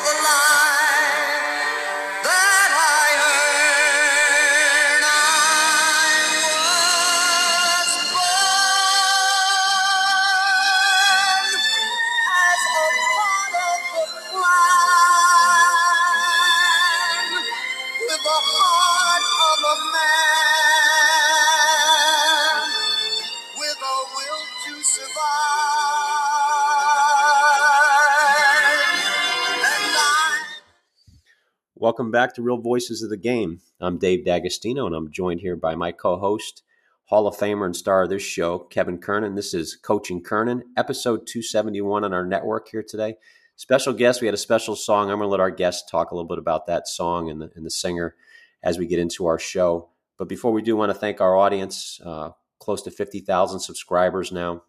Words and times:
the 0.00 0.12
life 0.22 0.47
Welcome 31.88 32.10
back 32.10 32.34
to 32.34 32.42
Real 32.42 32.58
Voices 32.58 33.02
of 33.02 33.08
the 33.08 33.16
Game. 33.16 33.62
I'm 33.80 33.96
Dave 33.96 34.22
D'Agostino, 34.22 34.84
and 34.84 34.94
I'm 34.94 35.10
joined 35.10 35.40
here 35.40 35.56
by 35.56 35.74
my 35.74 35.90
co-host, 35.90 36.62
Hall 37.06 37.26
of 37.26 37.34
Famer 37.34 37.64
and 37.64 37.74
star 37.74 38.02
of 38.02 38.10
this 38.10 38.22
show, 38.22 38.58
Kevin 38.58 38.98
Kernan. 38.98 39.36
This 39.36 39.54
is 39.54 39.74
Coach 39.74 40.10
and 40.10 40.22
Kernan, 40.22 40.64
episode 40.76 41.26
271 41.26 42.04
on 42.04 42.12
our 42.12 42.26
network 42.26 42.68
here 42.68 42.82
today. 42.82 43.14
Special 43.56 43.94
guest, 43.94 44.20
we 44.20 44.26
had 44.26 44.34
a 44.34 44.36
special 44.36 44.76
song. 44.76 45.10
I'm 45.10 45.16
going 45.16 45.28
to 45.28 45.30
let 45.30 45.40
our 45.40 45.50
guest 45.50 45.88
talk 45.88 46.10
a 46.10 46.14
little 46.14 46.28
bit 46.28 46.36
about 46.36 46.66
that 46.66 46.88
song 46.88 47.30
and 47.30 47.40
the, 47.40 47.50
and 47.54 47.64
the 47.64 47.70
singer 47.70 48.16
as 48.62 48.76
we 48.76 48.86
get 48.86 48.98
into 48.98 49.24
our 49.24 49.38
show. 49.38 49.88
But 50.18 50.28
before 50.28 50.52
we 50.52 50.60
do, 50.60 50.76
want 50.76 50.90
to 50.90 50.98
thank 50.98 51.22
our 51.22 51.38
audience, 51.38 52.02
uh, 52.04 52.32
close 52.58 52.82
to 52.82 52.90
50,000 52.90 53.60
subscribers 53.60 54.30
now. 54.30 54.62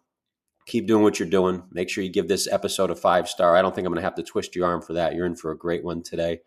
Keep 0.64 0.86
doing 0.86 1.02
what 1.02 1.18
you're 1.18 1.28
doing. 1.28 1.64
Make 1.70 1.90
sure 1.90 2.02
you 2.02 2.08
give 2.08 2.28
this 2.28 2.48
episode 2.50 2.90
a 2.90 2.96
five 2.96 3.28
star. 3.28 3.56
I 3.56 3.60
don't 3.60 3.74
think 3.74 3.86
I'm 3.86 3.92
going 3.92 4.00
to 4.00 4.06
have 4.06 4.14
to 4.14 4.22
twist 4.22 4.56
your 4.56 4.66
arm 4.66 4.80
for 4.80 4.94
that. 4.94 5.14
You're 5.14 5.26
in 5.26 5.36
for 5.36 5.50
a 5.50 5.58
great 5.58 5.84
one 5.84 6.02
today 6.02 6.40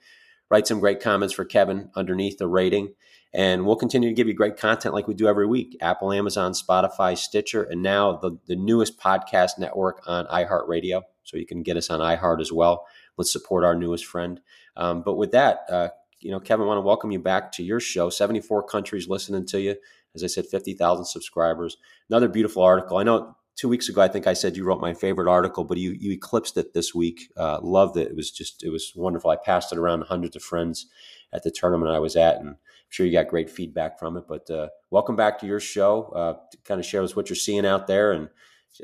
write 0.54 0.68
some 0.68 0.80
great 0.80 1.02
comments 1.02 1.34
for 1.34 1.46
Kevin 1.46 1.90
underneath 1.96 2.38
the 2.38 2.46
rating. 2.48 2.94
And 3.34 3.66
we'll 3.66 3.76
continue 3.76 4.10
to 4.10 4.14
give 4.14 4.28
you 4.28 4.36
great 4.36 4.56
content 4.56 4.94
like 4.94 5.08
we 5.08 5.16
do 5.16 5.26
every 5.26 5.48
week 5.48 5.76
Apple, 5.82 6.14
Amazon, 6.14 6.52
Spotify, 6.52 7.18
Stitcher, 7.18 7.64
and 7.64 7.82
now 7.82 8.18
the, 8.18 8.38
the 8.46 8.56
newest 8.56 9.00
podcast 9.00 9.58
network 9.58 10.04
on 10.06 10.28
iHeartRadio. 10.28 11.02
So 11.24 11.38
you 11.38 11.48
can 11.48 11.64
get 11.64 11.76
us 11.76 11.90
on 11.90 12.02
iHeart 12.02 12.40
as 12.40 12.52
well. 12.52 12.86
Let's 13.18 13.32
support 13.32 13.64
our 13.64 13.74
newest 13.74 14.06
friend. 14.06 14.42
Um, 14.78 15.02
but 15.02 15.16
with 15.16 15.32
that, 15.32 15.62
uh, 15.72 15.88
you 16.20 16.30
know, 16.30 16.40
Kevin, 16.40 16.66
I 16.66 16.68
want 16.68 16.78
to 16.78 16.82
welcome 16.82 17.12
you 17.12 17.18
back 17.18 17.52
to 17.54 17.64
your 17.64 17.80
show. 17.80 18.12
74 18.12 18.68
countries 18.68 19.10
listening 19.10 19.48
to 19.48 19.60
you. 19.60 19.76
As 20.14 20.24
I 20.24 20.28
said, 20.28 20.46
50,000 20.46 21.06
subscribers. 21.06 21.78
Another 22.12 22.28
beautiful 22.28 22.62
article. 22.62 22.98
I 22.98 23.04
know 23.04 23.36
two 23.56 23.70
weeks 23.70 23.90
ago, 23.90 24.02
I 24.02 24.08
think 24.08 24.28
I 24.28 24.34
said 24.34 24.56
you 24.56 24.64
wrote 24.64 24.82
my 24.82 24.94
favorite 24.94 25.30
article, 25.30 25.64
but 25.64 25.78
you 25.78 25.92
you 25.92 26.12
eclipsed 26.12 26.58
it 26.58 26.74
this 26.74 26.94
week. 26.94 27.32
Uh, 27.38 27.60
loved 27.62 27.98
it. 27.98 28.10
It 28.10 28.16
was 28.16 28.32
just 28.32 28.64
it 28.64 28.70
was 28.70 28.94
wonderful. 28.96 29.32
I 29.32 29.36
passed 29.36 29.72
it 29.72 29.78
around 29.78 30.04
hundreds 30.04 30.36
of 30.36 30.44
friends 30.44 30.88
at 31.32 31.44
the 31.44 31.52
tournament 31.52 31.92
I 31.92 32.00
was 32.00 32.16
at, 32.16 32.38
and 32.38 32.50
I'm 32.50 32.58
sure 32.90 33.06
you 33.06 33.12
got 33.12 33.28
great 33.28 33.50
feedback 33.50 34.00
from 34.00 34.18
it. 34.18 34.26
But 34.28 34.50
uh, 34.50 34.70
welcome 34.90 35.16
back 35.16 35.40
to 35.40 35.48
your 35.48 35.60
show. 35.60 36.06
Uh, 36.16 36.34
to 36.52 36.58
kind 36.66 36.80
of 36.80 36.86
share 36.86 37.02
with 37.02 37.12
us 37.12 37.16
what 37.16 37.30
you're 37.30 37.36
seeing 37.36 37.66
out 37.66 37.88
there 37.88 38.12
and 38.12 38.30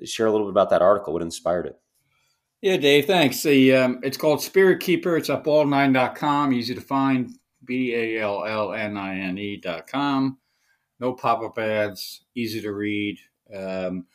share 0.06 0.28
a 0.28 0.32
little 0.32 0.48
bit 0.48 0.52
about 0.52 0.70
that 0.70 0.82
article. 0.82 1.14
What 1.14 1.22
inspired 1.22 1.66
it? 1.66 1.80
Yeah, 2.62 2.78
Dave, 2.78 3.06
thanks. 3.06 3.42
The 3.42 3.76
um, 3.76 4.00
it's 4.04 4.18
called 4.18 4.42
Spirit 4.42 4.82
Keeper. 4.82 5.16
It's 5.18 5.30
up 5.30 5.46
all9.com. 5.46 6.54
Easy 6.54 6.76
to 6.76 6.82
find. 6.82 7.32
B 7.66 7.94
A 7.94 8.22
L 8.22 8.46
L 8.46 8.74
N 8.74 8.98
I 8.98 9.20
N 9.20 9.38
E 9.38 9.58
dot 9.58 9.88
com. 9.88 10.40
No 11.00 11.14
pop 11.14 11.42
up 11.42 11.58
ads. 11.58 12.24
Easy 12.36 12.62
to 12.62 12.72
read. 12.72 13.18
Um, 13.56 14.06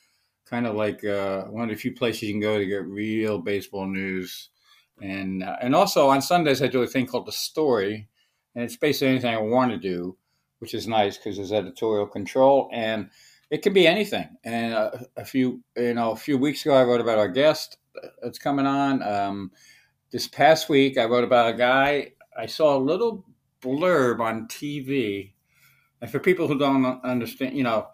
kind 0.48 0.66
of 0.66 0.74
like 0.74 1.04
uh, 1.04 1.44
one 1.44 1.64
of 1.64 1.70
the 1.70 1.80
few 1.80 1.94
places 1.94 2.22
you 2.22 2.32
can 2.32 2.40
go 2.40 2.58
to 2.58 2.66
get 2.66 2.86
real 2.86 3.38
baseball 3.38 3.86
news. 3.86 4.50
And 5.00 5.42
uh, 5.42 5.56
and 5.60 5.74
also 5.74 6.08
on 6.08 6.22
Sundays 6.22 6.62
I 6.62 6.68
do 6.68 6.82
a 6.82 6.86
thing 6.86 7.06
called 7.06 7.26
the 7.26 7.32
Story, 7.32 8.08
and 8.54 8.64
it's 8.64 8.76
basically 8.76 9.08
anything 9.08 9.34
I 9.34 9.38
want 9.38 9.72
to 9.72 9.78
do, 9.78 10.16
which 10.60 10.74
is 10.74 10.86
nice 10.86 11.16
because 11.16 11.36
there's 11.36 11.52
editorial 11.52 12.06
control 12.06 12.70
and 12.72 13.10
it 13.50 13.62
can 13.62 13.72
be 13.72 13.86
anything. 13.86 14.28
And 14.44 14.74
uh, 14.74 14.90
a 15.16 15.24
few 15.24 15.62
you 15.76 15.94
know 15.94 16.12
a 16.12 16.16
few 16.16 16.38
weeks 16.38 16.64
ago 16.64 16.74
I 16.74 16.84
wrote 16.84 17.00
about 17.00 17.18
our 17.18 17.28
guest 17.28 17.78
that's 18.22 18.38
coming 18.38 18.66
on. 18.66 19.02
Um, 19.02 19.50
this 20.12 20.28
past 20.28 20.68
week 20.68 20.96
I 20.96 21.06
wrote 21.06 21.24
about 21.24 21.52
a 21.52 21.56
guy 21.56 22.12
I 22.36 22.46
saw 22.46 22.76
a 22.76 22.78
little 22.78 23.24
blurb 23.60 24.20
on 24.20 24.46
TV, 24.46 25.32
and 26.00 26.10
for 26.10 26.20
people 26.20 26.46
who 26.46 26.58
don't 26.58 27.02
understand, 27.04 27.56
you 27.56 27.64
know. 27.64 27.88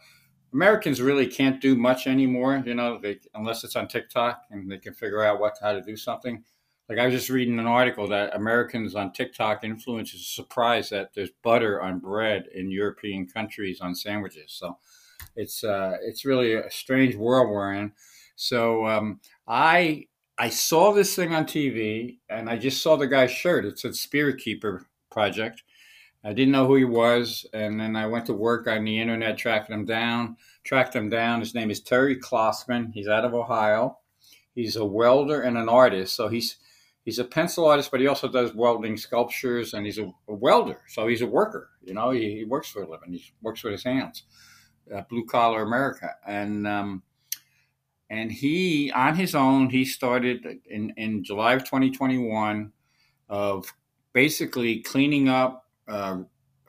Americans 0.53 1.01
really 1.01 1.27
can't 1.27 1.61
do 1.61 1.77
much 1.77 2.07
anymore, 2.07 2.63
you 2.65 2.75
know, 2.75 2.99
they, 2.99 3.19
unless 3.35 3.65
it's 3.65 3.77
on 3.77 3.89
TikTok 3.89 4.45
and 4.51 4.71
they 4.71 4.79
can 4.79 4.95
figure 4.95 5.23
out 5.23 5.41
what 5.41 5.59
how 5.61 5.73
to 5.73 5.83
do 5.83 5.97
something. 5.97 6.43
Like 6.89 6.99
I 6.99 7.05
was 7.05 7.15
just 7.15 7.31
reading 7.31 7.61
an 7.61 7.67
article 7.67 8.09
that 8.09 8.35
Americans 8.35 8.97
on 8.97 9.13
TikTok 9.13 9.63
influencers 9.63 10.17
are 10.17 10.43
surprised 10.43 10.91
that 10.91 11.15
there's 11.15 11.31
butter 11.43 11.81
on 11.81 12.01
bread 12.01 12.49
in 12.53 12.71
European 12.71 13.29
countries 13.29 13.81
on 13.81 13.95
sandwiches. 13.95 14.53
So 14.53 14.77
it's 15.37 15.63
uh, 15.63 15.99
it's 16.03 16.25
really 16.25 16.55
a 16.55 16.71
strange 16.71 17.15
world 17.15 17.49
we're 17.49 17.75
in. 17.75 17.93
So 18.35 18.87
um, 18.87 19.21
I 19.47 20.07
I 20.37 20.49
saw 20.49 20.93
this 20.93 21.15
thing 21.15 21.35
on 21.35 21.45
TV 21.45 22.19
and 22.29 22.49
I 22.49 22.57
just 22.57 22.83
saw 22.83 22.97
the 22.97 23.07
guy's 23.07 23.31
shirt. 23.31 23.65
It 23.65 23.79
said 23.79 23.95
Spirit 23.95 24.39
Keeper 24.39 24.87
Project. 25.13 25.63
I 26.23 26.35
didn't 26.35 26.53
know 26.53 26.67
who 26.67 26.77
he 26.77 26.85
was, 26.85 27.47
and 27.55 27.81
then 27.81 27.97
I 27.97 28.07
went 28.07 28.27
to 28.27 28.35
work 28.35 28.67
on 28.67 28.85
the 28.85 29.01
internet 29.01 29.39
tracking 29.39 29.75
him 29.75 29.87
down. 29.87 30.37
Tracked 30.65 30.95
him 30.95 31.09
down. 31.09 31.41
His 31.41 31.55
name 31.55 31.71
is 31.71 31.81
Terry 31.81 32.17
Klossman. 32.17 32.93
He's 32.93 33.09
out 33.09 33.25
of 33.25 33.33
Ohio. 33.33 33.99
He's 34.55 34.77
a 34.77 34.85
welder 34.85 35.41
and 35.41 35.57
an 35.57 35.69
artist. 35.69 36.15
So 36.15 36.29
he's 36.29 36.59
he's 37.05 37.19
a 37.19 37.25
pencil 37.25 37.67
artist, 37.67 37.91
but 37.91 38.01
he 38.01 38.07
also 38.07 38.29
does 38.29 38.55
welding 38.55 38.99
sculptures, 38.99 39.73
and 39.73 39.87
he's 39.87 39.99
a, 39.99 40.13
a 40.29 40.35
welder. 40.35 40.83
So 40.89 41.07
he's 41.07 41.23
a 41.23 41.27
worker. 41.27 41.71
You 41.83 41.95
know, 41.95 42.11
he, 42.11 42.37
he, 42.37 42.45
works 42.45 42.69
for 42.69 42.83
a 42.83 42.91
living. 42.91 43.15
He 43.15 43.25
works 43.41 43.65
with 43.65 43.73
his 43.73 43.85
hands. 43.85 44.25
Uh, 44.95 45.03
blue 45.09 45.25
collar 45.25 45.63
America, 45.63 46.11
and 46.27 46.67
um, 46.67 47.03
and 48.11 48.31
he 48.31 48.93
on 48.93 49.17
his 49.17 49.35
own 49.35 49.71
he 49.71 49.87
started 49.87 50.59
in 50.69 50.93
in 50.97 51.25
July 51.25 51.55
of 51.55 51.65
2021 51.65 52.73
of 53.31 53.73
basically 54.13 54.81
cleaning 54.81 55.29
up 55.29 55.70
uh, 55.91 56.19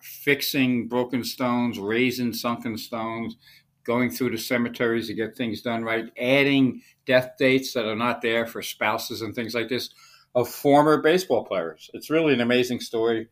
fixing 0.02 0.88
broken 0.88 1.24
stones, 1.24 1.80
raising 1.80 2.34
sunken 2.34 2.78
stones, 2.78 3.38
going 3.84 4.10
through 4.10 4.32
the 4.32 4.38
cemeteries 4.38 5.08
to 5.08 5.14
get 5.14 5.36
things 5.36 5.62
done 5.62 5.84
right, 5.84 6.06
adding 6.20 6.82
death 7.06 7.32
dates 7.38 7.74
that 7.74 7.86
are 7.86 7.96
not 7.96 8.22
there 8.22 8.46
for 8.46 8.62
spouses 8.62 9.22
and 9.22 9.34
things 9.34 9.56
like 9.56 9.70
this 9.70 9.90
of 10.34 10.48
former 10.50 11.02
baseball 11.02 11.44
players. 11.44 11.90
It's 11.94 12.10
really 12.10 12.34
an 12.34 12.42
amazing 12.42 12.80
story. 12.80 13.28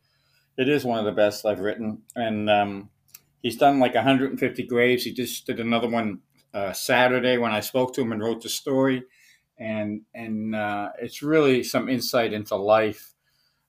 It 0.57 0.67
is 0.67 0.83
one 0.83 0.99
of 0.99 1.05
the 1.05 1.11
best 1.11 1.45
I've 1.45 1.59
written, 1.61 2.01
and 2.15 2.49
um, 2.49 2.89
he's 3.41 3.57
done 3.57 3.79
like 3.79 3.95
150 3.95 4.63
graves. 4.63 5.03
He 5.03 5.13
just 5.13 5.45
did 5.45 5.59
another 5.59 5.87
one 5.87 6.19
uh, 6.53 6.73
Saturday 6.73 7.37
when 7.37 7.51
I 7.51 7.61
spoke 7.61 7.93
to 7.93 8.01
him 8.01 8.11
and 8.11 8.21
wrote 8.21 8.43
the 8.43 8.49
story, 8.49 9.03
and 9.57 10.01
and 10.13 10.55
uh, 10.55 10.89
it's 10.99 11.23
really 11.23 11.63
some 11.63 11.87
insight 11.87 12.33
into 12.33 12.55
life, 12.57 13.13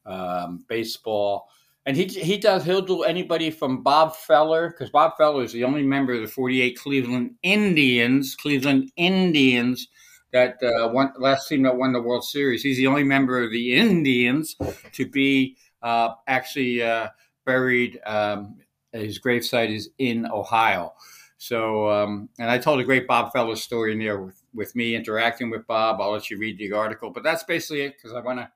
um, 0.05 0.65
baseball 0.69 1.47
and 1.91 1.97
he 1.97 2.05
he 2.07 2.39
does 2.39 2.65
he'll 2.65 2.83
do 2.83 3.03
anybody 3.03 3.51
from 3.51 3.83
Bob 3.83 4.15
Feller 4.15 4.71
because 4.71 4.91
Bob 4.91 5.17
Feller 5.19 5.43
is 5.43 5.51
the 5.51 5.65
only 5.65 5.83
member 5.83 6.13
of 6.13 6.21
the 6.21 6.29
48 6.29 6.79
Cleveland 6.79 7.35
Indians, 7.43 8.37
Cleveland 8.37 8.93
Indians 8.97 9.89
that 10.33 10.63
uh, 10.63 10.89
won 10.93 11.13
last 11.19 11.49
team 11.49 11.65
that 11.65 11.77
won 11.77 11.93
the 11.93 12.01
World 12.01 12.23
Series. 12.23 12.63
He's 12.63 12.77
the 12.77 12.87
only 12.87 13.03
member 13.03 13.43
of 13.43 13.51
the 13.51 13.75
Indians 13.75 14.55
to 14.93 15.05
be 15.05 15.57
uh, 15.83 16.11
actually 16.29 16.81
uh, 16.81 17.09
buried. 17.45 17.99
Um, 18.07 18.61
his 18.93 19.19
gravesite 19.19 19.75
is 19.75 19.91
in 19.99 20.27
Ohio. 20.27 20.93
So, 21.39 21.91
um, 21.91 22.29
and 22.39 22.49
I 22.49 22.59
told 22.59 22.79
a 22.79 22.85
great 22.85 23.09
Bob 23.09 23.33
Feller 23.33 23.57
story 23.57 23.95
in 23.95 23.99
there 23.99 24.21
with, 24.21 24.41
with 24.55 24.77
me 24.77 24.95
interacting 24.95 25.51
with 25.51 25.67
Bob. 25.67 26.01
I'll 26.01 26.13
let 26.13 26.31
you 26.31 26.39
read 26.39 26.57
the 26.57 26.71
article, 26.71 27.11
but 27.11 27.25
that's 27.25 27.43
basically 27.43 27.81
it 27.81 27.97
because 27.97 28.17
I 28.17 28.21
want 28.21 28.39
to 28.39 28.49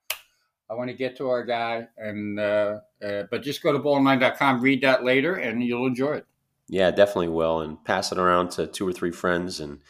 I 0.70 0.75
want 0.75 0.91
to 0.91 0.96
get 0.96 1.16
to 1.19 1.28
our 1.28 1.44
guy, 1.44 1.88
and 1.96 2.40
uh, 2.40 2.78
uh, 3.05 3.25
but 3.31 3.43
just 3.43 3.62
go 3.62 3.72
to 3.72 3.78
ball9.com, 3.78 4.61
read 4.61 4.82
that 4.82 5.05
later, 5.05 5.34
and 5.34 5.62
you'll 5.62 5.87
enjoy 5.87 6.14
it. 6.14 6.26
Yeah, 6.69 6.90
definitely 6.90 7.28
will, 7.28 7.61
and 7.61 7.82
pass 7.84 8.12
it 8.12 8.19
around 8.19 8.50
to 8.52 8.66
two 8.66 8.88
or 8.88 8.93
three 8.93 9.11
friends. 9.11 9.61
And 9.61 9.81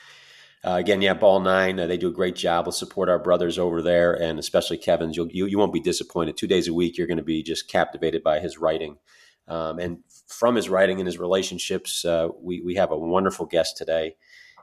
uh, 0.67 0.73
again, 0.73 1.01
yeah, 1.01 1.15
Ball 1.15 1.41
Nine, 1.41 1.79
uh, 1.79 1.87
they 1.87 1.97
do 1.97 2.09
a 2.09 2.13
great 2.13 2.35
job. 2.35 2.67
We'll 2.67 2.73
support 2.73 3.09
our 3.09 3.21
brothers 3.21 3.59
over 3.59 3.83
there, 3.83 4.15
and 4.15 4.39
especially 4.39 4.79
Kevin's. 4.79 5.17
You'll, 5.17 5.29
you 5.31 5.47
you 5.47 5.59
won't 5.59 5.73
be 5.73 5.81
disappointed. 5.81 6.37
Two 6.37 6.49
days 6.49 6.67
a 6.67 6.75
week, 6.75 6.99
you're 6.99 7.07
going 7.07 7.19
to 7.19 7.23
be 7.23 7.43
just 7.43 7.69
captivated 7.69 8.25
by 8.25 8.41
his 8.41 8.59
writing, 8.59 8.97
um, 9.47 9.79
and 9.79 9.99
from 10.27 10.57
his 10.57 10.69
writing 10.69 10.99
and 10.99 11.07
his 11.07 11.19
relationships. 11.19 12.05
Uh, 12.05 12.29
we 12.41 12.61
we 12.61 12.75
have 12.75 12.91
a 12.91 12.99
wonderful 12.99 13.47
guest 13.47 13.77
today. 13.77 14.17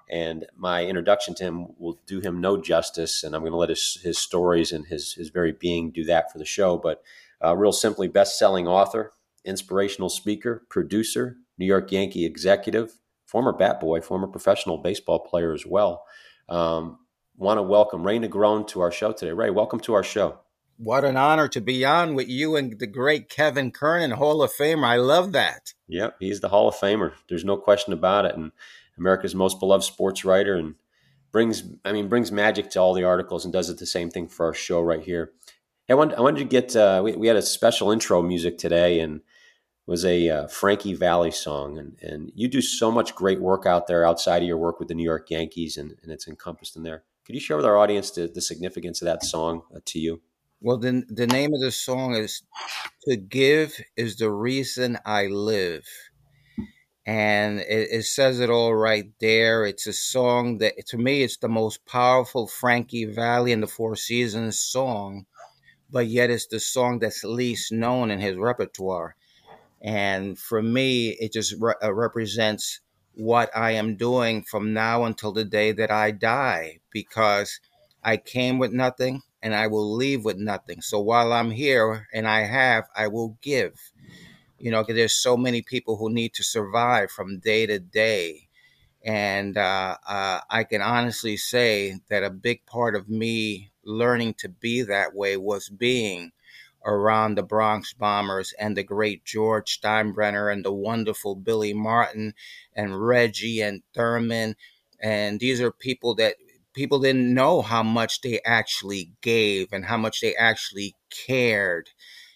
And 0.09 0.45
my 0.55 0.85
introduction 0.85 1.35
to 1.35 1.43
him 1.43 1.67
will 1.77 1.99
do 2.05 2.19
him 2.19 2.41
no 2.41 2.57
justice, 2.61 3.23
and 3.23 3.35
I'm 3.35 3.41
going 3.41 3.51
to 3.51 3.57
let 3.57 3.69
his, 3.69 3.99
his 4.03 4.17
stories 4.17 4.71
and 4.71 4.85
his, 4.87 5.13
his 5.13 5.29
very 5.29 5.51
being 5.51 5.91
do 5.91 6.03
that 6.05 6.31
for 6.31 6.37
the 6.37 6.45
show. 6.45 6.77
But 6.77 7.01
uh, 7.43 7.55
real 7.55 7.71
simply, 7.71 8.07
best 8.07 8.37
selling 8.37 8.67
author, 8.67 9.13
inspirational 9.45 10.09
speaker, 10.09 10.63
producer, 10.69 11.37
New 11.57 11.65
York 11.65 11.91
Yankee 11.91 12.25
executive, 12.25 12.93
former 13.25 13.53
bat 13.53 13.79
boy, 13.79 14.01
former 14.01 14.27
professional 14.27 14.77
baseball 14.77 15.19
player 15.19 15.53
as 15.53 15.65
well. 15.65 16.03
Um, 16.49 16.97
Want 17.37 17.57
to 17.57 17.63
welcome 17.63 18.05
Ray 18.05 18.19
Negron 18.19 18.67
to 18.67 18.81
our 18.81 18.91
show 18.91 19.13
today. 19.13 19.31
Ray, 19.31 19.49
welcome 19.49 19.79
to 19.79 19.93
our 19.95 20.03
show. 20.03 20.39
what 20.77 21.03
an 21.03 21.15
honor 21.17 21.47
to 21.47 21.61
be 21.61 21.85
on 21.85 22.13
with 22.15 22.27
you 22.27 22.55
and 22.55 22.77
the 22.79 22.87
great 22.87 23.29
Kevin 23.29 23.71
Kernan, 23.71 24.11
Hall 24.11 24.41
of 24.43 24.51
Famer. 24.51 24.83
I 24.85 24.97
love 24.97 25.31
that. 25.31 25.73
Yep, 25.87 26.17
he's 26.19 26.39
the 26.39 26.49
Hall 26.49 26.67
of 26.67 26.75
Famer. 26.75 27.13
There's 27.29 27.45
no 27.45 27.57
question 27.57 27.93
about 27.93 28.25
it. 28.25 28.35
And 28.35 28.51
America's 28.97 29.35
most 29.35 29.59
beloved 29.59 29.83
sports 29.83 30.25
writer 30.25 30.55
and 30.55 30.75
brings 31.31 31.63
I 31.85 31.91
mean 31.91 32.09
brings 32.09 32.31
magic 32.31 32.69
to 32.71 32.79
all 32.79 32.93
the 32.93 33.03
articles 33.03 33.45
and 33.45 33.53
does 33.53 33.69
it 33.69 33.77
the 33.77 33.85
same 33.85 34.09
thing 34.09 34.27
for 34.27 34.45
our 34.45 34.53
show 34.53 34.81
right 34.81 35.01
here. 35.01 35.31
Hey, 35.87 35.93
I 35.93 35.97
wanted, 35.97 36.17
I 36.17 36.21
wanted 36.21 36.39
to 36.39 36.45
get 36.45 36.75
uh, 36.75 37.01
we, 37.03 37.13
we 37.13 37.27
had 37.27 37.37
a 37.37 37.41
special 37.41 37.91
intro 37.91 38.21
music 38.21 38.57
today 38.57 38.99
and 38.99 39.21
was 39.87 40.05
a 40.05 40.29
uh, 40.29 40.47
Frankie 40.47 40.93
Valli 40.93 41.31
song 41.31 41.77
and 41.77 41.97
and 42.01 42.31
you 42.35 42.47
do 42.47 42.61
so 42.61 42.91
much 42.91 43.15
great 43.15 43.41
work 43.41 43.65
out 43.65 43.87
there 43.87 44.05
outside 44.05 44.41
of 44.41 44.47
your 44.47 44.57
work 44.57 44.79
with 44.79 44.87
the 44.87 44.95
New 44.95 45.03
York 45.03 45.29
Yankees 45.29 45.77
and, 45.77 45.95
and 46.03 46.11
it's 46.11 46.27
encompassed 46.27 46.75
in 46.75 46.83
there. 46.83 47.03
Could 47.25 47.35
you 47.35 47.41
share 47.41 47.57
with 47.57 47.65
our 47.65 47.77
audience 47.77 48.11
the, 48.11 48.27
the 48.27 48.41
significance 48.41 49.01
of 49.01 49.05
that 49.05 49.23
song 49.23 49.61
uh, 49.75 49.79
to 49.85 49.99
you? 49.99 50.21
Well, 50.63 50.77
the, 50.77 51.03
the 51.09 51.25
name 51.25 51.53
of 51.53 51.59
the 51.59 51.71
song 51.71 52.15
is 52.15 52.43
To 53.05 53.15
Give 53.17 53.73
is 53.95 54.17
the 54.17 54.29
Reason 54.29 54.97
I 55.05 55.25
Live 55.25 55.87
and 57.05 57.59
it, 57.59 57.89
it, 57.91 58.05
says 58.05 58.39
it 58.39 58.49
all 58.49 58.75
right 58.75 59.11
there. 59.19 59.65
It's 59.65 59.87
a 59.87 59.93
song 59.93 60.59
that, 60.59 60.85
to 60.87 60.97
me, 60.97 61.23
it's 61.23 61.37
the 61.37 61.49
most 61.49 61.85
powerful 61.85 62.47
Frankie 62.47 63.05
Valli 63.05 63.51
and 63.51 63.63
the 63.63 63.67
Four 63.67 63.95
Seasons 63.95 64.59
song, 64.59 65.25
but 65.89 66.07
yet 66.07 66.29
it's 66.29 66.47
the 66.47 66.59
song 66.59 66.99
that's 66.99 67.23
least 67.23 67.71
known 67.71 68.11
in 68.11 68.19
his 68.19 68.37
repertoire. 68.37 69.15
And 69.81 70.37
for 70.37 70.61
me, 70.61 71.09
it 71.09 71.33
just 71.33 71.55
re- 71.59 71.73
uh, 71.83 71.93
represents 71.93 72.81
what 73.15 73.49
I 73.55 73.71
am 73.71 73.97
doing 73.97 74.43
from 74.43 74.73
now 74.73 75.03
until 75.03 75.31
the 75.31 75.43
day 75.43 75.71
that 75.71 75.91
I 75.91 76.11
die, 76.11 76.79
because 76.91 77.59
I 78.03 78.17
came 78.17 78.59
with 78.59 78.71
nothing 78.71 79.23
and 79.41 79.55
I 79.55 79.67
will 79.67 79.95
leave 79.95 80.23
with 80.23 80.37
nothing. 80.37 80.81
So 80.81 80.99
while 80.99 81.33
I'm 81.33 81.51
here 81.51 82.07
and 82.13 82.27
I 82.27 82.41
have, 82.41 82.85
I 82.95 83.07
will 83.07 83.37
give 83.41 83.73
you 84.61 84.71
know, 84.71 84.83
there's 84.87 85.15
so 85.15 85.35
many 85.37 85.61
people 85.61 85.97
who 85.97 86.11
need 86.11 86.33
to 86.35 86.43
survive 86.43 87.11
from 87.11 87.39
day 87.39 87.65
to 87.65 87.79
day. 87.79 88.47
And 89.03 89.57
uh, 89.57 89.97
uh, 90.07 90.41
I 90.49 90.63
can 90.63 90.81
honestly 90.81 91.37
say 91.37 91.99
that 92.09 92.23
a 92.23 92.29
big 92.29 92.65
part 92.65 92.95
of 92.95 93.09
me 93.09 93.71
learning 93.83 94.35
to 94.35 94.49
be 94.49 94.83
that 94.83 95.15
way 95.15 95.37
was 95.37 95.69
being 95.69 96.31
around 96.85 97.35
the 97.35 97.43
Bronx 97.43 97.93
Bombers 97.93 98.53
and 98.59 98.75
the 98.77 98.83
great 98.83 99.25
George 99.25 99.79
Steinbrenner 99.79 100.51
and 100.51 100.65
the 100.65 100.73
wonderful 100.73 101.35
Billy 101.35 101.73
Martin 101.73 102.33
and 102.75 103.05
Reggie 103.05 103.61
and 103.61 103.81
Thurman. 103.95 104.55
And 105.01 105.39
these 105.39 105.61
are 105.61 105.71
people 105.71 106.15
that 106.15 106.35
people 106.73 106.99
didn't 106.99 107.33
know 107.33 107.61
how 107.61 107.83
much 107.83 108.21
they 108.21 108.39
actually 108.45 109.11
gave 109.21 109.73
and 109.73 109.85
how 109.85 109.97
much 109.97 110.21
they 110.21 110.35
actually 110.35 110.95
cared 111.09 111.89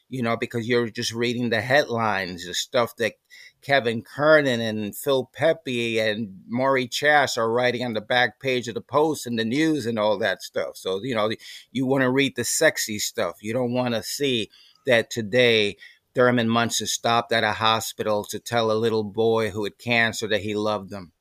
you 0.10 0.22
know, 0.22 0.38
because 0.38 0.68
you're 0.68 0.90
just 0.90 1.14
reading 1.14 1.50
the 1.50 1.62
headlines, 1.62 2.46
the 2.46 2.54
stuff 2.54 2.96
that 2.98 3.14
Kevin 3.62 4.04
Kernan 4.04 4.62
and 4.62 4.96
Phil 4.96 5.30
Pepe 5.34 6.00
and 6.00 6.42
Murray 6.48 6.88
Chass 6.88 7.38
are 7.38 7.52
writing 7.52 7.84
on 7.84 7.94
the 7.94 8.02
back 8.02 8.40
page 8.40 8.68
of 8.68 8.76
the 8.76 8.82
Post 8.82 9.26
and 9.26 9.40
the 9.40 9.46
news 9.46 9.86
and 9.86 9.98
all 9.98 10.18
that 10.20 10.44
stuff. 10.44 10.78
So, 10.78 11.02
you 11.04 11.16
know, 11.16 11.32
you 11.72 11.86
want 11.86 12.04
to 12.04 12.12
read 12.12 12.36
the 12.36 12.44
sexy 12.44 13.00
stuff. 13.00 13.38
You 13.42 13.54
don't 13.54 13.74
want 13.74 13.96
to 13.96 14.04
see 14.04 14.50
that 14.86 15.10
today 15.10 15.78
Thurman 16.14 16.48
Munson 16.48 16.88
stopped 16.88 17.34
at 17.34 17.44
a 17.44 17.54
hospital 17.54 18.24
to 18.26 18.40
tell 18.40 18.72
a 18.72 18.74
little 18.74 19.04
boy 19.04 19.50
who 19.50 19.64
had 19.64 19.78
cancer 19.78 20.28
that 20.28 20.42
he 20.42 20.56
loved 20.56 20.94
him. 20.94 21.12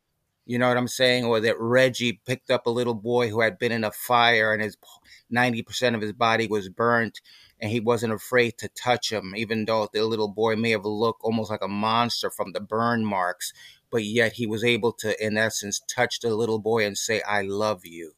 You 0.47 0.59
know 0.59 0.69
what 0.69 0.77
I'm 0.77 0.89
saying? 0.89 1.25
Or 1.25 1.41
that 1.41 1.59
Reggie 1.59 2.21
picked 2.27 2.51
up 2.51 2.67
a 2.67 2.71
little 2.71 2.95
boy 2.95 3.31
who 3.31 3.41
had 3.41 3.59
been 3.59 3.73
in 3.73 3.83
a 3.83 3.91
fire 3.91 4.53
and 4.53 4.63
his 4.63 4.77
90% 5.33 5.95
of 5.95 6.03
his 6.03 6.13
body 6.13 6.47
was 6.47 6.69
burnt 6.69 7.21
and 7.61 7.71
he 7.71 7.81
wasn't 7.81 8.13
afraid 8.13 8.59
to 8.59 8.69
touch 8.69 9.11
him, 9.13 9.35
even 9.37 9.65
though 9.65 9.89
the 9.93 10.05
little 10.05 10.29
boy 10.29 10.57
may 10.57 10.71
have 10.71 10.85
looked 10.85 11.23
almost 11.23 11.51
like 11.51 11.63
a 11.63 11.69
monster 11.69 12.31
from 12.31 12.53
the 12.53 12.61
burn 12.61 13.05
marks. 13.05 13.53
But 13.91 14.05
yet 14.05 14.33
he 14.35 14.47
was 14.47 14.65
able 14.65 14.93
to, 14.95 15.25
in 15.25 15.37
essence, 15.37 15.81
touch 15.95 16.21
the 16.21 16.35
little 16.35 16.59
boy 16.59 16.85
and 16.85 16.99
say, 16.99 17.23
I 17.23 17.43
love 17.43 17.83
you. 17.85 18.13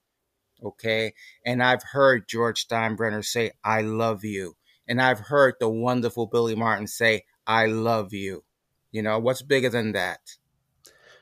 Okay. 0.64 1.12
And 1.44 1.62
I've 1.62 1.82
heard 1.92 2.28
George 2.28 2.66
Steinbrenner 2.66 3.24
say, 3.24 3.52
I 3.62 3.82
love 3.82 4.24
you. 4.24 4.56
And 4.88 5.02
I've 5.02 5.20
heard 5.20 5.54
the 5.60 5.68
wonderful 5.68 6.26
Billy 6.26 6.54
Martin 6.54 6.86
say, 6.86 7.24
I 7.46 7.66
love 7.66 8.12
you. 8.12 8.44
You 8.90 9.02
know, 9.02 9.18
what's 9.18 9.42
bigger 9.42 9.68
than 9.68 9.92
that? 9.92 10.20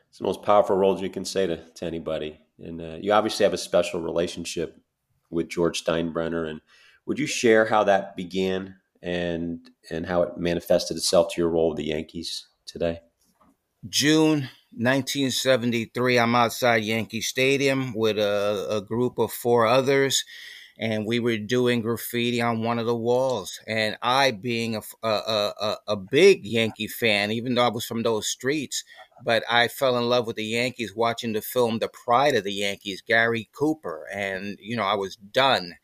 It's 0.08 0.18
the 0.18 0.24
most 0.24 0.42
powerful 0.42 0.76
words 0.76 1.02
you 1.02 1.10
can 1.10 1.24
say 1.24 1.46
to, 1.46 1.56
to 1.56 1.84
anybody. 1.84 2.38
And 2.58 2.80
uh, 2.80 2.96
you 3.00 3.12
obviously 3.12 3.44
have 3.44 3.52
a 3.52 3.58
special 3.58 4.00
relationship 4.00 4.78
with 5.30 5.48
George 5.48 5.84
Steinbrenner. 5.84 6.48
And 6.48 6.60
would 7.06 7.18
you 7.18 7.26
share 7.26 7.66
how 7.66 7.84
that 7.84 8.16
began 8.16 8.76
and 9.02 9.70
and 9.90 10.06
how 10.06 10.22
it 10.22 10.38
manifested 10.38 10.96
itself 10.96 11.34
to 11.34 11.40
your 11.40 11.50
role 11.50 11.70
with 11.70 11.78
the 11.78 11.84
Yankees 11.84 12.48
today? 12.66 13.00
June 13.88 14.48
1973, 14.76 16.18
I'm 16.18 16.34
outside 16.34 16.82
Yankee 16.84 17.20
Stadium 17.20 17.92
with 17.94 18.18
a, 18.18 18.66
a 18.70 18.80
group 18.80 19.18
of 19.18 19.30
four 19.30 19.66
others 19.66 20.24
and 20.78 21.06
we 21.06 21.20
were 21.20 21.38
doing 21.38 21.80
graffiti 21.80 22.40
on 22.40 22.62
one 22.62 22.78
of 22.78 22.86
the 22.86 22.96
walls. 22.96 23.60
And 23.66 23.96
I, 24.02 24.32
being 24.32 24.76
a, 24.76 24.82
a, 25.02 25.08
a, 25.08 25.76
a, 25.88 25.96
big 25.96 26.44
Yankee 26.44 26.88
fan, 26.88 27.30
even 27.30 27.54
though 27.54 27.64
I 27.64 27.70
was 27.70 27.86
from 27.86 28.02
those 28.02 28.26
streets, 28.26 28.82
but 29.24 29.44
I 29.48 29.68
fell 29.68 29.96
in 29.96 30.08
love 30.08 30.26
with 30.26 30.36
the 30.36 30.44
Yankees 30.44 30.94
watching 30.94 31.32
the 31.32 31.42
film 31.42 31.78
The 31.78 31.88
Pride 31.88 32.34
of 32.34 32.44
the 32.44 32.52
Yankees, 32.52 33.02
Gary 33.06 33.48
Cooper. 33.52 34.06
And, 34.12 34.58
you 34.60 34.76
know, 34.76 34.82
I 34.82 34.94
was 34.94 35.16
done. 35.16 35.74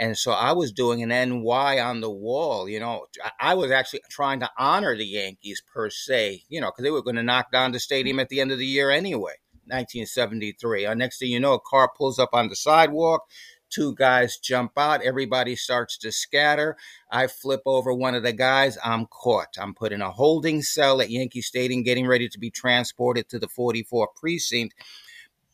And 0.00 0.16
so 0.16 0.32
I 0.32 0.52
was 0.52 0.72
doing 0.72 1.02
an 1.02 1.10
NY 1.10 1.78
on 1.78 2.00
the 2.00 2.10
wall. 2.10 2.66
You 2.66 2.80
know, 2.80 3.04
I 3.38 3.54
was 3.54 3.70
actually 3.70 4.00
trying 4.08 4.40
to 4.40 4.50
honor 4.56 4.96
the 4.96 5.04
Yankees 5.04 5.62
per 5.74 5.90
se, 5.90 6.44
you 6.48 6.58
know, 6.58 6.68
because 6.68 6.84
they 6.84 6.90
were 6.90 7.02
going 7.02 7.16
to 7.16 7.22
knock 7.22 7.52
down 7.52 7.72
the 7.72 7.80
stadium 7.80 8.18
at 8.18 8.30
the 8.30 8.40
end 8.40 8.50
of 8.50 8.58
the 8.58 8.66
year 8.66 8.90
anyway, 8.90 9.34
1973. 9.66 10.86
Uh, 10.86 10.94
next 10.94 11.18
thing 11.18 11.30
you 11.30 11.38
know, 11.38 11.52
a 11.52 11.60
car 11.60 11.90
pulls 11.94 12.18
up 12.18 12.30
on 12.32 12.48
the 12.48 12.56
sidewalk. 12.56 13.28
Two 13.68 13.94
guys 13.94 14.38
jump 14.38 14.72
out. 14.78 15.02
Everybody 15.02 15.54
starts 15.54 15.98
to 15.98 16.10
scatter. 16.10 16.78
I 17.12 17.26
flip 17.26 17.60
over 17.66 17.92
one 17.92 18.14
of 18.14 18.22
the 18.22 18.32
guys. 18.32 18.78
I'm 18.82 19.04
caught. 19.04 19.58
I'm 19.58 19.74
put 19.74 19.92
in 19.92 20.00
a 20.00 20.10
holding 20.10 20.62
cell 20.62 21.02
at 21.02 21.10
Yankee 21.10 21.42
Stadium, 21.42 21.82
getting 21.82 22.06
ready 22.06 22.30
to 22.30 22.38
be 22.38 22.50
transported 22.50 23.28
to 23.28 23.38
the 23.38 23.48
44 23.48 24.08
precinct. 24.16 24.74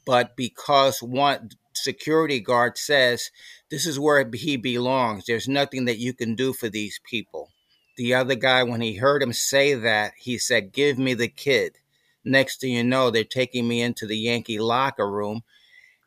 But 0.07 0.37
because 0.37 1.03
one 1.03 1.51
security 1.77 2.41
guard 2.41 2.79
says 2.79 3.31
this 3.71 3.87
is 3.87 3.99
where 3.99 4.29
he 4.33 4.57
belongs. 4.57 5.27
There's 5.27 5.49
nothing 5.49 5.85
that 5.87 5.99
you 5.99 6.13
can 6.13 6.35
do 6.35 6.53
for 6.53 6.69
these 6.69 7.01
people. 7.05 7.51
The 7.97 8.15
other 8.15 8.35
guy, 8.35 8.63
when 8.63 8.81
he 8.81 8.97
heard 8.97 9.23
him 9.23 9.33
say 9.33 9.75
that, 9.75 10.13
he 10.19 10.39
said, 10.39 10.73
Give 10.73 10.99
me 10.99 11.15
the 11.15 11.29
kid. 11.29 11.79
Next 12.25 12.61
thing 12.61 12.73
you 12.73 12.85
know, 12.85 13.11
they're 13.11 13.25
taking 13.25 13.67
me 13.67 13.81
into 13.81 14.07
the 14.07 14.19
Yankee 14.19 14.59
locker 14.59 15.11
room 15.11 15.43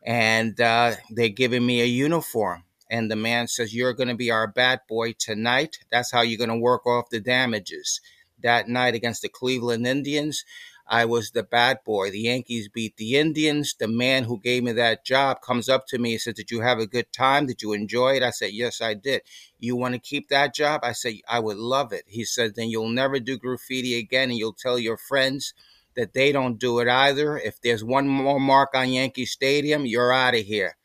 and 0.02 0.60
uh, 0.60 0.94
they're 1.10 1.28
giving 1.28 1.64
me 1.64 1.80
a 1.80 1.86
uniform. 1.86 2.64
And 2.90 3.10
the 3.10 3.16
man 3.16 3.48
says, 3.48 3.74
You're 3.74 3.92
going 3.92 4.08
to 4.08 4.14
be 4.14 4.30
our 4.30 4.46
bat 4.46 4.86
boy 4.88 5.12
tonight. 5.18 5.78
That's 5.90 6.12
how 6.12 6.22
you're 6.22 6.38
going 6.38 6.50
to 6.50 6.56
work 6.56 6.86
off 6.86 7.10
the 7.10 7.20
damages. 7.20 8.00
That 8.42 8.68
night 8.68 8.94
against 8.94 9.22
the 9.22 9.28
Cleveland 9.28 9.86
Indians, 9.86 10.44
I 10.92 11.04
was 11.04 11.30
the 11.30 11.44
bat 11.44 11.84
boy. 11.84 12.10
The 12.10 12.22
Yankees 12.22 12.68
beat 12.68 12.96
the 12.96 13.14
Indians. 13.14 13.76
The 13.78 13.86
man 13.86 14.24
who 14.24 14.40
gave 14.40 14.64
me 14.64 14.72
that 14.72 15.04
job 15.04 15.40
comes 15.40 15.68
up 15.68 15.86
to 15.86 15.98
me 15.98 16.12
and 16.12 16.20
said, 16.20 16.34
Did 16.34 16.50
you 16.50 16.62
have 16.62 16.80
a 16.80 16.86
good 16.86 17.12
time? 17.12 17.46
Did 17.46 17.62
you 17.62 17.72
enjoy 17.72 18.16
it? 18.16 18.24
I 18.24 18.30
said, 18.30 18.50
Yes, 18.52 18.80
I 18.80 18.94
did. 18.94 19.22
You 19.60 19.76
want 19.76 19.94
to 19.94 20.00
keep 20.00 20.28
that 20.28 20.52
job? 20.52 20.80
I 20.82 20.90
said, 20.90 21.14
I 21.28 21.38
would 21.38 21.58
love 21.58 21.92
it. 21.92 22.02
He 22.08 22.24
said, 22.24 22.56
Then 22.56 22.70
you'll 22.70 22.88
never 22.88 23.20
do 23.20 23.38
graffiti 23.38 23.96
again 23.96 24.30
and 24.30 24.38
you'll 24.38 24.52
tell 24.52 24.80
your 24.80 24.96
friends 24.96 25.54
that 25.94 26.12
they 26.12 26.32
don't 26.32 26.58
do 26.58 26.80
it 26.80 26.88
either. 26.88 27.38
If 27.38 27.60
there's 27.60 27.84
one 27.84 28.08
more 28.08 28.40
mark 28.40 28.70
on 28.74 28.90
Yankee 28.90 29.26
Stadium, 29.26 29.86
you're 29.86 30.12
out 30.12 30.34
of 30.34 30.40
here. 30.44 30.76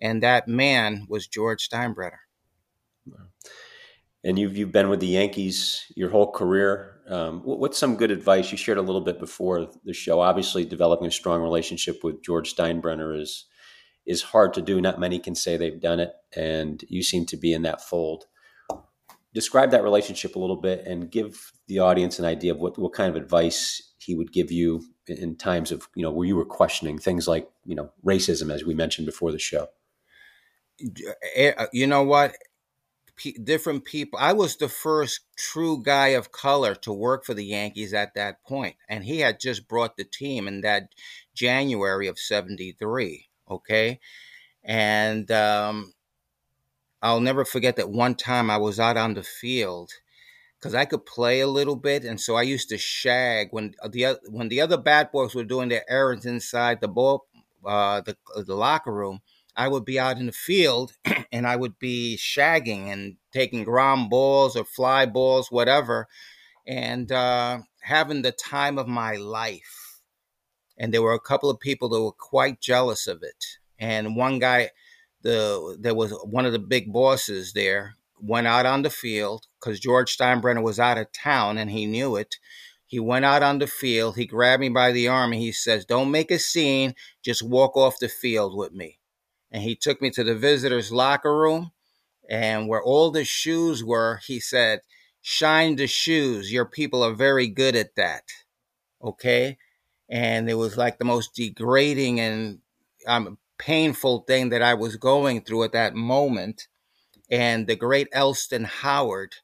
And 0.00 0.20
that 0.24 0.48
man 0.48 1.06
was 1.08 1.28
George 1.28 1.68
Steinbrenner. 1.68 2.18
And 4.24 4.36
you've 4.36 4.56
you've 4.56 4.72
been 4.72 4.88
with 4.88 5.00
the 5.00 5.06
Yankees 5.06 5.84
your 5.94 6.10
whole 6.10 6.32
career. 6.32 6.93
Um, 7.08 7.40
what's 7.40 7.78
some 7.78 7.96
good 7.96 8.10
advice 8.10 8.50
you 8.50 8.56
shared 8.56 8.78
a 8.78 8.82
little 8.82 9.00
bit 9.00 9.18
before 9.18 9.68
the 9.84 9.92
show? 9.92 10.20
Obviously, 10.20 10.64
developing 10.64 11.06
a 11.06 11.10
strong 11.10 11.42
relationship 11.42 12.02
with 12.02 12.22
George 12.22 12.54
Steinbrenner 12.54 13.20
is 13.20 13.46
is 14.06 14.22
hard 14.22 14.54
to 14.54 14.62
do. 14.62 14.80
Not 14.80 15.00
many 15.00 15.18
can 15.18 15.34
say 15.34 15.56
they've 15.56 15.80
done 15.80 16.00
it, 16.00 16.12
and 16.34 16.82
you 16.88 17.02
seem 17.02 17.26
to 17.26 17.36
be 17.36 17.52
in 17.52 17.62
that 17.62 17.82
fold. 17.82 18.24
Describe 19.34 19.70
that 19.72 19.82
relationship 19.82 20.36
a 20.36 20.38
little 20.38 20.56
bit 20.56 20.86
and 20.86 21.10
give 21.10 21.52
the 21.66 21.80
audience 21.80 22.18
an 22.18 22.24
idea 22.24 22.52
of 22.52 22.58
what, 22.58 22.78
what 22.78 22.92
kind 22.92 23.10
of 23.10 23.20
advice 23.20 23.94
he 23.98 24.14
would 24.14 24.32
give 24.32 24.52
you 24.52 24.82
in 25.06 25.36
times 25.36 25.72
of 25.72 25.88
you 25.94 26.02
know 26.02 26.10
where 26.10 26.26
you 26.26 26.36
were 26.36 26.44
questioning 26.44 26.98
things 26.98 27.28
like 27.28 27.48
you 27.64 27.74
know 27.74 27.90
racism, 28.04 28.52
as 28.52 28.64
we 28.64 28.74
mentioned 28.74 29.06
before 29.06 29.32
the 29.32 29.38
show. 29.38 29.66
You 31.72 31.86
know 31.86 32.02
what? 32.02 32.34
Different 33.42 33.84
people. 33.84 34.18
I 34.20 34.32
was 34.32 34.56
the 34.56 34.68
first 34.68 35.20
true 35.36 35.82
guy 35.82 36.08
of 36.08 36.32
color 36.32 36.74
to 36.76 36.92
work 36.92 37.24
for 37.24 37.34
the 37.34 37.44
Yankees 37.44 37.94
at 37.94 38.14
that 38.14 38.42
point, 38.44 38.76
and 38.88 39.04
he 39.04 39.20
had 39.20 39.40
just 39.40 39.68
brought 39.68 39.96
the 39.96 40.04
team 40.04 40.48
in 40.48 40.60
that 40.62 40.88
January 41.34 42.08
of 42.08 42.18
'73. 42.18 43.28
Okay, 43.50 44.00
and 44.64 45.30
um, 45.30 45.92
I'll 47.02 47.20
never 47.20 47.44
forget 47.44 47.76
that 47.76 47.90
one 47.90 48.14
time 48.14 48.50
I 48.50 48.56
was 48.56 48.80
out 48.80 48.96
on 48.96 49.14
the 49.14 49.22
field 49.22 49.90
because 50.58 50.74
I 50.74 50.86
could 50.86 51.04
play 51.04 51.40
a 51.40 51.46
little 51.46 51.76
bit, 51.76 52.04
and 52.04 52.20
so 52.20 52.36
I 52.36 52.42
used 52.42 52.70
to 52.70 52.78
shag 52.78 53.48
when 53.50 53.74
the 53.90 54.18
when 54.30 54.48
the 54.48 54.62
other 54.62 54.78
bat 54.78 55.12
boys 55.12 55.34
were 55.34 55.44
doing 55.44 55.68
their 55.68 55.84
errands 55.90 56.24
inside 56.24 56.80
the 56.80 56.88
ball, 56.88 57.26
uh, 57.64 58.00
the 58.00 58.16
the 58.46 58.54
locker 58.54 58.92
room. 58.92 59.20
I 59.56 59.68
would 59.68 59.84
be 59.84 59.98
out 59.98 60.18
in 60.18 60.26
the 60.26 60.32
field 60.32 60.92
and 61.32 61.46
I 61.46 61.56
would 61.56 61.78
be 61.78 62.16
shagging 62.18 62.92
and 62.92 63.16
taking 63.32 63.64
ground 63.64 64.10
balls 64.10 64.56
or 64.56 64.64
fly 64.64 65.06
balls, 65.06 65.50
whatever, 65.50 66.08
and 66.66 67.10
uh, 67.12 67.58
having 67.82 68.22
the 68.22 68.32
time 68.32 68.78
of 68.78 68.88
my 68.88 69.16
life. 69.16 70.00
And 70.76 70.92
there 70.92 71.02
were 71.02 71.12
a 71.12 71.20
couple 71.20 71.50
of 71.50 71.60
people 71.60 71.88
that 71.90 72.02
were 72.02 72.12
quite 72.12 72.60
jealous 72.60 73.06
of 73.06 73.22
it. 73.22 73.44
And 73.78 74.16
one 74.16 74.38
guy, 74.40 74.70
the 75.22 75.76
there 75.80 75.94
was 75.94 76.12
one 76.24 76.46
of 76.46 76.52
the 76.52 76.58
big 76.58 76.92
bosses 76.92 77.52
there, 77.52 77.94
went 78.20 78.46
out 78.46 78.66
on 78.66 78.82
the 78.82 78.90
field 78.90 79.46
because 79.60 79.78
George 79.78 80.16
Steinbrenner 80.16 80.62
was 80.62 80.80
out 80.80 80.98
of 80.98 81.12
town 81.12 81.58
and 81.58 81.70
he 81.70 81.86
knew 81.86 82.16
it. 82.16 82.36
He 82.86 82.98
went 83.00 83.24
out 83.24 83.42
on 83.42 83.58
the 83.58 83.66
field. 83.66 84.16
He 84.16 84.26
grabbed 84.26 84.60
me 84.60 84.68
by 84.68 84.92
the 84.92 85.08
arm 85.08 85.32
and 85.32 85.40
he 85.40 85.52
says, 85.52 85.84
Don't 85.84 86.10
make 86.10 86.30
a 86.30 86.38
scene. 86.38 86.94
Just 87.22 87.42
walk 87.42 87.76
off 87.76 87.98
the 87.98 88.08
field 88.08 88.56
with 88.56 88.72
me. 88.72 88.98
And 89.54 89.62
he 89.62 89.76
took 89.76 90.02
me 90.02 90.10
to 90.10 90.24
the 90.24 90.34
visitors' 90.34 90.90
locker 90.90 91.38
room. 91.38 91.70
And 92.28 92.66
where 92.68 92.82
all 92.82 93.12
the 93.12 93.24
shoes 93.24 93.84
were, 93.84 94.20
he 94.26 94.40
said, 94.40 94.80
Shine 95.22 95.76
the 95.76 95.86
shoes. 95.86 96.52
Your 96.52 96.64
people 96.64 97.04
are 97.04 97.14
very 97.14 97.46
good 97.46 97.76
at 97.76 97.94
that. 97.94 98.24
Okay. 99.00 99.56
And 100.08 100.50
it 100.50 100.54
was 100.54 100.76
like 100.76 100.98
the 100.98 101.04
most 101.04 101.36
degrading 101.36 102.18
and 102.18 102.58
um, 103.06 103.38
painful 103.56 104.24
thing 104.26 104.48
that 104.48 104.60
I 104.60 104.74
was 104.74 104.96
going 104.96 105.42
through 105.42 105.62
at 105.62 105.72
that 105.72 105.94
moment. 105.94 106.66
And 107.30 107.68
the 107.68 107.76
great 107.76 108.08
Elston 108.10 108.64
Howard 108.64 109.36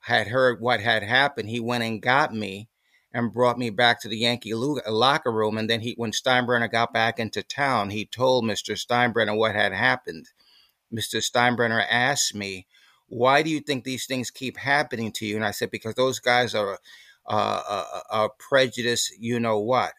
had 0.00 0.28
heard 0.28 0.62
what 0.62 0.80
had 0.80 1.02
happened. 1.02 1.50
He 1.50 1.60
went 1.60 1.84
and 1.84 2.00
got 2.00 2.34
me 2.34 2.69
and 3.12 3.32
brought 3.32 3.58
me 3.58 3.70
back 3.70 4.00
to 4.00 4.08
the 4.08 4.18
Yankee 4.18 4.54
locker 4.54 5.32
room. 5.32 5.58
And 5.58 5.68
then 5.68 5.80
he, 5.80 5.94
when 5.96 6.12
Steinbrenner 6.12 6.70
got 6.70 6.92
back 6.92 7.18
into 7.18 7.42
town, 7.42 7.90
he 7.90 8.06
told 8.06 8.44
Mr. 8.44 8.76
Steinbrenner 8.76 9.36
what 9.36 9.54
had 9.54 9.72
happened. 9.72 10.26
Mr. 10.92 11.20
Steinbrenner 11.20 11.84
asked 11.88 12.34
me, 12.34 12.66
"Why 13.08 13.42
do 13.42 13.50
you 13.50 13.60
think 13.60 13.84
these 13.84 14.06
things 14.06 14.30
keep 14.30 14.56
happening 14.58 15.12
to 15.12 15.26
you?" 15.26 15.36
And 15.36 15.44
I 15.44 15.50
said, 15.50 15.70
"Because 15.70 15.94
those 15.94 16.20
guys 16.20 16.54
are, 16.54 16.78
uh, 17.26 17.62
uh, 17.68 18.00
are 18.10 18.30
prejudiced. 18.38 19.12
You 19.18 19.40
know 19.40 19.58
what?" 19.58 19.94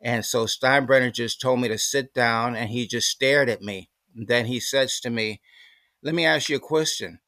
And 0.00 0.24
so 0.24 0.46
Steinbrenner 0.46 1.12
just 1.12 1.40
told 1.40 1.60
me 1.60 1.68
to 1.68 1.78
sit 1.78 2.12
down, 2.14 2.56
and 2.56 2.70
he 2.70 2.86
just 2.86 3.08
stared 3.08 3.48
at 3.48 3.62
me. 3.62 3.90
And 4.16 4.28
then 4.28 4.46
he 4.46 4.60
says 4.60 5.00
to 5.00 5.10
me, 5.10 5.40
"Let 6.02 6.14
me 6.14 6.24
ask 6.26 6.48
you 6.48 6.56
a 6.56 6.60
question. 6.60 7.20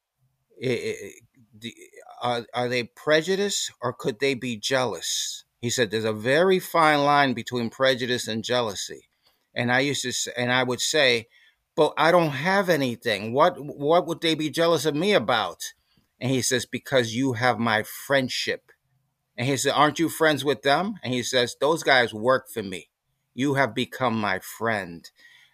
Are, 2.24 2.46
are 2.54 2.70
they 2.70 2.84
prejudiced 2.84 3.72
or 3.82 3.94
could 3.94 4.20
they 4.20 4.34
be 4.34 4.56
jealous?" 4.58 5.44
He 5.60 5.70
said, 5.70 5.92
"There's 5.92 6.04
a 6.06 6.14
very 6.14 6.60
fine 6.60 7.04
line 7.04 7.34
between 7.34 7.70
prejudice 7.70 8.28
and 8.28 8.44
jealousy." 8.44 9.10
And 9.54 9.72
I 9.72 9.80
used 9.80 10.02
to, 10.04 10.12
say, 10.12 10.32
and 10.36 10.52
I 10.52 10.64
would 10.64 10.82
say, 10.82 11.28
"But 11.76 11.94
I 11.98 12.12
don't 12.12 12.32
have 12.32 12.70
anything. 12.70 13.34
What 13.34 13.56
what 13.60 14.06
would 14.08 14.22
they 14.22 14.36
be 14.36 14.50
jealous 14.50 14.86
of 14.86 14.96
me 14.96 15.14
about?" 15.14 15.74
And 16.20 16.32
he 16.32 16.42
says, 16.42 16.66
"Because 16.66 17.14
you 17.16 17.34
have 17.34 17.60
my 17.60 17.84
friendship." 17.84 18.62
And 19.36 19.48
he 19.48 19.58
said, 19.58 19.72
Aren't 19.74 20.00
you 20.00 20.10
friends 20.10 20.44
with 20.44 20.62
them? 20.62 20.96
And 21.04 21.14
he 21.14 21.24
says, 21.24 21.56
Those 21.60 21.84
guys 21.84 22.14
work 22.14 22.48
for 22.50 22.62
me. 22.62 22.90
You 23.34 23.54
have 23.54 23.74
become 23.74 24.20
my 24.20 24.40
friend. 24.40 25.10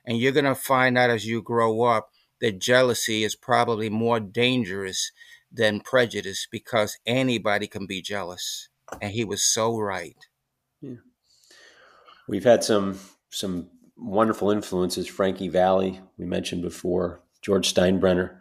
And 0.06 0.18
you're 0.18 0.32
going 0.32 0.46
to 0.46 0.56
find 0.56 0.98
out 0.98 1.10
as 1.10 1.26
you 1.26 1.42
grow 1.42 1.82
up 1.84 2.10
that 2.42 2.60
jealousy 2.60 3.24
is 3.24 3.36
probably 3.36 3.90
more 3.90 4.20
dangerous 4.20 5.12
than 5.52 5.80
prejudice 5.80 6.46
because 6.50 6.98
anybody 7.06 7.66
can 7.66 7.86
be 7.86 8.02
jealous. 8.02 8.68
And 9.00 9.12
he 9.12 9.24
was 9.24 9.42
so 9.42 9.78
right. 9.78 10.16
Yeah. 10.80 10.96
We've 12.28 12.44
had 12.44 12.64
some 12.64 12.98
some 13.30 13.68
wonderful 13.96 14.50
influences. 14.50 15.06
Frankie 15.06 15.48
Valli, 15.48 16.00
we 16.16 16.24
mentioned 16.24 16.62
before, 16.62 17.22
George 17.42 17.72
Steinbrenner. 17.72 18.38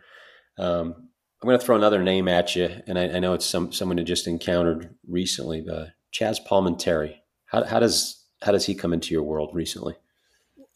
Um, 0.58 1.10
I'm 1.42 1.48
going 1.48 1.60
to 1.60 1.66
throw 1.66 1.76
another 1.76 2.04
name 2.04 2.28
at 2.28 2.56
you, 2.56 2.70
and 2.86 3.00
I, 3.00 3.04
I 3.10 3.20
know 3.20 3.34
it's 3.34 3.46
some 3.46 3.72
someone 3.72 3.98
who 3.98 4.04
just 4.04 4.28
encountered 4.28 4.96
recently, 5.08 5.62
but 5.62 5.90
Chazz 6.14 6.40
Palminteri. 6.46 7.16
How, 7.46 7.64
how 7.64 7.80
does 7.80 8.26
how 8.42 8.52
does 8.52 8.66
he 8.66 8.76
come 8.76 8.94
into 8.94 9.14
your 9.14 9.24
world 9.24 9.52
recently? 9.54 9.96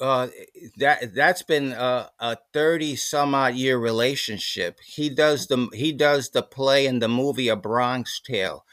Uh, 0.04 0.28
that 0.78 1.16
that's 1.16 1.44
been 1.44 1.72
a, 1.72 2.12
a 2.20 2.38
thirty 2.52 2.96
some 2.96 3.34
odd 3.34 3.56
year 3.56 3.78
relationship. 3.78 4.80
He 4.86 5.10
does 5.10 5.48
the 5.48 5.70
he 5.74 5.94
does 5.94 6.32
the 6.32 6.44
play 6.44 6.86
in 6.86 7.00
the 7.00 7.08
movie 7.08 7.48
A 7.48 7.56
Bronx 7.56 8.20
Tale. 8.20 8.66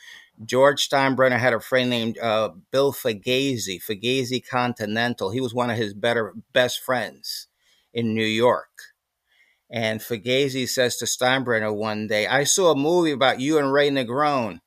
George 0.44 0.88
Steinbrenner 0.88 1.38
had 1.38 1.52
a 1.52 1.60
friend 1.60 1.90
named 1.90 2.18
uh, 2.18 2.50
Bill 2.72 2.92
Fugazy, 2.92 3.80
Fugazy 3.80 4.44
Continental. 4.44 5.30
He 5.30 5.40
was 5.40 5.54
one 5.54 5.70
of 5.70 5.76
his 5.76 5.94
better 5.94 6.34
best 6.52 6.80
friends 6.80 7.46
in 7.92 8.14
New 8.14 8.26
York 8.26 8.70
and 9.70 10.00
Fugazy 10.00 10.68
says 10.68 10.96
to 10.96 11.04
Steinbrenner 11.04 11.74
one 11.74 12.08
day, 12.08 12.26
I 12.26 12.44
saw 12.44 12.72
a 12.72 12.76
movie 12.76 13.12
about 13.12 13.40
you 13.40 13.58
and 13.58 13.72
Ray 13.72 13.90
Negron. 13.90 14.60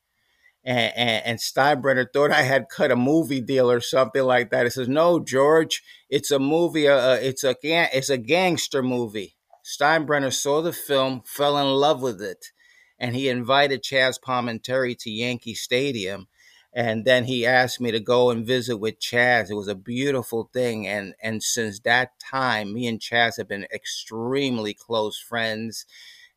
And, 0.65 0.93
and, 0.95 1.25
and, 1.25 1.39
Steinbrenner 1.39 2.07
thought 2.13 2.31
I 2.31 2.43
had 2.43 2.69
cut 2.69 2.89
a 2.89 2.95
movie 2.95 3.41
deal 3.41 3.69
or 3.69 3.81
something 3.81 4.23
like 4.23 4.49
that. 4.51 4.65
He 4.65 4.69
says, 4.69 4.87
"No, 4.87 5.19
George, 5.19 5.83
it's 6.09 6.31
a 6.31 6.39
movie. 6.39 6.87
Uh, 6.87 6.95
uh 6.95 7.19
it's 7.21 7.43
a 7.43 7.55
it's 7.63 8.09
a 8.09 8.17
gangster 8.17 8.81
movie." 8.81 9.35
Steinbrenner 9.65 10.31
saw 10.33 10.61
the 10.61 10.71
film, 10.71 11.21
fell 11.25 11.57
in 11.57 11.67
love 11.67 12.01
with 12.01 12.21
it, 12.21 12.51
and 12.97 13.13
he 13.13 13.27
invited 13.27 13.83
Chazz 13.83 14.19
Palminteri 14.21 14.97
to 14.99 15.11
Yankee 15.11 15.53
Stadium 15.53 16.27
and 16.73 17.05
then 17.05 17.25
he 17.25 17.45
asked 17.45 17.79
me 17.79 17.91
to 17.91 17.99
go 17.99 18.31
and 18.31 18.45
visit 18.45 18.77
with 18.77 18.99
Chazz. 18.99 19.51
It 19.51 19.55
was 19.55 19.67
a 19.67 19.75
beautiful 19.75 20.49
thing, 20.51 20.87
and 20.87 21.13
and 21.21 21.43
since 21.43 21.79
that 21.81 22.19
time, 22.19 22.73
me 22.73 22.87
and 22.87 22.99
Chazz 22.99 23.37
have 23.37 23.47
been 23.47 23.67
extremely 23.73 24.73
close 24.73 25.19
friends. 25.19 25.85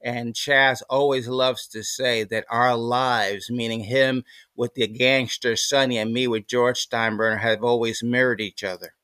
And 0.03 0.35
Chazz 0.35 0.83
always 0.88 1.26
loves 1.26 1.67
to 1.69 1.83
say 1.83 2.23
that 2.25 2.45
our 2.50 2.76
lives, 2.76 3.50
meaning 3.50 3.81
him 3.81 4.25
with 4.55 4.75
the 4.75 4.87
gangster 4.87 5.57
Sonny 5.57 5.99
and 5.99 6.12
me 6.12 6.29
with 6.29 6.47
George 6.47 6.87
Steinbrenner, 6.87 7.41
have 7.41 7.65
always 7.65 8.03
mirrored 8.03 8.41
each 8.41 8.62
other. 8.62 8.95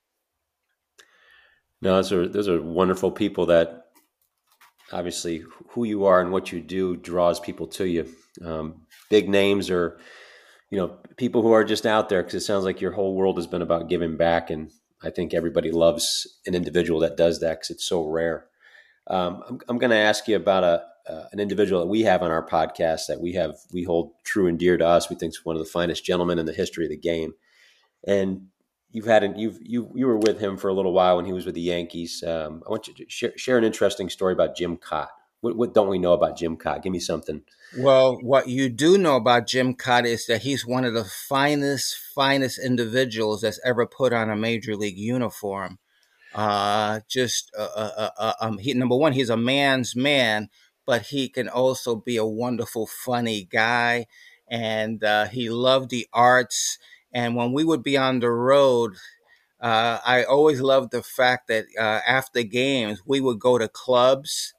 No, 1.81 1.97
those 1.97 2.13
are 2.13 2.29
those 2.29 2.49
are 2.49 2.63
wonderful 2.63 3.11
people 3.11 3.47
that 3.47 3.87
obviously 4.93 5.45
who 5.71 5.85
you 5.85 6.05
are 6.05 6.21
and 6.21 6.31
what 6.31 6.53
you 6.53 6.61
do 6.61 6.97
draws 6.97 7.41
people 7.41 7.67
to 7.67 7.87
you. 7.87 8.07
Um, 8.45 8.87
big 9.11 9.29
names 9.29 9.71
are 9.71 9.99
you 10.73 10.79
know 10.79 10.97
people 11.17 11.43
who 11.43 11.53
are 11.53 11.65
just 11.65 11.87
out 11.87 12.09
there 12.09 12.23
because 12.23 12.35
it 12.35 12.47
sounds 12.47 12.65
like 12.65 12.81
your 12.81 12.93
whole 12.93 13.15
world 13.15 13.37
has 13.37 13.47
been 13.47 13.63
about 13.63 13.91
giving 13.91 14.17
back 14.17 14.49
and 14.51 14.73
i 15.03 15.11
think 15.11 15.35
everybody 15.35 15.71
loves 15.71 16.27
an 16.47 16.55
individual 16.55 16.99
that 17.01 17.17
does 17.17 17.41
that 17.41 17.57
because 17.61 17.71
it's 17.71 17.87
so 17.87 18.03
rare 18.09 18.47
um, 19.09 19.43
i'm, 19.49 19.61
I'm 19.69 19.79
going 19.79 19.91
to 19.91 19.97
ask 19.97 20.29
you 20.29 20.37
about 20.37 20.65
a 20.65 20.83
uh, 21.09 21.25
an 21.33 21.41
individual 21.41 21.81
that 21.81 21.89
we 21.89 22.03
have 22.03 22.23
on 22.23 22.31
our 22.31 22.47
podcast 22.47 23.07
that 23.09 23.21
we 23.21 23.33
have 23.33 23.57
we 23.73 23.83
hold 23.83 24.13
true 24.25 24.47
and 24.47 24.59
dear 24.59 24.77
to 24.77 24.87
us. 24.87 25.11
We 25.11 25.17
think 25.17 25.31
is 25.31 25.45
one 25.45 25.57
of 25.57 25.61
the 25.61 25.69
finest 25.69 26.05
gentlemen 26.05 26.39
in 26.39 26.47
the 26.47 26.53
history 26.53 26.85
of 26.85 26.91
the 26.91 26.97
game. 26.97 27.35
And 28.07 28.49
you've 28.91 29.07
had 29.07 29.25
an, 29.25 29.39
you've 29.39 29.59
you 29.61 29.91
you 29.95 30.07
were 30.07 30.19
with 30.19 30.39
him 30.39 30.57
for 30.57 30.69
a 30.69 30.75
little 30.75 30.93
while 30.93 31.17
when 31.17 31.25
he 31.25 31.33
was 31.33 31.47
with 31.47 31.55
the 31.55 31.61
yankees. 31.61 32.23
Um, 32.23 32.63
i 32.67 32.71
want 32.71 32.89
you 32.89 32.95
to 32.95 33.05
share, 33.09 33.37
share 33.37 33.59
an 33.59 33.65
interesting 33.65 34.09
story 34.09 34.33
about 34.33 34.57
jim 34.57 34.77
kaat 34.77 35.09
what, 35.41 35.57
what 35.57 35.75
don't 35.75 35.89
we 35.89 35.99
know 35.99 36.13
about 36.13 36.37
jim 36.37 36.57
kaat 36.57 36.83
give 36.83 36.93
me 36.93 37.01
something. 37.01 37.43
Well, 37.79 38.19
what 38.21 38.49
you 38.49 38.69
do 38.69 38.99
know 38.99 39.17
about 39.17 39.47
Jim 39.47 39.75
Kaat 39.75 40.05
is 40.05 40.27
that 40.27 40.43
he's 40.43 40.67
one 40.67 40.85
of 40.85 40.93
the 40.93 41.07
finest, 41.07 41.97
finest 42.15 42.59
individuals 42.59 43.41
that's 43.41 43.59
ever 43.65 43.87
put 43.87 44.13
on 44.13 44.29
a 44.29 44.37
major 44.37 44.77
league 44.77 44.99
uniform. 44.99 45.79
Uh, 46.35 47.01
just 47.09 47.53
uh, 47.59 47.69
uh, 47.77 47.91
uh, 47.97 48.11
uh, 48.19 48.33
um, 48.41 48.59
he, 48.59 48.73
number 48.75 48.97
one, 48.97 49.13
he's 49.13 49.31
a 49.31 49.37
man's 49.37 49.95
man, 49.95 50.49
but 50.87 51.03
he 51.03 51.29
can 51.29 51.49
also 51.49 51.95
be 51.97 52.17
a 52.17 52.25
wonderful, 52.25 52.87
funny 52.87 53.45
guy, 53.45 54.07
and 54.49 55.05
uh, 55.05 55.27
he 55.27 55.51
loved 55.51 55.91
the 55.91 56.07
arts. 56.13 56.79
And 57.13 57.37
when 57.37 57.53
we 57.53 57.65
would 57.65 57.83
be 57.83 57.97
on 57.99 58.21
the 58.21 58.31
road, 58.31 58.95
uh, 59.61 59.99
I 60.05 60.25
always 60.25 60.61
loved 60.61 60.91
the 60.91 61.03
fact 61.03 61.49
that 61.49 61.67
uh, 61.79 62.01
after 62.07 62.43
games 62.43 63.03
we 63.07 63.21
would 63.21 63.39
go 63.39 63.59
to 63.59 63.69
clubs 63.69 64.55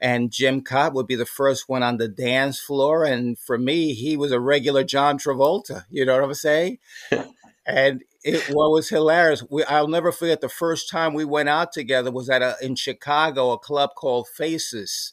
and 0.00 0.30
Jim 0.30 0.62
Kaat 0.62 0.92
would 0.92 1.06
be 1.06 1.16
the 1.16 1.26
first 1.26 1.68
one 1.68 1.82
on 1.82 1.96
the 1.98 2.08
dance 2.08 2.60
floor. 2.60 3.04
And 3.04 3.38
for 3.38 3.58
me, 3.58 3.94
he 3.94 4.16
was 4.16 4.32
a 4.32 4.40
regular 4.40 4.84
John 4.84 5.18
Travolta. 5.18 5.84
You 5.90 6.04
know 6.04 6.14
what 6.14 6.24
I'm 6.24 6.34
saying? 6.34 6.78
and 7.66 8.02
it 8.26 8.54
was 8.54 8.88
hilarious. 8.88 9.44
We, 9.48 9.64
I'll 9.64 9.88
never 9.88 10.12
forget 10.12 10.40
the 10.40 10.48
first 10.48 10.90
time 10.90 11.14
we 11.14 11.24
went 11.24 11.48
out 11.48 11.72
together 11.72 12.10
was 12.10 12.28
at 12.28 12.42
a, 12.42 12.56
in 12.60 12.74
Chicago, 12.74 13.52
a 13.52 13.58
club 13.58 13.90
called 13.96 14.28
Faces, 14.28 15.12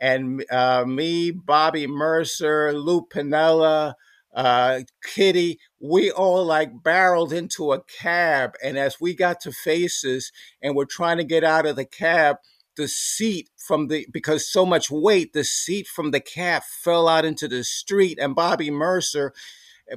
and 0.00 0.44
uh, 0.50 0.84
me, 0.86 1.30
Bobby 1.30 1.86
Murcer, 1.86 2.72
Lou 2.72 3.06
Piniella. 3.06 3.94
Uh, 4.34 4.80
Kitty, 5.04 5.60
we 5.80 6.10
all 6.10 6.44
like 6.44 6.82
barreled 6.82 7.32
into 7.32 7.72
a 7.72 7.84
cab. 7.84 8.54
And 8.64 8.76
as 8.76 9.00
we 9.00 9.14
got 9.14 9.38
to 9.42 9.52
Faces 9.52 10.32
and 10.60 10.74
we're 10.74 10.86
trying 10.86 11.18
to 11.18 11.24
get 11.24 11.44
out 11.44 11.66
of 11.66 11.76
the 11.76 11.84
cab, 11.84 12.38
the 12.76 12.88
seat 12.88 13.48
from 13.56 13.88
the 13.88 14.06
because 14.12 14.50
so 14.50 14.66
much 14.66 14.90
weight, 14.90 15.32
the 15.32 15.44
seat 15.44 15.86
from 15.86 16.10
the 16.10 16.20
cab 16.20 16.62
fell 16.64 17.08
out 17.08 17.24
into 17.24 17.48
the 17.48 17.64
street, 17.64 18.18
and 18.20 18.34
Bobby 18.34 18.70
Murcer 18.70 19.32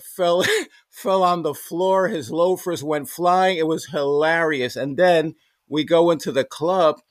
fell 0.01 0.43
fell 0.89 1.23
on 1.23 1.43
the 1.43 1.53
floor. 1.53 2.07
His 2.07 2.31
loafers 2.31 2.83
went 2.83 3.09
flying. 3.09 3.57
It 3.57 3.67
was 3.67 3.87
hilarious. 3.87 4.75
And 4.75 4.97
then 4.97 5.35
we 5.67 5.83
go 5.83 6.11
into 6.11 6.31
the 6.31 6.43
club. 6.43 7.01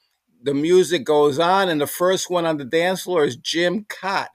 The 0.42 0.54
music 0.54 1.04
goes 1.04 1.38
on, 1.38 1.68
and 1.68 1.80
the 1.80 1.86
first 1.86 2.30
one 2.30 2.46
on 2.46 2.58
the 2.58 2.64
dance 2.64 3.02
floor 3.02 3.24
is 3.24 3.36
Jim 3.36 3.84
Kaat. 3.84 4.28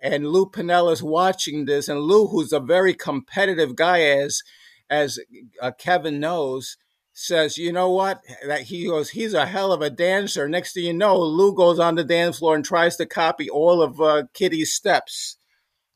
And 0.00 0.28
Lou 0.28 0.46
Piniella's 0.46 1.02
watching 1.02 1.64
this, 1.64 1.88
and 1.88 2.00
Lou, 2.00 2.26
who's 2.26 2.52
a 2.52 2.60
very 2.60 2.94
competitive 2.94 3.74
guy, 3.74 4.02
as 4.02 4.42
as 4.90 5.18
uh, 5.60 5.72
Kevin 5.78 6.20
knows, 6.20 6.76
says, 7.12 7.56
"You 7.56 7.72
know 7.72 7.90
what?" 7.90 8.20
That 8.46 8.62
he 8.62 8.86
goes, 8.86 9.10
"He's 9.10 9.34
a 9.34 9.46
hell 9.46 9.72
of 9.72 9.80
a 9.80 9.90
dancer." 9.90 10.48
Next 10.48 10.74
thing 10.74 10.84
you 10.84 10.92
know, 10.92 11.18
Lou 11.18 11.54
goes 11.54 11.78
on 11.78 11.94
the 11.94 12.04
dance 12.04 12.38
floor 12.38 12.54
and 12.54 12.64
tries 12.64 12.96
to 12.96 13.06
copy 13.06 13.48
all 13.48 13.80
of 13.80 14.00
uh, 14.00 14.24
Kitty's 14.34 14.72
steps. 14.72 15.38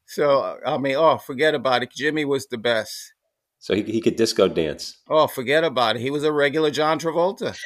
So 0.06 0.58
I 0.64 0.78
mean, 0.78 0.96
oh, 0.96 1.18
forget 1.18 1.54
about 1.54 1.82
it. 1.82 1.92
Jimmy 1.92 2.24
was 2.24 2.46
the 2.46 2.58
best. 2.58 3.12
So 3.58 3.74
he 3.74 3.82
he 3.82 4.00
could 4.00 4.16
disco 4.16 4.48
dance. 4.48 4.98
Oh, 5.08 5.26
forget 5.26 5.64
about 5.64 5.96
it. 5.96 6.02
He 6.02 6.10
was 6.10 6.24
a 6.24 6.32
regular 6.32 6.70
John 6.70 6.98
Travolta. 6.98 7.56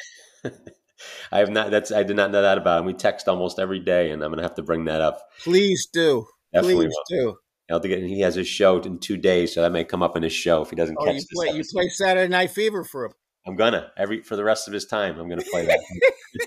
I 1.31 1.39
have 1.39 1.49
not. 1.49 1.71
That's 1.71 1.91
I 1.91 2.03
did 2.03 2.15
not 2.15 2.31
know 2.31 2.41
that 2.41 2.57
about 2.57 2.79
him. 2.79 2.85
We 2.85 2.93
text 2.93 3.27
almost 3.27 3.59
every 3.59 3.79
day, 3.79 4.11
and 4.11 4.23
I'm 4.23 4.31
gonna 4.31 4.43
have 4.43 4.55
to 4.55 4.63
bring 4.63 4.85
that 4.85 5.01
up. 5.01 5.21
Please 5.43 5.87
do. 5.91 6.25
Definitely 6.53 6.87
Please 6.87 6.95
will. 7.09 7.31
do. 7.31 7.35
I'll 7.71 7.79
get, 7.79 8.03
he 8.03 8.19
has 8.21 8.35
his 8.35 8.47
show 8.47 8.79
in 8.81 8.99
two 8.99 9.15
days, 9.15 9.53
so 9.53 9.61
that 9.61 9.71
may 9.71 9.85
come 9.85 10.03
up 10.03 10.17
in 10.17 10.23
his 10.23 10.33
show 10.33 10.61
if 10.61 10.69
he 10.69 10.75
doesn't 10.75 10.97
oh, 10.99 11.05
catch 11.05 11.15
you 11.15 11.25
play, 11.33 11.51
you 11.51 11.63
play 11.71 11.87
Saturday 11.87 12.27
Night 12.27 12.51
Fever 12.51 12.83
for 12.83 13.05
him. 13.05 13.13
I'm 13.47 13.55
gonna 13.55 13.91
every 13.97 14.21
for 14.21 14.35
the 14.35 14.43
rest 14.43 14.67
of 14.67 14.73
his 14.73 14.85
time. 14.85 15.19
I'm 15.19 15.29
gonna 15.29 15.41
play 15.49 15.65
that, 15.65 15.79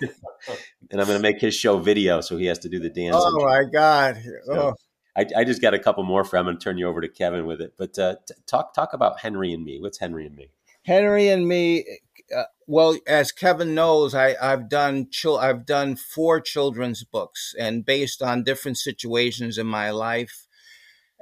and 0.90 1.00
I'm 1.00 1.06
gonna 1.06 1.18
make 1.18 1.40
his 1.40 1.54
show 1.54 1.78
video, 1.78 2.20
so 2.20 2.36
he 2.36 2.46
has 2.46 2.58
to 2.60 2.68
do 2.68 2.78
the 2.78 2.90
dance. 2.90 3.16
Oh 3.18 3.44
my 3.44 3.64
god! 3.72 4.22
So 4.44 4.52
oh. 4.52 4.74
I, 5.16 5.26
I, 5.36 5.44
just 5.44 5.62
got 5.62 5.74
a 5.74 5.78
couple 5.78 6.02
more 6.02 6.24
for. 6.24 6.38
I'm 6.38 6.46
gonna 6.46 6.58
turn 6.58 6.78
you 6.78 6.88
over 6.88 7.00
to 7.00 7.08
Kevin 7.08 7.46
with 7.46 7.60
it. 7.60 7.74
But 7.78 7.98
uh, 7.98 8.16
t- 8.26 8.34
talk 8.46 8.74
talk 8.74 8.92
about 8.92 9.20
Henry 9.20 9.52
and 9.52 9.64
me. 9.64 9.80
What's 9.80 9.98
Henry 9.98 10.26
and 10.26 10.34
me? 10.34 10.50
Henry 10.84 11.28
and 11.28 11.46
me. 11.46 11.84
Uh, 12.34 12.44
well, 12.66 12.96
as 13.06 13.30
Kevin 13.32 13.74
knows, 13.74 14.14
I, 14.14 14.34
I've 14.40 14.68
done 14.68 15.08
chil- 15.10 15.38
I've 15.38 15.66
done 15.66 15.96
four 15.96 16.40
children's 16.40 17.04
books, 17.04 17.54
and 17.58 17.84
based 17.84 18.22
on 18.22 18.44
different 18.44 18.78
situations 18.78 19.58
in 19.58 19.66
my 19.66 19.90
life 19.90 20.46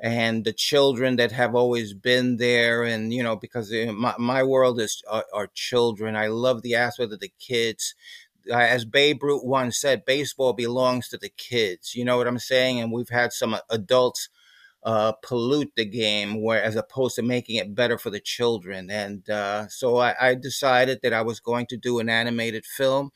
and 0.03 0.45
the 0.45 0.53
children 0.53 1.15
that 1.17 1.31
have 1.31 1.55
always 1.55 1.95
been 1.95 2.37
there 2.37 2.83
and 2.83 3.13
you 3.13 3.23
know 3.23 3.37
because 3.37 3.73
my, 3.93 4.15
my 4.19 4.43
world 4.43 4.81
is 4.81 5.03
are, 5.09 5.25
are 5.33 5.49
children 5.55 6.17
i 6.17 6.27
love 6.27 6.63
the 6.63 6.75
aspect 6.75 7.13
of 7.13 7.21
the 7.21 7.33
kids 7.39 7.95
as 8.51 8.85
Babe 8.85 9.23
Ruth 9.23 9.45
once 9.45 9.79
said, 9.81 10.05
baseball 10.05 10.53
belongs 10.53 11.09
to 11.09 11.19
the 11.19 11.31
kids. 11.31 11.95
You 11.95 12.05
know 12.05 12.17
what 12.17 12.27
I'm 12.27 12.39
saying? 12.39 12.81
And 12.81 12.93
we've 12.93 13.09
had 13.09 13.33
some 13.33 13.57
adults 13.71 14.29
uh, 14.83 15.13
pollute 15.23 15.73
the 15.77 15.85
game, 15.85 16.43
where 16.43 16.63
as 16.63 16.77
opposed 16.77 17.15
to 17.17 17.23
making 17.23 17.57
it 17.57 17.75
better 17.75 17.97
for 17.97 18.11
the 18.11 18.21
children. 18.21 18.91
And 18.91 19.29
uh, 19.31 19.69
so 19.69 19.99
I, 19.99 20.31
I, 20.31 20.35
decided 20.35 21.01
that 21.03 21.13
I 21.13 21.23
was 21.23 21.39
going 21.39 21.67
to 21.67 21.77
do 21.77 22.01
an 22.01 22.09
animated 22.09 22.67
film, 22.67 23.13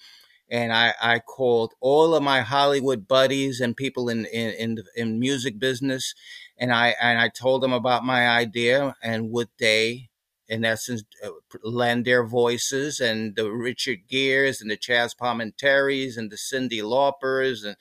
and 0.49 0.73
I, 0.73 0.95
I 1.03 1.19
called 1.19 1.75
all 1.81 2.15
of 2.15 2.23
my 2.23 2.43
Hollywood 2.43 3.09
buddies 3.09 3.61
and 3.61 3.77
people 3.77 4.09
in 4.09 4.27
in 4.27 4.51
in, 4.51 4.79
in 4.95 5.19
music 5.19 5.59
business, 5.59 6.15
and 6.57 6.73
I 6.73 6.95
and 7.03 7.19
I 7.19 7.31
told 7.31 7.63
them 7.63 7.73
about 7.73 8.05
my 8.05 8.29
idea, 8.29 8.95
and 9.03 9.33
would 9.33 9.49
they, 9.59 10.11
in 10.49 10.65
essence, 10.65 11.05
uh, 11.25 11.31
lend 11.63 12.05
their 12.05 12.25
voices, 12.27 13.01
and 13.01 13.37
the 13.37 13.51
Richard 13.51 14.01
Geres 14.11 14.61
and 14.61 14.71
the 14.71 14.77
Chazz 14.77 15.17
Palminteris 15.17 16.17
and 16.17 16.31
the 16.31 16.37
Cindy 16.39 16.81
Laupers 16.81 17.65
and 17.65 17.77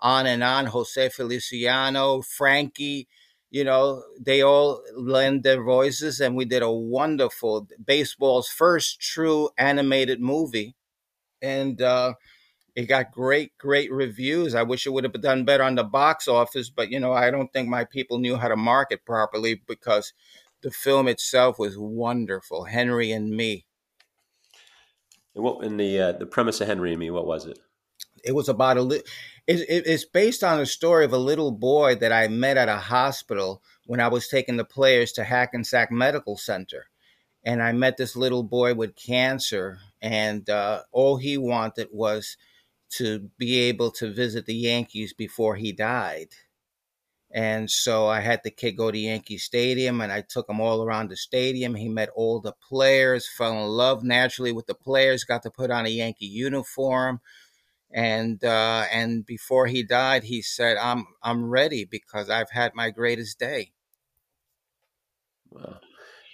on 0.00 0.26
and 0.26 0.42
on, 0.42 0.66
Jose 0.66 1.08
Feliciano, 1.10 2.22
Frankie, 2.22 3.08
you 3.50 3.64
know, 3.64 4.02
they 4.20 4.42
all 4.42 4.82
lend 4.96 5.42
their 5.42 5.62
voices, 5.62 6.20
and 6.20 6.36
we 6.36 6.44
did 6.44 6.62
a 6.62 6.70
wonderful 6.70 7.68
baseball's 7.84 8.48
first 8.48 9.00
true 9.00 9.50
animated 9.58 10.20
movie, 10.20 10.74
and. 11.42 11.80
uh 11.82 12.14
it 12.74 12.86
got 12.86 13.10
great, 13.12 13.56
great 13.58 13.92
reviews. 13.92 14.54
I 14.54 14.62
wish 14.62 14.86
it 14.86 14.90
would 14.90 15.04
have 15.04 15.20
done 15.20 15.44
better 15.44 15.64
on 15.64 15.74
the 15.74 15.84
box 15.84 16.28
office, 16.28 16.70
but 16.70 16.90
you 16.90 17.00
know, 17.00 17.12
I 17.12 17.30
don't 17.30 17.52
think 17.52 17.68
my 17.68 17.84
people 17.84 18.18
knew 18.18 18.36
how 18.36 18.48
to 18.48 18.56
market 18.56 19.04
properly 19.04 19.60
because 19.66 20.12
the 20.62 20.70
film 20.70 21.08
itself 21.08 21.58
was 21.58 21.78
wonderful. 21.78 22.64
Henry 22.64 23.12
and 23.12 23.30
Me. 23.30 23.66
And 25.34 25.44
what 25.44 25.64
in 25.64 25.76
the 25.76 26.00
uh, 26.00 26.12
the 26.12 26.26
premise 26.26 26.60
of 26.60 26.66
Henry 26.66 26.90
and 26.90 27.00
Me? 27.00 27.10
What 27.10 27.26
was 27.26 27.46
it? 27.46 27.58
It 28.24 28.32
was 28.32 28.48
about 28.48 28.76
a. 28.76 28.82
Li- 28.82 29.02
it, 29.46 29.60
it, 29.68 29.86
it's 29.86 30.04
based 30.04 30.44
on 30.44 30.60
a 30.60 30.66
story 30.66 31.04
of 31.04 31.12
a 31.12 31.18
little 31.18 31.52
boy 31.52 31.94
that 31.96 32.12
I 32.12 32.28
met 32.28 32.56
at 32.56 32.68
a 32.68 32.76
hospital 32.76 33.62
when 33.86 34.00
I 34.00 34.08
was 34.08 34.28
taking 34.28 34.56
the 34.56 34.64
players 34.64 35.12
to 35.12 35.24
Hackensack 35.24 35.90
Medical 35.90 36.36
Center, 36.36 36.86
and 37.44 37.62
I 37.62 37.72
met 37.72 37.96
this 37.96 38.16
little 38.16 38.42
boy 38.42 38.74
with 38.74 38.96
cancer, 38.96 39.78
and 40.02 40.48
uh, 40.50 40.82
all 40.92 41.16
he 41.16 41.38
wanted 41.38 41.88
was 41.92 42.36
to 42.90 43.30
be 43.38 43.58
able 43.60 43.90
to 43.92 44.12
visit 44.12 44.46
the 44.46 44.54
Yankees 44.54 45.12
before 45.12 45.56
he 45.56 45.72
died. 45.72 46.28
And 47.32 47.70
so 47.70 48.08
I 48.08 48.20
had 48.20 48.40
the 48.42 48.50
kid 48.50 48.72
go 48.72 48.90
to 48.90 48.98
Yankee 48.98 49.38
Stadium 49.38 50.00
and 50.00 50.10
I 50.10 50.22
took 50.22 50.48
him 50.48 50.60
all 50.60 50.82
around 50.82 51.10
the 51.10 51.16
stadium. 51.16 51.76
He 51.76 51.88
met 51.88 52.08
all 52.14 52.40
the 52.40 52.54
players, 52.68 53.28
fell 53.28 53.52
in 53.52 53.68
love 53.68 54.02
naturally 54.02 54.52
with 54.52 54.66
the 54.66 54.74
players, 54.74 55.24
got 55.24 55.42
to 55.44 55.50
put 55.50 55.70
on 55.70 55.86
a 55.86 55.90
Yankee 55.90 56.26
uniform. 56.26 57.20
And 57.92 58.42
uh, 58.44 58.84
and 58.92 59.26
before 59.26 59.66
he 59.66 59.82
died, 59.82 60.24
he 60.24 60.42
said, 60.42 60.76
I'm 60.76 61.06
I'm 61.22 61.50
ready 61.50 61.84
because 61.84 62.30
I've 62.30 62.50
had 62.50 62.74
my 62.74 62.90
greatest 62.90 63.38
day. 63.38 63.72
Wow 65.50 65.80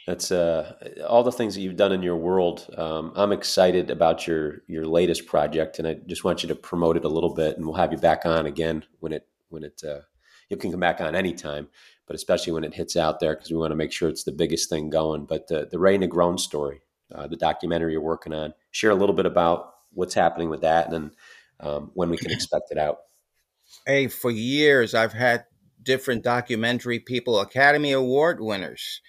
that's 0.07 0.31
uh, 0.31 0.73
all 1.09 1.25
the 1.25 1.33
things 1.33 1.57
that 1.57 1.63
you've 1.63 1.77
done 1.77 1.91
in 1.91 2.03
your 2.03 2.17
world. 2.17 2.73
Um, 2.77 3.13
I'm 3.17 3.33
excited 3.33 3.91
about 3.91 4.27
your 4.27 4.63
your 4.69 4.87
latest 4.87 5.27
project, 5.27 5.79
and 5.79 5.89
I 5.89 5.95
just 5.95 6.23
want 6.23 6.43
you 6.43 6.49
to 6.49 6.55
promote 6.55 6.97
it 6.97 7.05
a 7.05 7.09
little 7.09 7.35
bit, 7.35 7.57
and 7.57 7.67
we'll 7.67 7.75
have 7.75 7.93
you 7.93 7.99
back 7.99 8.25
on 8.25 8.47
again 8.47 8.85
when 9.01 9.13
it 9.13 9.27
when 9.49 9.65
it 9.65 9.83
uh, 9.85 10.01
you 10.49 10.57
can 10.57 10.71
come 10.71 10.81
back 10.81 11.01
on 11.01 11.15
anytime, 11.15 11.69
but 12.07 12.17
especially 12.17 12.53
when 12.53 12.65
it 12.65 12.75
hits 12.75 12.97
out 12.97 13.21
there 13.21 13.35
because 13.35 13.51
we 13.51 13.57
want 13.57 13.73
to 13.73 13.77
make 13.77 13.93
sure 13.93 14.09
it's 14.09 14.25
the 14.25 14.33
biggest 14.33 14.69
thing 14.69 14.91
going. 14.91 15.25
But 15.25 15.49
the 15.49 15.69
the 15.71 15.79
Ray 15.79 15.99
Negron 15.99 16.39
story, 16.39 16.83
uh, 17.15 17.27
the 17.27 17.37
documentary 17.37 17.93
you're 17.93 18.01
working 18.01 18.35
on, 18.35 18.55
share 18.71 18.91
a 18.91 18.97
little 18.97 19.15
bit 19.15 19.27
about 19.27 19.75
what's 19.93 20.15
happening 20.15 20.51
with 20.51 20.61
that, 20.63 20.87
and 20.87 20.95
then 20.95 21.11
um, 21.61 21.91
when 21.95 22.11
we 22.11 22.17
can 22.17 22.31
expect 22.31 22.71
it 22.71 22.79
out. 22.79 22.99
Hey, 23.87 24.09
for 24.09 24.31
years 24.31 24.95
I've 24.95 25.13
had 25.13 25.45
different 25.83 26.23
documentary 26.23 27.01
people, 27.01 27.41
Academy 27.41 27.93
Award 27.93 28.41
winners 28.41 29.01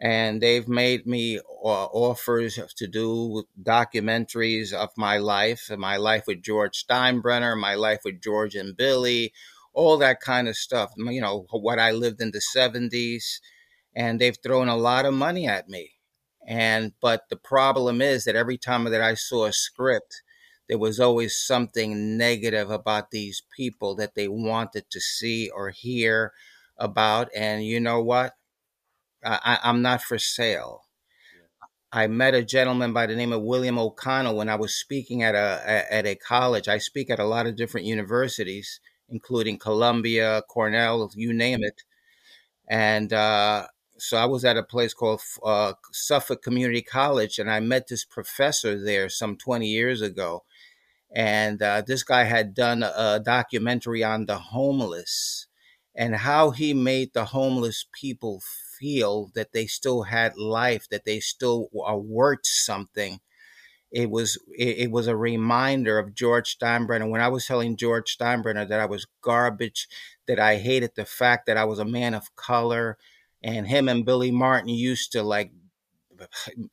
and 0.00 0.40
they've 0.40 0.68
made 0.68 1.06
me 1.06 1.38
uh, 1.38 1.86
offers 1.86 2.58
to 2.76 2.86
do 2.86 3.44
documentaries 3.62 4.72
of 4.72 4.90
my 4.96 5.18
life, 5.18 5.70
my 5.78 5.96
life 5.96 6.24
with 6.26 6.42
George 6.42 6.84
Steinbrenner, 6.84 7.58
my 7.58 7.74
life 7.74 8.00
with 8.04 8.20
George 8.20 8.54
and 8.54 8.76
Billy, 8.76 9.32
all 9.74 9.98
that 9.98 10.20
kind 10.20 10.48
of 10.48 10.56
stuff. 10.56 10.92
You 10.96 11.20
know 11.20 11.46
what 11.50 11.78
I 11.78 11.90
lived 11.92 12.20
in 12.20 12.30
the 12.32 12.40
'70s, 12.56 13.40
and 13.94 14.20
they've 14.20 14.38
thrown 14.42 14.68
a 14.68 14.76
lot 14.76 15.04
of 15.04 15.14
money 15.14 15.46
at 15.46 15.68
me. 15.68 15.92
And 16.46 16.92
but 17.00 17.22
the 17.30 17.36
problem 17.36 18.00
is 18.02 18.24
that 18.24 18.36
every 18.36 18.58
time 18.58 18.84
that 18.84 19.02
I 19.02 19.14
saw 19.14 19.46
a 19.46 19.52
script, 19.52 20.22
there 20.68 20.78
was 20.78 21.00
always 21.00 21.36
something 21.36 22.16
negative 22.16 22.70
about 22.70 23.10
these 23.10 23.42
people 23.56 23.94
that 23.96 24.14
they 24.14 24.28
wanted 24.28 24.90
to 24.90 25.00
see 25.00 25.50
or 25.50 25.70
hear 25.70 26.32
about. 26.78 27.28
And 27.34 27.64
you 27.64 27.80
know 27.80 28.02
what? 28.02 28.34
I, 29.24 29.58
I'm 29.62 29.80
not 29.80 30.02
for 30.02 30.18
sale. 30.18 30.82
I 31.92 32.08
met 32.08 32.34
a 32.34 32.44
gentleman 32.44 32.92
by 32.92 33.06
the 33.06 33.14
name 33.14 33.32
of 33.32 33.42
William 33.42 33.78
O'Connell 33.78 34.36
when 34.36 34.48
I 34.48 34.56
was 34.56 34.74
speaking 34.74 35.22
at 35.22 35.34
a 35.34 35.86
at 35.90 36.06
a 36.06 36.16
college. 36.16 36.66
I 36.68 36.78
speak 36.78 37.08
at 37.08 37.20
a 37.20 37.24
lot 37.24 37.46
of 37.46 37.56
different 37.56 37.86
universities, 37.86 38.80
including 39.14 39.58
Columbia, 39.58 40.42
Cornell, 40.50 41.10
you 41.16 41.32
name 41.34 41.60
it. 41.64 41.84
And 42.68 43.12
uh, 43.12 43.66
so 43.98 44.16
I 44.16 44.24
was 44.26 44.44
at 44.44 44.56
a 44.56 44.62
place 44.62 44.94
called 44.94 45.20
uh, 45.44 45.74
Suffolk 45.92 46.42
Community 46.42 46.82
College, 46.82 47.38
and 47.38 47.50
I 47.50 47.60
met 47.60 47.88
this 47.88 48.04
professor 48.04 48.82
there 48.82 49.08
some 49.08 49.36
20 49.36 49.66
years 49.68 50.02
ago. 50.02 50.44
And 51.14 51.62
uh, 51.62 51.82
this 51.86 52.02
guy 52.02 52.24
had 52.24 52.54
done 52.54 52.82
a 52.82 53.20
documentary 53.24 54.04
on 54.04 54.26
the 54.26 54.38
homeless 54.38 55.46
and 55.94 56.16
how 56.16 56.50
he 56.50 56.74
made 56.74 57.14
the 57.14 57.26
homeless 57.26 57.86
people 57.92 58.42
feel 58.80 59.30
that 59.34 59.52
they 59.52 59.66
still 59.66 60.04
had 60.04 60.36
life, 60.36 60.88
that 60.90 61.04
they 61.04 61.20
still 61.20 61.68
are 61.84 61.98
worth 61.98 62.46
something. 62.46 63.20
It 63.94 64.10
was 64.10 64.36
it, 64.58 64.78
it 64.78 64.90
was 64.90 65.06
a 65.06 65.16
reminder 65.16 66.00
of 66.00 66.14
George 66.14 66.58
Steinbrenner. 66.58 67.08
When 67.08 67.20
I 67.20 67.28
was 67.28 67.46
telling 67.46 67.76
George 67.76 68.18
Steinbrenner 68.18 68.68
that 68.68 68.80
I 68.80 68.86
was 68.86 69.06
garbage, 69.22 69.88
that 70.26 70.40
I 70.40 70.56
hated 70.56 70.90
the 70.96 71.04
fact 71.04 71.46
that 71.46 71.56
I 71.56 71.64
was 71.64 71.78
a 71.78 71.84
man 71.84 72.12
of 72.12 72.34
color, 72.34 72.98
and 73.40 73.68
him 73.68 73.88
and 73.88 74.04
Billy 74.04 74.32
Martin 74.32 74.68
used 74.68 75.12
to 75.12 75.22
like. 75.22 75.52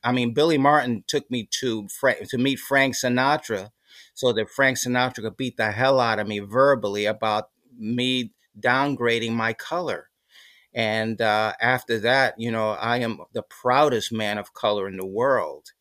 I 0.02 0.10
mean, 0.10 0.34
Billy 0.34 0.58
Martin 0.58 1.04
took 1.06 1.30
me 1.30 1.48
to 1.60 1.86
to 2.28 2.38
meet 2.38 2.58
Frank 2.58 2.96
Sinatra, 2.96 3.70
so 4.14 4.32
that 4.32 4.50
Frank 4.50 4.78
Sinatra 4.78 5.22
could 5.22 5.36
beat 5.36 5.56
the 5.56 5.70
hell 5.70 6.00
out 6.00 6.18
of 6.18 6.26
me 6.26 6.40
verbally 6.40 7.06
about 7.06 7.50
me 7.78 8.32
downgrading 8.58 9.32
my 9.32 9.52
color. 9.52 10.08
And 10.74 11.20
uh, 11.20 11.52
after 11.60 12.00
that, 12.00 12.34
you 12.38 12.50
know, 12.50 12.70
I 12.70 12.98
am 12.98 13.20
the 13.32 13.42
proudest 13.42 14.12
man 14.12 14.38
of 14.38 14.54
color 14.54 14.88
in 14.88 14.96
the 14.96 15.06
world. 15.06 15.72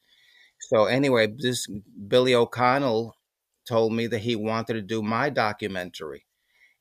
So 0.71 0.85
anyway, 0.85 1.27
this 1.27 1.67
Billy 2.07 2.33
O'Connell 2.33 3.17
told 3.67 3.91
me 3.91 4.07
that 4.07 4.19
he 4.19 4.37
wanted 4.37 4.75
to 4.75 4.81
do 4.81 5.01
my 5.01 5.29
documentary. 5.29 6.25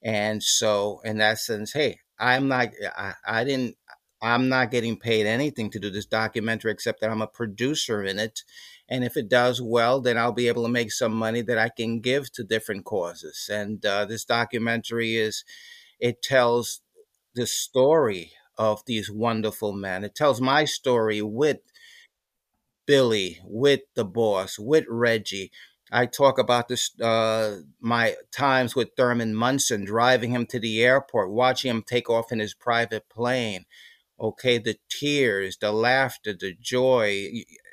And 0.00 0.44
so 0.44 1.00
in 1.05 1.18
that 1.18 1.38
sense, 1.38 1.72
hey, 1.72 1.98
I'm 2.16 2.46
not 2.46 2.68
I, 2.96 3.14
I 3.26 3.42
didn't 3.42 3.74
I'm 4.22 4.48
not 4.48 4.70
getting 4.70 4.96
paid 4.96 5.26
anything 5.26 5.70
to 5.70 5.81
do 5.81 5.90
this 5.90 6.07
documentary 6.07 6.70
except 6.70 7.00
that 7.00 7.11
I'm 7.11 7.20
a 7.20 7.26
producer 7.26 8.05
in 8.05 8.20
it. 8.20 8.42
And 8.88 9.03
if 9.03 9.16
it 9.16 9.29
does 9.29 9.61
well, 9.61 10.00
then 10.00 10.16
I'll 10.16 10.31
be 10.31 10.46
able 10.46 10.62
to 10.62 10.68
make 10.68 10.92
some 10.92 11.12
money 11.12 11.42
that 11.42 11.59
I 11.59 11.68
can 11.68 11.98
give 11.98 12.31
to 12.35 12.44
different 12.44 12.85
causes. 12.85 13.50
And 13.53 13.85
uh, 13.85 14.05
this 14.05 14.24
documentary 14.24 15.16
is, 15.16 15.44
it 15.98 16.22
tells 16.22 16.81
the 17.35 17.46
story 17.46 18.33
of 18.57 18.85
these 18.87 19.11
wonderful 19.11 19.72
men. 19.72 20.05
It 20.05 20.14
tells 20.14 20.40
my 20.40 20.64
story 20.64 21.22
with 21.22 21.59
Billy, 22.90 23.40
with 23.44 23.81
the 23.94 24.05
boss, 24.05 24.59
with 24.59 24.85
Reggie. 24.88 25.50
I 25.92 26.07
talk 26.07 26.38
about 26.38 26.68
this 26.68 26.85
uh, 27.00 27.59
my 27.81 28.14
times 28.33 28.74
with 28.76 28.90
Thurman 28.96 29.35
Munson, 29.35 29.85
driving 29.85 30.31
him 30.33 30.46
to 30.46 30.59
the 30.61 30.83
airport, 30.83 31.31
watching 31.33 31.70
him 31.70 31.83
take 31.83 32.09
off 32.11 32.33
in 32.33 32.38
his 32.40 32.55
private 32.55 33.09
plane. 33.09 33.64
Okay, 34.20 34.59
the 34.59 34.76
tears, 34.88 35.57
the 35.61 35.72
laughter, 35.72 36.35
the 36.38 36.55
joy, 36.61 37.29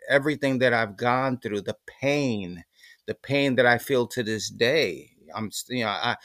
everything 0.10 0.60
that 0.60 0.74
I've 0.74 0.96
gone 0.98 1.40
through, 1.40 1.62
the 1.62 1.78
pain, 1.86 2.64
the 3.06 3.16
pain 3.16 3.56
that 3.56 3.66
I 3.66 3.78
feel 3.78 4.08
to 4.08 4.24
this 4.24 4.50
day. 4.50 5.12
I'm, 5.36 5.52
you 5.70 5.84
know, 5.84 5.90
I 5.90 6.16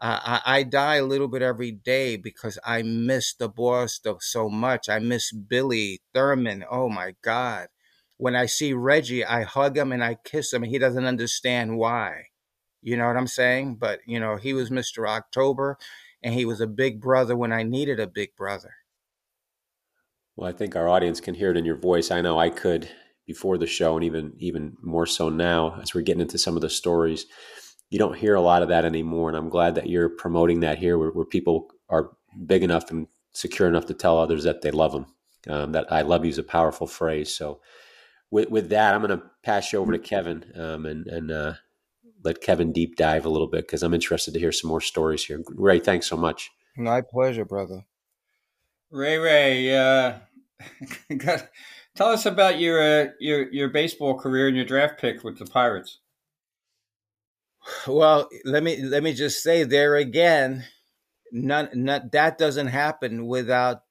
I, 0.00 0.40
I 0.46 0.62
die 0.64 0.96
a 0.96 1.04
little 1.04 1.28
bit 1.28 1.42
every 1.42 1.72
day 1.72 2.16
because 2.16 2.58
I 2.64 2.82
miss 2.82 3.34
the 3.34 3.48
boss 3.48 4.00
so 4.20 4.48
much. 4.48 4.88
I 4.88 4.98
miss 5.00 5.32
Billy 5.32 6.00
Thurman. 6.14 6.64
Oh 6.70 6.88
my 6.88 7.14
God. 7.22 7.68
When 8.18 8.36
I 8.36 8.46
see 8.46 8.72
Reggie, 8.72 9.24
I 9.24 9.44
hug 9.44 9.76
him 9.76 9.92
and 9.92 10.04
I 10.04 10.18
kiss 10.24 10.52
him. 10.52 10.62
He 10.62 10.78
doesn't 10.78 11.06
understand 11.06 11.78
why. 11.78 12.26
You 12.82 12.96
know 12.96 13.06
what 13.06 13.16
I'm 13.16 13.26
saying? 13.26 13.76
But, 13.76 14.00
you 14.06 14.20
know, 14.20 14.36
he 14.36 14.52
was 14.52 14.70
Mr. 14.70 15.08
October 15.08 15.78
and 16.22 16.34
he 16.34 16.44
was 16.44 16.60
a 16.60 16.66
big 16.66 17.00
brother 17.00 17.36
when 17.36 17.52
I 17.52 17.62
needed 17.62 17.98
a 17.98 18.06
big 18.06 18.36
brother. 18.36 18.74
Well, 20.36 20.48
I 20.48 20.52
think 20.52 20.76
our 20.76 20.88
audience 20.88 21.20
can 21.20 21.34
hear 21.34 21.50
it 21.50 21.56
in 21.56 21.64
your 21.64 21.76
voice. 21.76 22.10
I 22.10 22.20
know 22.20 22.38
I 22.38 22.50
could 22.50 22.90
before 23.26 23.58
the 23.58 23.66
show 23.66 23.96
and 23.96 24.04
even 24.04 24.32
even 24.38 24.76
more 24.82 25.04
so 25.04 25.28
now 25.28 25.78
as 25.82 25.94
we're 25.94 26.00
getting 26.00 26.22
into 26.22 26.38
some 26.38 26.56
of 26.56 26.62
the 26.62 26.70
stories 26.70 27.26
you 27.90 27.98
don't 27.98 28.16
hear 28.16 28.34
a 28.34 28.40
lot 28.40 28.62
of 28.62 28.68
that 28.68 28.84
anymore. 28.84 29.28
And 29.28 29.36
I'm 29.36 29.48
glad 29.48 29.74
that 29.76 29.88
you're 29.88 30.08
promoting 30.08 30.60
that 30.60 30.78
here 30.78 30.98
where, 30.98 31.10
where 31.10 31.24
people 31.24 31.68
are 31.88 32.10
big 32.46 32.62
enough 32.62 32.90
and 32.90 33.06
secure 33.32 33.68
enough 33.68 33.86
to 33.86 33.94
tell 33.94 34.18
others 34.18 34.44
that 34.44 34.62
they 34.62 34.70
love 34.70 34.92
them. 34.92 35.06
Um, 35.48 35.72
that 35.72 35.90
I 35.90 36.02
love 36.02 36.24
you 36.24 36.30
is 36.30 36.38
a 36.38 36.42
powerful 36.42 36.86
phrase. 36.86 37.34
So 37.34 37.60
with, 38.30 38.50
with 38.50 38.68
that, 38.70 38.94
I'm 38.94 39.02
going 39.02 39.18
to 39.18 39.24
pass 39.42 39.72
you 39.72 39.78
over 39.78 39.92
to 39.92 39.98
Kevin 39.98 40.44
um, 40.54 40.86
and, 40.86 41.06
and 41.06 41.30
uh, 41.30 41.54
let 42.22 42.40
Kevin 42.40 42.72
deep 42.72 42.96
dive 42.96 43.24
a 43.24 43.28
little 43.28 43.46
bit 43.46 43.66
because 43.66 43.82
I'm 43.82 43.94
interested 43.94 44.34
to 44.34 44.40
hear 44.40 44.52
some 44.52 44.68
more 44.68 44.80
stories 44.80 45.24
here. 45.24 45.42
Ray, 45.48 45.80
thanks 45.80 46.06
so 46.06 46.16
much. 46.16 46.50
My 46.76 47.00
pleasure, 47.00 47.44
brother. 47.44 47.84
Ray, 48.90 49.18
Ray, 49.18 49.76
uh, 49.76 50.18
tell 51.94 52.08
us 52.08 52.24
about 52.24 52.58
your 52.58 52.80
uh, 52.80 53.10
your 53.20 53.52
your 53.52 53.68
baseball 53.68 54.18
career 54.18 54.48
and 54.48 54.56
your 54.56 54.64
draft 54.64 55.00
pick 55.00 55.22
with 55.22 55.38
the 55.38 55.44
Pirates. 55.44 55.98
Well, 57.86 58.28
let 58.44 58.62
me 58.62 58.82
let 58.82 59.02
me 59.02 59.12
just 59.12 59.42
say 59.42 59.64
there 59.64 59.96
again, 59.96 60.64
none, 61.32 61.68
none 61.74 62.08
that 62.12 62.38
doesn't 62.38 62.68
happen 62.68 63.26
without 63.26 63.82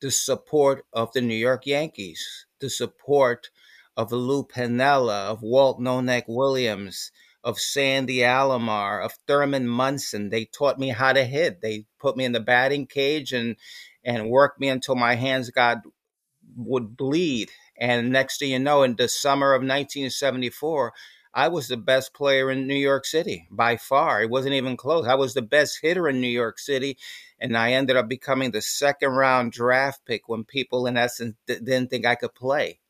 the 0.00 0.10
support 0.10 0.84
of 0.92 1.12
the 1.12 1.20
New 1.20 1.34
York 1.34 1.66
Yankees, 1.66 2.46
the 2.60 2.68
support 2.68 3.50
of 3.98 4.12
Lou 4.12 4.44
Piniella, 4.44 5.26
of 5.26 5.42
Walt 5.42 5.80
No-Neck 5.80 6.26
Williams, 6.28 7.10
of 7.42 7.58
Sandy 7.58 8.18
Alomar, 8.18 9.04
of 9.04 9.12
Thurman 9.26 9.66
Munson. 9.66 10.30
They 10.30 10.44
taught 10.44 10.78
me 10.78 10.90
how 10.90 11.12
to 11.12 11.24
hit. 11.24 11.60
They 11.60 11.86
put 11.98 12.16
me 12.16 12.24
in 12.24 12.30
the 12.30 12.40
batting 12.40 12.86
cage 12.86 13.32
and 13.32 13.56
and 14.04 14.30
worked 14.30 14.60
me 14.60 14.68
until 14.68 14.94
my 14.94 15.16
hands 15.16 15.50
got 15.50 15.78
would 16.56 16.96
bleed. 16.96 17.50
And 17.76 18.10
next 18.10 18.38
thing 18.38 18.52
you 18.52 18.60
know, 18.60 18.84
in 18.84 18.94
the 18.94 19.08
summer 19.08 19.52
of 19.52 19.62
1974, 19.62 20.92
I 21.34 21.48
was 21.48 21.66
the 21.66 21.76
best 21.76 22.14
player 22.14 22.50
in 22.52 22.68
New 22.68 22.76
York 22.76 23.04
City 23.04 23.48
by 23.50 23.76
far. 23.76 24.22
It 24.22 24.30
wasn't 24.30 24.54
even 24.54 24.76
close. 24.76 25.06
I 25.06 25.16
was 25.16 25.34
the 25.34 25.42
best 25.42 25.80
hitter 25.82 26.08
in 26.08 26.20
New 26.20 26.28
York 26.28 26.60
City, 26.60 26.98
and 27.40 27.56
I 27.56 27.72
ended 27.72 27.96
up 27.96 28.08
becoming 28.08 28.52
the 28.52 28.62
second 28.62 29.10
round 29.10 29.52
draft 29.52 30.04
pick 30.06 30.28
when 30.28 30.44
people, 30.44 30.86
in 30.86 30.96
essence, 30.96 31.34
didn't 31.46 31.88
think 31.88 32.06
I 32.06 32.14
could 32.14 32.34
play. 32.34 32.80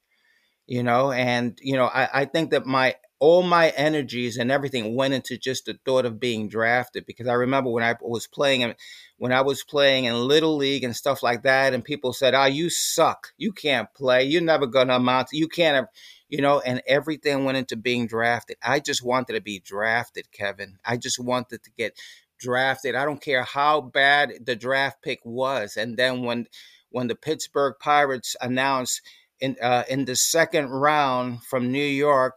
You 0.69 0.85
know, 0.85 1.13
and 1.13 1.59
you 1.63 1.77
know, 1.77 1.87
I, 1.87 2.23
I 2.23 2.25
think 2.27 2.51
that 2.53 2.67
my 2.67 2.95
all 3.21 3.43
my 3.43 3.71
energies 3.71 4.37
and 4.37 4.53
everything 4.53 4.95
went 4.95 5.15
into 5.15 5.39
just 5.39 5.65
the 5.65 5.79
thought 5.85 6.07
of 6.07 6.21
being 6.21 6.49
drafted 6.49 7.07
because 7.07 7.27
I 7.27 7.35
remember 7.35 7.71
when 7.71 7.83
I 7.83 7.97
was 8.03 8.29
playing 8.29 8.63
and 8.63 8.77
when 9.17 9.33
I 9.33 9.41
was 9.41 9.65
playing 9.65 10.05
in 10.05 10.15
little 10.15 10.57
league 10.57 10.85
and 10.85 10.95
stuff 10.95 11.23
like 11.23 11.43
that 11.45 11.75
and 11.75 11.83
people 11.85 12.13
said, 12.13 12.35
"Ah, 12.35 12.45
oh, 12.45 12.47
you 12.47 12.71
suck. 12.71 13.33
You 13.39 13.53
can't 13.53 13.93
play. 13.95 14.25
You're 14.25 14.43
never 14.43 14.67
going 14.67 14.89
to 14.89 14.97
amount. 14.97 15.29
To, 15.29 15.39
you 15.39 15.49
can't 15.49 15.77
have 15.77 15.89
you 16.29 16.43
know, 16.43 16.61
and 16.61 16.83
everything 16.87 17.45
went 17.45 17.59
into 17.59 17.77
being 17.77 18.07
drafted. 18.07 18.59
I 18.63 18.81
just 18.81 19.03
wanted 19.03 19.33
to 19.35 19.41
be 19.41 19.61
drafted, 19.61 20.31
Kevin. 20.31 20.77
I 20.85 20.99
just 20.99 21.19
wanted 21.19 21.63
to 21.65 21.71
get 21.79 21.99
drafted. 22.39 22.95
I 22.95 23.07
don't 23.07 23.23
care 23.23 23.45
how 23.45 23.81
bad 23.81 24.35
the 24.45 24.57
draft 24.57 25.03
pick 25.03 25.21
was. 25.25 25.77
And 25.77 25.97
then 25.97 26.23
when 26.23 26.47
when 26.91 27.09
the 27.09 27.15
Pittsburgh 27.15 27.75
Pirates 27.81 28.37
announced 28.41 29.03
in 29.41 29.57
uh, 29.63 29.85
in 29.89 30.05
the 30.05 30.17
second 30.17 30.69
round 30.71 31.43
from 31.45 31.73
New 31.73 31.79
York, 31.79 32.37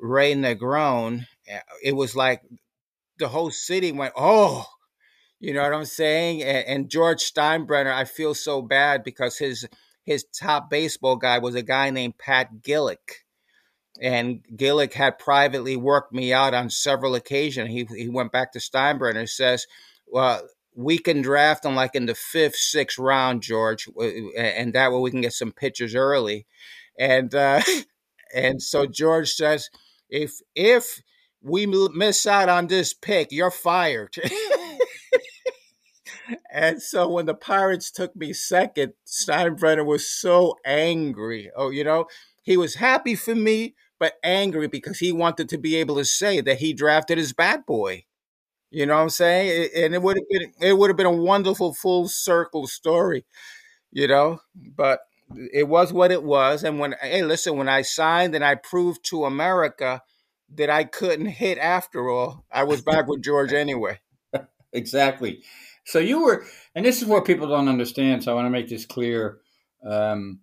Ray 0.00 0.34
Negron, 0.34 1.26
eh, 1.48 1.60
it 1.82 1.96
was 1.96 2.16
like 2.16 2.42
the 3.18 3.28
whole 3.28 3.50
city 3.50 3.92
went, 3.92 4.14
"Oh." 4.16 4.66
You 5.42 5.54
know 5.54 5.62
what 5.62 5.72
I'm 5.72 5.86
saying? 5.86 6.42
And, 6.42 6.66
and 6.66 6.90
George 6.90 7.32
Steinbrenner, 7.32 7.90
I 7.90 8.04
feel 8.04 8.34
so 8.34 8.60
bad 8.60 9.02
because 9.02 9.38
his 9.38 9.66
his 10.04 10.24
top 10.24 10.68
baseball 10.70 11.16
guy 11.16 11.38
was 11.38 11.54
a 11.54 11.62
guy 11.62 11.90
named 11.90 12.18
Pat 12.18 12.48
Gillick. 12.62 13.24
And 14.00 14.44
Gillick 14.56 14.92
had 14.92 15.18
privately 15.18 15.76
worked 15.76 16.12
me 16.12 16.32
out 16.32 16.54
on 16.54 16.70
several 16.70 17.14
occasions. 17.14 17.70
He, 17.70 17.86
he 17.96 18.08
went 18.08 18.32
back 18.32 18.52
to 18.52 18.58
Steinbrenner 18.58 19.18
and 19.18 19.28
says, 19.28 19.66
Well, 20.06 20.48
we 20.74 20.98
can 20.98 21.22
draft 21.22 21.64
him 21.64 21.74
like 21.74 21.94
in 21.94 22.06
the 22.06 22.14
fifth, 22.14 22.56
sixth 22.56 22.98
round, 22.98 23.42
George, 23.42 23.88
and 24.36 24.72
that 24.72 24.92
way 24.92 24.98
we 24.98 25.10
can 25.10 25.20
get 25.20 25.32
some 25.32 25.52
pitchers 25.52 25.94
early. 25.94 26.46
And 26.98 27.34
uh, 27.34 27.62
and 28.34 28.62
so 28.62 28.86
George 28.86 29.32
says, 29.32 29.70
if 30.08 30.40
if 30.54 31.02
we 31.42 31.66
miss 31.66 32.26
out 32.26 32.48
on 32.48 32.66
this 32.66 32.92
pick, 32.92 33.32
you're 33.32 33.50
fired. 33.50 34.14
and 36.52 36.82
so 36.82 37.08
when 37.08 37.26
the 37.26 37.34
Pirates 37.34 37.90
took 37.90 38.14
me 38.14 38.32
second, 38.32 38.92
Steinbrenner 39.06 39.84
was 39.84 40.08
so 40.08 40.56
angry. 40.66 41.50
Oh, 41.56 41.70
you 41.70 41.84
know, 41.84 42.06
he 42.42 42.56
was 42.56 42.76
happy 42.76 43.14
for 43.14 43.34
me, 43.34 43.74
but 43.98 44.14
angry 44.22 44.68
because 44.68 44.98
he 44.98 45.12
wanted 45.12 45.48
to 45.48 45.58
be 45.58 45.76
able 45.76 45.96
to 45.96 46.04
say 46.04 46.40
that 46.40 46.58
he 46.58 46.72
drafted 46.72 47.18
his 47.18 47.32
bat 47.32 47.66
boy. 47.66 48.04
You 48.70 48.86
know 48.86 48.96
what 48.96 49.02
I'm 49.02 49.10
saying? 49.10 49.70
And 49.76 49.94
it 49.94 50.02
would 50.02 50.16
have 50.16 50.28
been 50.28 50.52
it 50.60 50.78
would 50.78 50.90
have 50.90 50.96
been 50.96 51.06
a 51.06 51.10
wonderful 51.10 51.74
full 51.74 52.08
circle 52.08 52.66
story, 52.66 53.24
you 53.90 54.06
know. 54.06 54.40
But 54.54 55.00
it 55.52 55.68
was 55.68 55.92
what 55.92 56.12
it 56.12 56.22
was. 56.22 56.64
And 56.64 56.78
when 56.78 56.94
hey, 57.00 57.22
listen, 57.22 57.56
when 57.56 57.68
I 57.68 57.82
signed 57.82 58.34
and 58.34 58.44
I 58.44 58.54
proved 58.54 59.04
to 59.06 59.24
America 59.24 60.02
that 60.54 60.70
I 60.70 60.84
couldn't 60.84 61.26
hit 61.26 61.58
after 61.58 62.08
all, 62.08 62.44
I 62.50 62.64
was 62.64 62.82
back 62.82 63.06
with 63.06 63.22
George 63.22 63.52
anyway. 63.52 64.00
exactly. 64.72 65.42
So 65.84 65.98
you 65.98 66.22
were, 66.22 66.44
and 66.74 66.84
this 66.84 67.02
is 67.02 67.08
what 67.08 67.24
people 67.24 67.48
don't 67.48 67.68
understand. 67.68 68.22
So 68.22 68.32
I 68.32 68.34
want 68.34 68.46
to 68.46 68.50
make 68.50 68.68
this 68.68 68.86
clear. 68.86 69.38
Um, 69.84 70.40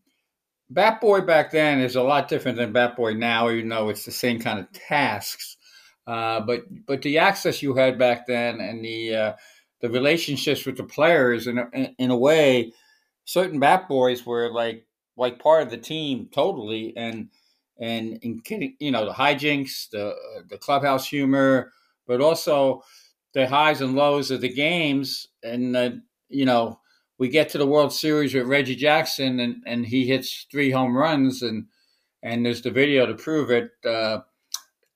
Bat 0.70 1.00
Boy 1.00 1.22
back 1.22 1.52
then 1.52 1.80
is 1.80 1.96
a 1.96 2.04
lot 2.04 2.28
different 2.28 2.58
than 2.58 2.74
Bat 2.74 2.98
Boy 2.98 3.14
now, 3.14 3.50
even 3.50 3.70
though 3.70 3.90
it's 3.90 4.04
the 4.04 4.12
same 4.12 4.40
kind 4.40 4.60
of 4.60 4.72
tasks. 4.74 5.57
Uh, 6.08 6.40
but 6.42 6.64
but 6.86 7.02
the 7.02 7.18
access 7.18 7.62
you 7.62 7.76
had 7.76 8.00
back 8.00 8.26
then 8.26 8.60
and 8.62 8.84
the 8.84 9.16
uh, 9.16 9.34
the 9.82 9.90
relationships 9.90 10.66
with 10.66 10.78
the 10.78 10.84
players, 10.84 11.48
in 11.48 11.60
a, 11.60 11.94
in 12.00 12.10
a 12.10 12.18
way, 12.18 12.74
certain 13.26 13.60
Bat 13.60 13.88
Boys 13.90 14.26
were 14.26 14.52
like 14.52 14.88
like 15.18 15.40
part 15.40 15.64
of 15.64 15.70
the 15.70 15.78
team 15.78 16.30
totally, 16.34 16.96
and 16.96 17.30
and, 17.78 18.20
and 18.24 18.42
you 18.80 18.92
know 18.92 19.06
the 19.06 19.14
hijinks, 19.14 19.90
the 19.92 20.16
the 20.50 20.58
clubhouse 20.58 21.08
humor, 21.08 21.74
but 22.08 22.22
also 22.22 22.82
the 23.38 23.48
highs 23.48 23.82
and 23.82 23.96
lows 23.96 24.32
of 24.32 24.42
the 24.42 24.50
games. 24.50 25.28
And, 25.44 25.78
uh, 25.78 25.92
you 26.28 26.46
know, 26.46 26.80
we 27.20 27.30
get 27.30 27.50
to 27.50 27.60
the 27.60 27.68
World 27.68 27.94
Series 27.94 28.34
with 28.34 28.48
Reggie 28.48 28.76
Jackson 28.76 29.40
and, 29.40 29.58
and 29.68 29.86
he 29.86 30.08
hits 30.08 30.48
three 30.50 30.72
home 30.72 30.98
runs 30.98 31.44
and, 31.44 31.68
and 32.24 32.44
there's 32.44 32.64
the 32.64 32.72
video 32.72 33.06
to 33.06 33.14
prove 33.14 33.52
it. 33.52 33.70
Uh, 33.86 34.22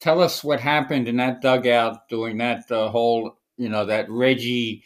tell 0.01 0.21
us 0.21 0.43
what 0.43 0.59
happened 0.59 1.07
in 1.07 1.17
that 1.17 1.41
dugout 1.41 2.09
during 2.09 2.37
that 2.39 2.69
uh, 2.71 2.89
whole, 2.89 3.37
you 3.57 3.69
know, 3.69 3.85
that 3.85 4.09
Reggie 4.09 4.83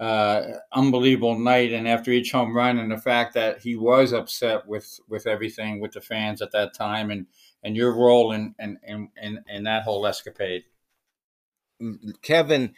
uh, 0.00 0.58
unbelievable 0.72 1.38
night, 1.38 1.72
and 1.72 1.86
after 1.86 2.10
each 2.10 2.32
home 2.32 2.56
run, 2.56 2.78
and 2.78 2.90
the 2.90 2.98
fact 2.98 3.34
that 3.34 3.60
he 3.60 3.76
was 3.76 4.12
upset 4.12 4.66
with 4.66 4.98
with 5.08 5.26
everything 5.26 5.80
with 5.80 5.92
the 5.92 6.00
fans 6.00 6.42
at 6.42 6.50
that 6.52 6.74
time, 6.74 7.10
and 7.10 7.26
and 7.62 7.76
your 7.76 7.94
role 7.94 8.32
in 8.32 8.54
in 8.58 8.78
in, 8.84 9.08
in, 9.20 9.44
in 9.48 9.62
that 9.64 9.84
whole 9.84 10.06
escapade. 10.06 10.64
Kevin, 12.22 12.74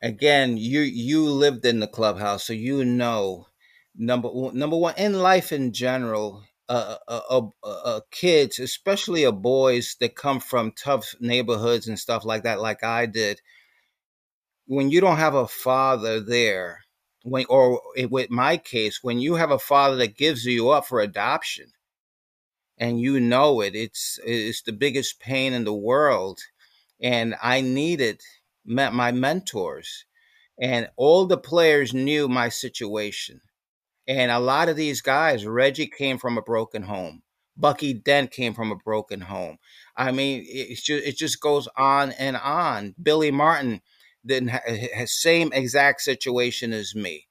again, 0.00 0.56
you 0.56 0.82
you 0.82 1.24
lived 1.24 1.64
in 1.64 1.80
the 1.80 1.88
clubhouse, 1.88 2.44
so 2.44 2.52
you 2.52 2.84
know 2.84 3.48
number 3.96 4.30
number 4.52 4.76
one 4.76 4.94
in 4.96 5.14
life 5.14 5.50
in 5.52 5.72
general. 5.72 6.44
Uh, 6.68 6.96
uh, 7.06 7.42
uh, 7.62 8.00
kids, 8.10 8.58
especially 8.58 9.24
uh, 9.24 9.30
boys 9.30 9.96
that 10.00 10.16
come 10.16 10.40
from 10.40 10.72
tough 10.72 11.14
neighborhoods 11.20 11.86
and 11.86 11.98
stuff 11.98 12.24
like 12.24 12.42
that, 12.42 12.60
like 12.60 12.82
I 12.82 13.06
did, 13.06 13.40
when 14.66 14.90
you 14.90 15.00
don't 15.00 15.18
have 15.18 15.34
a 15.34 15.46
father 15.46 16.20
there, 16.20 16.80
when 17.22 17.46
or 17.48 17.80
with 18.10 18.30
my 18.30 18.56
case, 18.56 18.98
when 19.02 19.20
you 19.20 19.34
have 19.36 19.52
a 19.52 19.58
father 19.58 19.96
that 19.96 20.16
gives 20.16 20.44
you 20.44 20.70
up 20.70 20.86
for 20.86 21.00
adoption, 21.00 21.70
and 22.78 23.00
you 23.00 23.20
know 23.20 23.60
it, 23.60 23.74
it's 23.76 24.18
it's 24.24 24.62
the 24.62 24.72
biggest 24.72 25.20
pain 25.20 25.52
in 25.52 25.64
the 25.64 25.74
world, 25.74 26.40
and 27.00 27.36
I 27.40 27.60
needed 27.60 28.20
met 28.64 28.92
my 28.92 29.12
mentors, 29.12 30.04
and 30.60 30.88
all 30.96 31.26
the 31.26 31.38
players 31.38 31.94
knew 31.94 32.28
my 32.28 32.48
situation 32.48 33.40
and 34.08 34.30
a 34.30 34.38
lot 34.38 34.68
of 34.68 34.76
these 34.76 35.00
guys, 35.00 35.46
Reggie 35.46 35.88
came 35.88 36.18
from 36.18 36.38
a 36.38 36.42
broken 36.42 36.82
home. 36.82 37.22
Bucky 37.56 37.94
Dent 37.94 38.30
came 38.30 38.54
from 38.54 38.70
a 38.70 38.76
broken 38.76 39.22
home. 39.22 39.58
I 39.96 40.12
mean, 40.12 40.44
it 40.46 40.76
just, 40.76 41.06
it 41.06 41.16
just 41.16 41.40
goes 41.40 41.68
on 41.76 42.12
and 42.12 42.36
on. 42.36 42.94
Billy 43.02 43.30
Martin 43.30 43.80
didn't 44.24 44.48
have 44.48 45.08
same 45.08 45.52
exact 45.52 46.02
situation 46.02 46.72
as 46.72 46.94
me, 46.94 47.26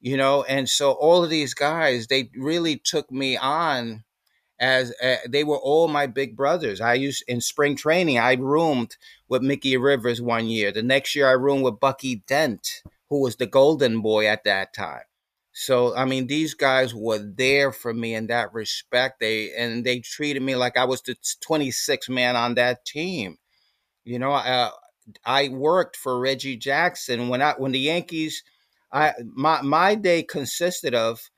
you 0.00 0.16
know. 0.16 0.44
And 0.44 0.68
so 0.68 0.92
all 0.92 1.22
of 1.22 1.30
these 1.30 1.52
guys, 1.52 2.06
they 2.06 2.30
really 2.34 2.76
took 2.76 3.10
me 3.10 3.36
on 3.36 4.04
as 4.58 4.94
uh, 5.02 5.16
they 5.28 5.44
were 5.44 5.58
all 5.58 5.88
my 5.88 6.06
big 6.06 6.36
brothers. 6.36 6.80
I 6.80 6.94
used 6.94 7.24
in 7.28 7.40
spring 7.40 7.76
training, 7.76 8.18
I 8.18 8.34
roomed 8.34 8.96
with 9.28 9.42
Mickey 9.42 9.76
Rivers 9.76 10.22
one 10.22 10.46
year. 10.46 10.72
The 10.72 10.82
next 10.82 11.14
year, 11.14 11.28
I 11.28 11.32
roomed 11.32 11.64
with 11.64 11.80
Bucky 11.80 12.22
Dent, 12.26 12.82
who 13.10 13.20
was 13.20 13.36
the 13.36 13.46
golden 13.46 14.00
boy 14.00 14.26
at 14.26 14.44
that 14.44 14.72
time. 14.72 15.02
So 15.58 15.96
I 15.96 16.04
mean, 16.04 16.26
these 16.26 16.52
guys 16.52 16.94
were 16.94 17.18
there 17.18 17.72
for 17.72 17.94
me 17.94 18.14
in 18.14 18.26
that 18.26 18.52
respect. 18.52 19.20
They 19.20 19.54
and 19.54 19.86
they 19.86 20.00
treated 20.00 20.42
me 20.42 20.54
like 20.54 20.76
I 20.76 20.84
was 20.84 21.00
the 21.00 21.16
26th 21.40 22.10
man 22.10 22.36
on 22.36 22.56
that 22.56 22.84
team. 22.84 23.38
You 24.04 24.18
know, 24.18 24.32
uh, 24.32 24.70
I 25.24 25.48
worked 25.48 25.96
for 25.96 26.20
Reggie 26.20 26.58
Jackson 26.58 27.30
when 27.30 27.40
I 27.40 27.54
when 27.56 27.72
the 27.72 27.78
Yankees. 27.78 28.42
I 28.92 29.14
my 29.24 29.62
my 29.62 29.94
day 29.94 30.22
consisted 30.24 30.94
of 30.94 31.30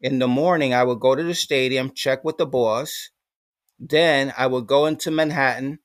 in 0.00 0.18
the 0.18 0.28
morning 0.28 0.74
I 0.74 0.82
would 0.82 0.98
go 0.98 1.14
to 1.14 1.22
the 1.22 1.34
stadium, 1.34 1.92
check 1.94 2.24
with 2.24 2.38
the 2.38 2.46
boss. 2.46 3.10
Then 3.78 4.34
I 4.36 4.48
would 4.48 4.66
go 4.66 4.86
into 4.86 5.12
Manhattan. 5.12 5.78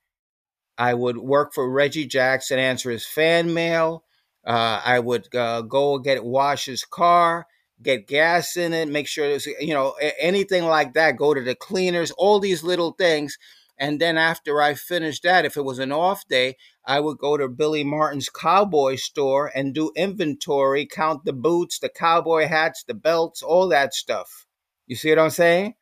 I 0.77 0.95
would 0.95 1.17
work 1.17 1.53
for 1.53 1.69
Reggie 1.69 2.07
Jackson, 2.07 2.57
answer 2.57 2.89
his 2.89 3.05
fan 3.05 3.53
mail. 3.53 4.05
Uh, 4.43 4.81
I 4.83 4.99
would 4.99 5.33
uh, 5.35 5.61
go 5.61 5.99
get 5.99 6.23
wash 6.23 6.65
his 6.65 6.83
car 6.83 7.45
get 7.81 8.07
gas 8.07 8.55
in 8.57 8.73
it, 8.73 8.87
make 8.87 9.07
sure 9.07 9.27
there's, 9.27 9.45
you 9.45 9.73
know, 9.73 9.95
anything 10.19 10.65
like 10.65 10.93
that, 10.93 11.17
go 11.17 11.33
to 11.33 11.41
the 11.41 11.55
cleaners, 11.55 12.11
all 12.11 12.39
these 12.39 12.63
little 12.63 12.91
things. 12.91 13.37
And 13.77 13.99
then 13.99 14.17
after 14.17 14.61
I 14.61 14.73
finished 14.73 15.23
that, 15.23 15.43
if 15.45 15.57
it 15.57 15.65
was 15.65 15.79
an 15.79 15.91
off 15.91 16.25
day, 16.27 16.55
I 16.85 17.01
would 17.01 17.17
go 17.17 17.35
to 17.35 17.49
Billy 17.49 17.83
Martin's 17.83 18.29
cowboy 18.29 18.95
store 18.95 19.51
and 19.53 19.73
do 19.73 19.91
inventory, 19.95 20.85
count 20.85 21.25
the 21.25 21.33
boots, 21.33 21.79
the 21.79 21.89
cowboy 21.89 22.47
hats, 22.47 22.83
the 22.83 22.93
belts, 22.93 23.43
all 23.43 23.67
that 23.69 23.93
stuff. 23.93 24.45
You 24.87 24.95
see 24.95 25.09
what 25.09 25.19
I'm 25.19 25.29
saying? 25.29 25.75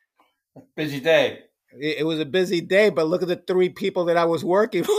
Busy 0.76 1.00
day. 1.00 1.40
It, 1.80 2.06
was 2.06 2.20
a 2.20 2.26
busy 2.26 2.62
day, 2.62 2.90
but 2.90 3.08
look 3.08 3.24
at 3.24 3.28
the 3.28 3.36
three 3.48 3.70
people 3.70 4.06
that 4.06 4.18
I 4.18 4.26
was 4.26 4.46
working 4.46 4.84
for. 4.86 4.94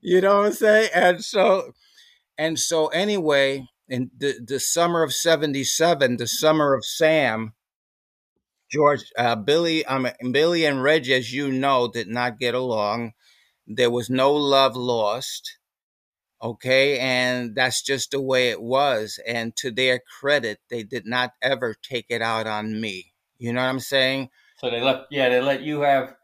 you 0.00 0.20
know 0.20 0.38
what 0.38 0.46
I'm 0.46 0.52
saying? 0.52 0.90
And 0.94 1.24
so, 1.24 1.72
and 2.36 2.58
so 2.58 2.88
anyway, 2.88 3.66
in 3.90 4.10
the, 4.16 4.40
the 4.42 4.60
summer 4.60 5.02
of 5.02 5.12
77, 5.12 6.16
the 6.16 6.26
summer 6.26 6.74
of 6.74 6.84
Sam, 6.84 7.54
George, 8.70 9.02
uh, 9.18 9.34
Billy, 9.34 9.84
um, 9.84 10.06
Billy 10.30 10.64
and 10.64 10.82
Reggie, 10.82 11.14
as 11.14 11.32
you 11.32 11.50
know, 11.50 11.90
did 11.92 12.06
not 12.06 12.38
get 12.38 12.54
along. 12.54 13.12
There 13.66 13.90
was 13.90 14.08
no 14.08 14.32
love 14.32 14.76
lost. 14.76 15.58
Okay. 16.40 16.98
And 17.00 17.54
that's 17.56 17.82
just 17.82 18.12
the 18.12 18.22
way 18.22 18.50
it 18.50 18.62
was. 18.62 19.18
And 19.26 19.54
to 19.56 19.72
their 19.72 20.00
credit, 20.20 20.60
they 20.70 20.84
did 20.84 21.04
not 21.04 21.32
ever 21.42 21.74
take 21.82 22.06
it 22.08 22.22
out 22.22 22.46
on 22.46 22.80
me. 22.80 23.12
You 23.38 23.52
know 23.52 23.60
what 23.60 23.68
I'm 23.68 23.80
saying? 23.80 24.30
So 24.58 24.70
they 24.70 24.80
let, 24.80 25.06
yeah, 25.10 25.28
they 25.28 25.40
let 25.40 25.62
you 25.62 25.80
have 25.80 26.14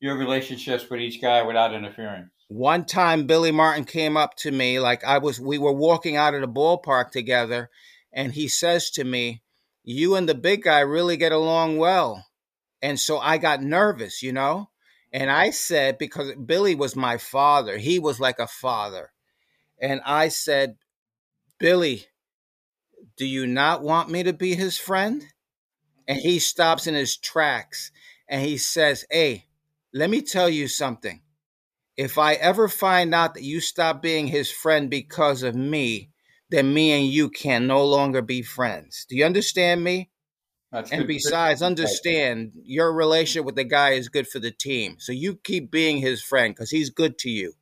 your 0.00 0.16
relationships 0.16 0.90
with 0.90 1.00
each 1.00 1.22
guy 1.22 1.42
without 1.42 1.72
interfering 1.72 2.30
one 2.48 2.84
time 2.84 3.26
Billy 3.26 3.50
Martin 3.50 3.84
came 3.84 4.16
up 4.16 4.36
to 4.36 4.50
me 4.50 4.78
like 4.78 5.02
I 5.04 5.18
was 5.18 5.40
we 5.40 5.58
were 5.58 5.72
walking 5.72 6.16
out 6.16 6.34
of 6.34 6.40
the 6.40 6.48
ballpark 6.48 7.10
together 7.10 7.70
and 8.12 8.32
he 8.32 8.48
says 8.48 8.90
to 8.90 9.04
me, 9.04 9.42
"You 9.82 10.14
and 10.14 10.28
the 10.28 10.34
big 10.34 10.62
guy 10.62 10.80
really 10.80 11.16
get 11.16 11.32
along 11.32 11.78
well." 11.78 12.26
And 12.80 13.00
so 13.00 13.18
I 13.18 13.38
got 13.38 13.62
nervous, 13.62 14.22
you 14.22 14.32
know? 14.32 14.70
And 15.12 15.30
I 15.30 15.50
said 15.50 15.98
because 15.98 16.32
Billy 16.34 16.74
was 16.74 16.94
my 16.94 17.16
father. 17.16 17.78
He 17.78 17.98
was 17.98 18.20
like 18.20 18.38
a 18.38 18.46
father. 18.46 19.12
And 19.80 20.00
I 20.04 20.28
said, 20.28 20.76
"Billy, 21.58 22.06
do 23.16 23.26
you 23.26 23.46
not 23.46 23.82
want 23.82 24.08
me 24.08 24.22
to 24.22 24.32
be 24.32 24.54
his 24.54 24.78
friend?" 24.78 25.26
And 26.06 26.18
he 26.20 26.38
stops 26.38 26.86
in 26.86 26.94
his 26.94 27.16
tracks 27.16 27.90
and 28.28 28.44
he 28.46 28.56
says, 28.56 29.04
"Hey, 29.10 29.46
let 29.92 30.10
me 30.10 30.22
tell 30.22 30.48
you 30.48 30.68
something 30.68 31.22
if 31.96 32.18
I 32.18 32.34
ever 32.34 32.68
find 32.68 33.14
out 33.14 33.34
that 33.34 33.42
you 33.42 33.60
stop 33.60 34.02
being 34.02 34.26
his 34.26 34.50
friend 34.50 34.90
because 34.90 35.42
of 35.42 35.54
me, 35.54 36.10
then 36.50 36.72
me 36.72 36.92
and 36.92 37.06
you 37.06 37.28
can 37.28 37.66
no 37.66 37.84
longer 37.84 38.22
be 38.22 38.42
friends. 38.42 39.06
Do 39.08 39.16
you 39.16 39.24
understand 39.24 39.82
me? 39.82 40.10
That's 40.70 40.92
and 40.92 41.02
good. 41.02 41.08
besides, 41.08 41.62
understand 41.62 42.52
your 42.54 42.92
relationship 42.92 43.46
with 43.46 43.56
the 43.56 43.64
guy 43.64 43.92
is 43.92 44.08
good 44.08 44.28
for 44.28 44.38
the 44.38 44.50
team. 44.50 44.96
So 44.98 45.12
you 45.12 45.36
keep 45.36 45.70
being 45.70 45.98
his 45.98 46.22
friend 46.22 46.54
because 46.54 46.70
he's 46.70 46.90
good 46.90 47.18
to 47.18 47.30
you. 47.30 47.54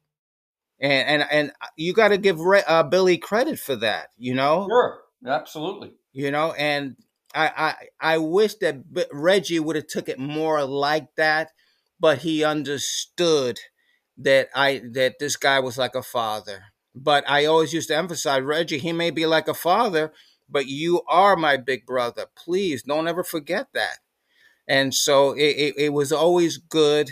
And 0.81 1.23
and 1.23 1.31
and 1.31 1.53
you 1.77 1.93
got 1.93 2.09
to 2.09 2.19
give 2.19 2.41
uh, 2.41 2.83
Billy 2.83 3.19
credit 3.19 3.59
for 3.59 3.77
that. 3.77 4.09
You 4.19 4.35
know. 4.35 4.67
Sure. 4.69 5.01
Absolutely. 5.27 5.93
You 6.13 6.31
know, 6.31 6.53
and 6.53 6.97
I 7.35 7.75
I 8.01 8.15
I 8.15 8.19
wish 8.19 8.55
that 8.57 8.83
Reggie 9.13 9.61
would 9.61 9.77
have 9.77 9.87
took 9.87 10.09
it 10.09 10.19
more 10.19 10.65
like 10.65 11.15
that, 11.17 11.53
but 12.01 12.19
he 12.19 12.45
understood 12.45 13.61
that 14.19 14.49
I 14.55 14.83
that 14.93 15.19
this 15.19 15.37
guy 15.37 15.61
was 15.61 15.79
like 15.79 15.95
a 15.95 16.03
father. 16.03 16.65
But 16.95 17.29
I 17.29 17.47
always 17.47 17.73
used 17.73 17.89
to 17.89 17.97
emphasize, 17.97 18.43
Reggie, 18.43 18.79
he 18.79 18.93
may 18.93 19.11
be 19.11 19.27
like 19.27 19.49
a 19.49 19.55
father, 19.55 20.13
but 20.49 20.67
you 20.67 21.03
are 21.09 21.37
my 21.37 21.57
big 21.57 21.87
brother. 21.87 22.27
Please 22.37 22.85
don't 22.85 23.09
ever 23.09 23.25
forget 23.25 23.69
that. 23.75 23.99
And 24.69 24.95
so 24.95 25.33
it, 25.33 25.57
it, 25.57 25.75
it 25.77 25.93
was 25.93 26.13
always 26.13 26.59
good, 26.59 27.11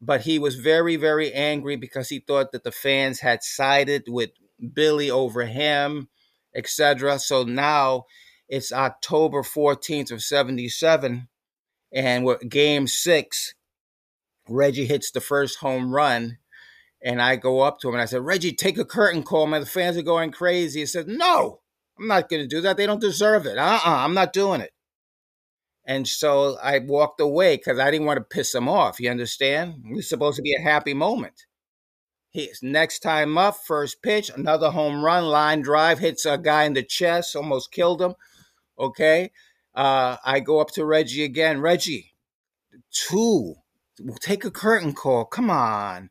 but 0.00 0.22
he 0.22 0.38
was 0.38 0.56
very, 0.56 0.96
very 0.96 1.32
angry 1.32 1.76
because 1.76 2.08
he 2.08 2.18
thought 2.18 2.50
that 2.52 2.64
the 2.64 2.72
fans 2.72 3.20
had 3.20 3.42
sided 3.42 4.04
with 4.08 4.30
Billy 4.74 5.10
over 5.10 5.44
him, 5.44 6.08
etc. 6.54 7.20
So 7.20 7.44
now 7.44 8.04
it's 8.48 8.72
October 8.72 9.42
14th 9.42 10.10
of 10.10 10.22
77, 10.22 11.28
and 11.92 12.24
we're 12.24 12.38
game 12.38 12.86
six 12.86 13.54
Reggie 14.48 14.86
hits 14.86 15.10
the 15.10 15.20
first 15.20 15.58
home 15.58 15.94
run. 15.94 16.38
And 17.02 17.20
I 17.20 17.36
go 17.36 17.60
up 17.60 17.80
to 17.80 17.88
him 17.88 17.94
and 17.94 18.02
I 18.02 18.06
said, 18.06 18.24
Reggie, 18.24 18.52
take 18.52 18.78
a 18.78 18.84
curtain 18.84 19.22
call, 19.22 19.46
man. 19.46 19.60
The 19.60 19.66
fans 19.66 19.98
are 19.98 20.02
going 20.02 20.30
crazy. 20.30 20.80
He 20.80 20.86
said, 20.86 21.06
No, 21.06 21.60
I'm 21.98 22.06
not 22.06 22.30
going 22.30 22.42
to 22.42 22.48
do 22.48 22.62
that. 22.62 22.78
They 22.78 22.86
don't 22.86 23.00
deserve 23.00 23.44
it. 23.46 23.58
Uh 23.58 23.62
uh-uh, 23.62 23.90
uh, 23.90 23.96
i 23.96 24.04
am 24.04 24.14
not 24.14 24.32
doing 24.32 24.62
it. 24.62 24.72
And 25.84 26.08
so 26.08 26.56
I 26.62 26.78
walked 26.78 27.20
away 27.20 27.56
because 27.56 27.78
I 27.78 27.90
didn't 27.90 28.06
want 28.06 28.16
to 28.16 28.24
piss 28.24 28.54
him 28.54 28.70
off. 28.70 29.00
You 29.00 29.10
understand? 29.10 29.84
It 29.90 29.96
was 29.96 30.08
supposed 30.08 30.36
to 30.36 30.42
be 30.42 30.54
a 30.54 30.62
happy 30.62 30.94
moment. 30.94 31.44
His 32.30 32.62
next 32.62 33.00
time 33.00 33.36
up, 33.36 33.58
first 33.64 34.02
pitch, 34.02 34.30
another 34.34 34.70
home 34.70 35.04
run, 35.04 35.26
line 35.26 35.60
drive, 35.60 35.98
hits 35.98 36.24
a 36.24 36.38
guy 36.38 36.64
in 36.64 36.72
the 36.72 36.82
chest, 36.82 37.36
almost 37.36 37.70
killed 37.70 38.00
him. 38.00 38.14
Okay. 38.78 39.30
Uh, 39.74 40.16
I 40.24 40.40
go 40.40 40.58
up 40.58 40.70
to 40.72 40.86
Reggie 40.86 41.22
again. 41.22 41.60
Reggie, 41.60 42.14
two 42.90 43.56
We'll 44.00 44.16
take 44.16 44.44
a 44.44 44.50
curtain 44.50 44.92
call. 44.92 45.24
Come 45.24 45.50
on. 45.50 46.10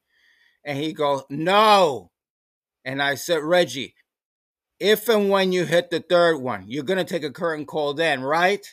And 0.65 0.77
he 0.77 0.93
goes, 0.93 1.23
No. 1.29 2.11
And 2.85 3.01
I 3.01 3.15
said, 3.15 3.43
Reggie, 3.43 3.95
if 4.79 5.07
and 5.07 5.29
when 5.29 5.51
you 5.51 5.65
hit 5.65 5.89
the 5.89 5.99
third 6.01 6.37
one, 6.37 6.65
you're 6.67 6.83
going 6.83 7.03
to 7.03 7.05
take 7.05 7.23
a 7.23 7.31
curtain 7.31 7.65
call 7.65 7.93
then, 7.93 8.21
right? 8.21 8.65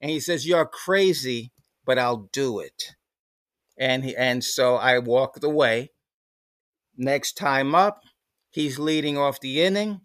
And 0.00 0.10
he 0.10 0.20
says, 0.20 0.46
You're 0.46 0.66
crazy, 0.66 1.52
but 1.84 1.98
I'll 1.98 2.28
do 2.32 2.60
it. 2.60 2.94
And 3.78 4.04
he, 4.04 4.16
and 4.16 4.44
so 4.44 4.76
I 4.76 4.98
walked 4.98 5.42
away. 5.42 5.92
Next 6.96 7.32
time 7.34 7.74
up, 7.74 8.00
he's 8.50 8.78
leading 8.78 9.16
off 9.16 9.40
the 9.40 9.62
inning. 9.62 10.02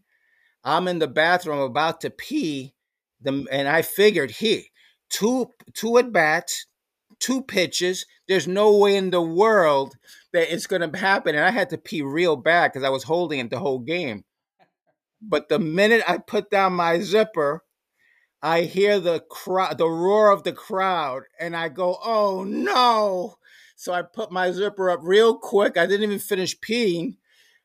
I'm 0.63 0.87
in 0.87 0.99
the 0.99 1.07
bathroom 1.07 1.59
about 1.59 2.01
to 2.01 2.09
pee, 2.09 2.73
the, 3.21 3.45
and 3.51 3.67
I 3.67 3.81
figured 3.81 4.31
he 4.31 4.69
two 5.09 5.47
two 5.73 5.97
at 5.97 6.11
bats, 6.11 6.65
two 7.19 7.41
pitches. 7.43 8.05
There's 8.27 8.47
no 8.47 8.75
way 8.77 8.95
in 8.95 9.09
the 9.11 9.21
world 9.21 9.95
that 10.33 10.53
it's 10.53 10.67
going 10.67 10.89
to 10.89 10.97
happen, 10.97 11.35
and 11.35 11.43
I 11.45 11.51
had 11.51 11.69
to 11.71 11.77
pee 11.77 12.01
real 12.01 12.35
bad 12.35 12.71
because 12.71 12.83
I 12.83 12.89
was 12.89 13.03
holding 13.03 13.39
it 13.39 13.49
the 13.49 13.59
whole 13.59 13.79
game. 13.79 14.23
But 15.21 15.49
the 15.49 15.59
minute 15.59 16.03
I 16.07 16.17
put 16.19 16.49
down 16.49 16.73
my 16.73 16.99
zipper, 16.99 17.63
I 18.41 18.61
hear 18.63 18.99
the 18.99 19.19
crowd, 19.21 19.77
the 19.77 19.89
roar 19.89 20.31
of 20.31 20.43
the 20.43 20.53
crowd, 20.53 21.23
and 21.39 21.55
I 21.55 21.69
go, 21.69 21.97
"Oh 22.03 22.43
no!" 22.43 23.37
So 23.75 23.93
I 23.93 24.03
put 24.03 24.31
my 24.31 24.51
zipper 24.51 24.89
up 24.91 24.99
real 25.03 25.37
quick. 25.37 25.77
I 25.77 25.85
didn't 25.87 26.03
even 26.03 26.19
finish 26.19 26.57
peeing. 26.59 27.17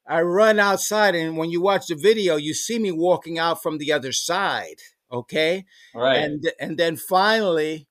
I 0.06 0.22
run 0.22 0.58
outside, 0.58 1.14
and 1.14 1.36
when 1.36 1.50
you 1.50 1.60
watch 1.60 1.86
the 1.88 1.94
video, 1.94 2.36
you 2.36 2.54
see 2.54 2.78
me 2.78 2.90
walking 2.92 3.38
out 3.38 3.62
from 3.62 3.78
the 3.78 3.92
other 3.92 4.12
side. 4.12 4.76
Okay, 5.10 5.66
Right. 5.94 6.16
and 6.18 6.52
and 6.58 6.78
then 6.78 6.96
finally, 6.96 7.86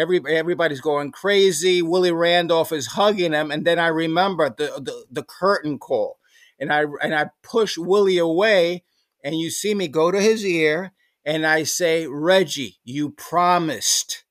every 0.00 0.20
everybody's 0.28 0.80
going 0.80 1.12
crazy. 1.12 1.82
Willie 1.82 2.12
Randolph 2.12 2.72
is 2.72 2.88
hugging 2.88 3.32
him, 3.32 3.50
and 3.50 3.64
then 3.66 3.78
I 3.78 3.88
remember 3.88 4.48
the 4.48 4.80
the, 4.80 5.04
the 5.10 5.22
curtain 5.22 5.78
call, 5.78 6.18
and 6.58 6.72
I 6.72 6.84
and 7.02 7.14
I 7.14 7.30
push 7.42 7.76
Willie 7.76 8.18
away, 8.18 8.84
and 9.22 9.38
you 9.38 9.50
see 9.50 9.74
me 9.74 9.88
go 9.88 10.10
to 10.10 10.20
his 10.20 10.44
ear, 10.44 10.92
and 11.24 11.46
I 11.46 11.64
say, 11.64 12.06
Reggie, 12.06 12.78
you 12.84 13.10
promised. 13.10 14.24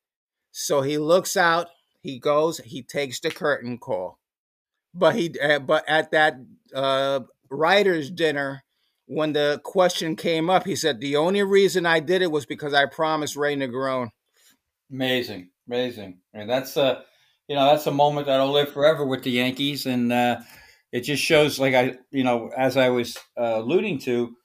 So 0.51 0.82
he 0.82 0.97
looks 0.97 1.38
out, 1.38 1.67
he 2.01 2.19
goes, 2.19 2.58
he 2.60 2.82
takes 2.82 3.19
the 3.19 3.29
curtain 3.29 3.77
call, 3.77 4.19
but 4.93 5.15
he 5.15 5.34
uh, 5.39 5.60
but 5.60 5.88
at 5.88 6.12
that 6.12 6.38
uh, 6.73 7.21
writers' 7.49 8.10
dinner. 8.12 8.63
When 9.12 9.34
the 9.34 9.60
question 9.63 10.15
came 10.15 10.51
up, 10.51 10.67
he 10.67 10.75
said 10.75 10.99
the 10.99 11.15
only 11.15 11.41
reason 11.41 11.88
I 11.88 11.99
did 11.99 12.21
it 12.21 12.32
was 12.32 12.45
because 12.45 12.75
I 12.75 12.86
promised 12.86 13.36
Ray 13.36 13.55
Negron. 13.55 14.12
Amazing, 14.91 15.49
amazing, 15.69 16.19
and 16.34 16.49
that's 16.49 16.75
a 16.77 17.03
you 17.49 17.55
know, 17.55 17.65
that's 17.65 17.88
a 17.88 17.91
moment 17.91 18.27
that'll 18.27 18.51
live 18.51 18.71
forever 18.71 19.03
with 19.03 19.23
the 19.23 19.32
Yankees, 19.32 19.88
and 19.88 20.13
uh, 20.13 20.39
it 20.91 21.01
just 21.01 21.23
shows, 21.23 21.60
like 21.60 21.73
I, 21.73 21.95
you 22.12 22.23
know, 22.23 22.51
as 22.55 22.77
I 22.77 22.89
was 22.89 23.17
uh, 23.36 23.55
alluding 23.58 23.97
to, 24.01 24.36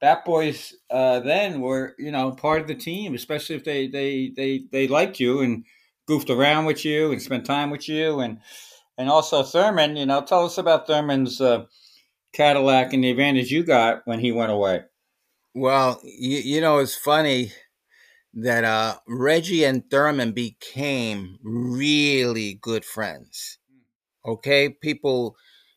Bat 0.00 0.24
Boys 0.24 0.74
uh, 0.90 1.20
then 1.20 1.60
were, 1.60 1.94
you 1.96 2.10
know, 2.10 2.32
part 2.32 2.60
of 2.60 2.66
the 2.66 2.74
team, 2.74 3.14
especially 3.14 3.54
if 3.54 3.62
they 3.62 3.86
they 3.86 4.32
they 4.34 4.64
they 4.72 4.88
liked 4.88 5.20
you 5.20 5.40
and 5.40 5.64
goofed 6.06 6.28
around 6.28 6.64
with 6.64 6.84
you 6.84 7.12
and 7.12 7.22
spent 7.22 7.46
time 7.46 7.70
with 7.70 7.88
you, 7.88 8.18
and 8.18 8.40
and 8.98 9.08
also 9.08 9.44
Thurman, 9.44 9.96
you 9.96 10.06
know, 10.06 10.22
tell 10.22 10.44
us 10.44 10.58
about 10.58 10.88
Thurman's 10.88 11.40
uh, 11.40 11.66
Cadillac 12.32 12.92
and 12.92 13.04
the 13.04 13.10
advantage 13.10 13.52
you 13.52 13.62
got 13.62 14.02
when 14.06 14.18
he 14.18 14.32
went 14.32 14.50
away. 14.50 14.82
Well, 15.54 16.00
you, 16.02 16.38
you 16.38 16.60
know, 16.60 16.78
it's 16.78 16.96
funny 16.96 17.52
that 18.34 18.64
uh, 18.64 18.96
Reggie 19.08 19.64
and 19.64 19.88
Thurman 19.90 20.32
became 20.32 21.38
really 21.42 22.54
good 22.54 22.84
friends. 22.84 23.58
Okay, 24.24 24.68
people 24.68 25.36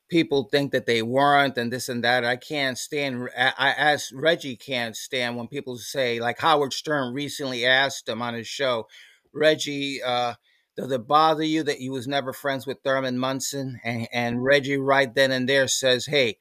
people 0.10 0.48
think 0.52 0.72
that 0.72 0.86
they 0.86 1.02
weren't 1.02 1.58
and 1.58 1.74
this 1.74 1.90
and 1.90 2.04
that. 2.04 2.24
I 2.24 2.36
can't 2.36 2.78
stand. 2.78 3.30
I, 3.38 3.74
as 3.78 4.12
Reggie 4.14 4.56
can't 4.56 4.96
stand 4.96 5.38
when 5.38 5.48
people 5.48 5.78
say 5.78 6.20
like 6.20 6.40
Howard 6.40 6.74
Stern 6.74 7.14
recently 7.14 7.66
asked 7.66 8.08
him 8.08 8.22
on 8.22 8.34
his 8.34 8.48
show, 8.48 8.88
Reggie. 9.34 10.02
Uh, 10.04 10.34
does 10.76 10.92
it 10.92 11.08
bother 11.08 11.44
you 11.44 11.62
that 11.64 11.82
you 11.82 11.92
was 11.92 12.08
never 12.08 12.34
friends 12.34 12.66
with 12.66 12.80
Thurman 12.84 13.20
Munson? 13.20 13.80
And, 13.84 14.08
and 14.12 14.44
Reggie 14.44 14.78
right 14.78 15.14
then 15.14 15.32
and 15.32 15.48
there 15.48 15.68
says, 15.68 16.08
"Hey, 16.08 16.38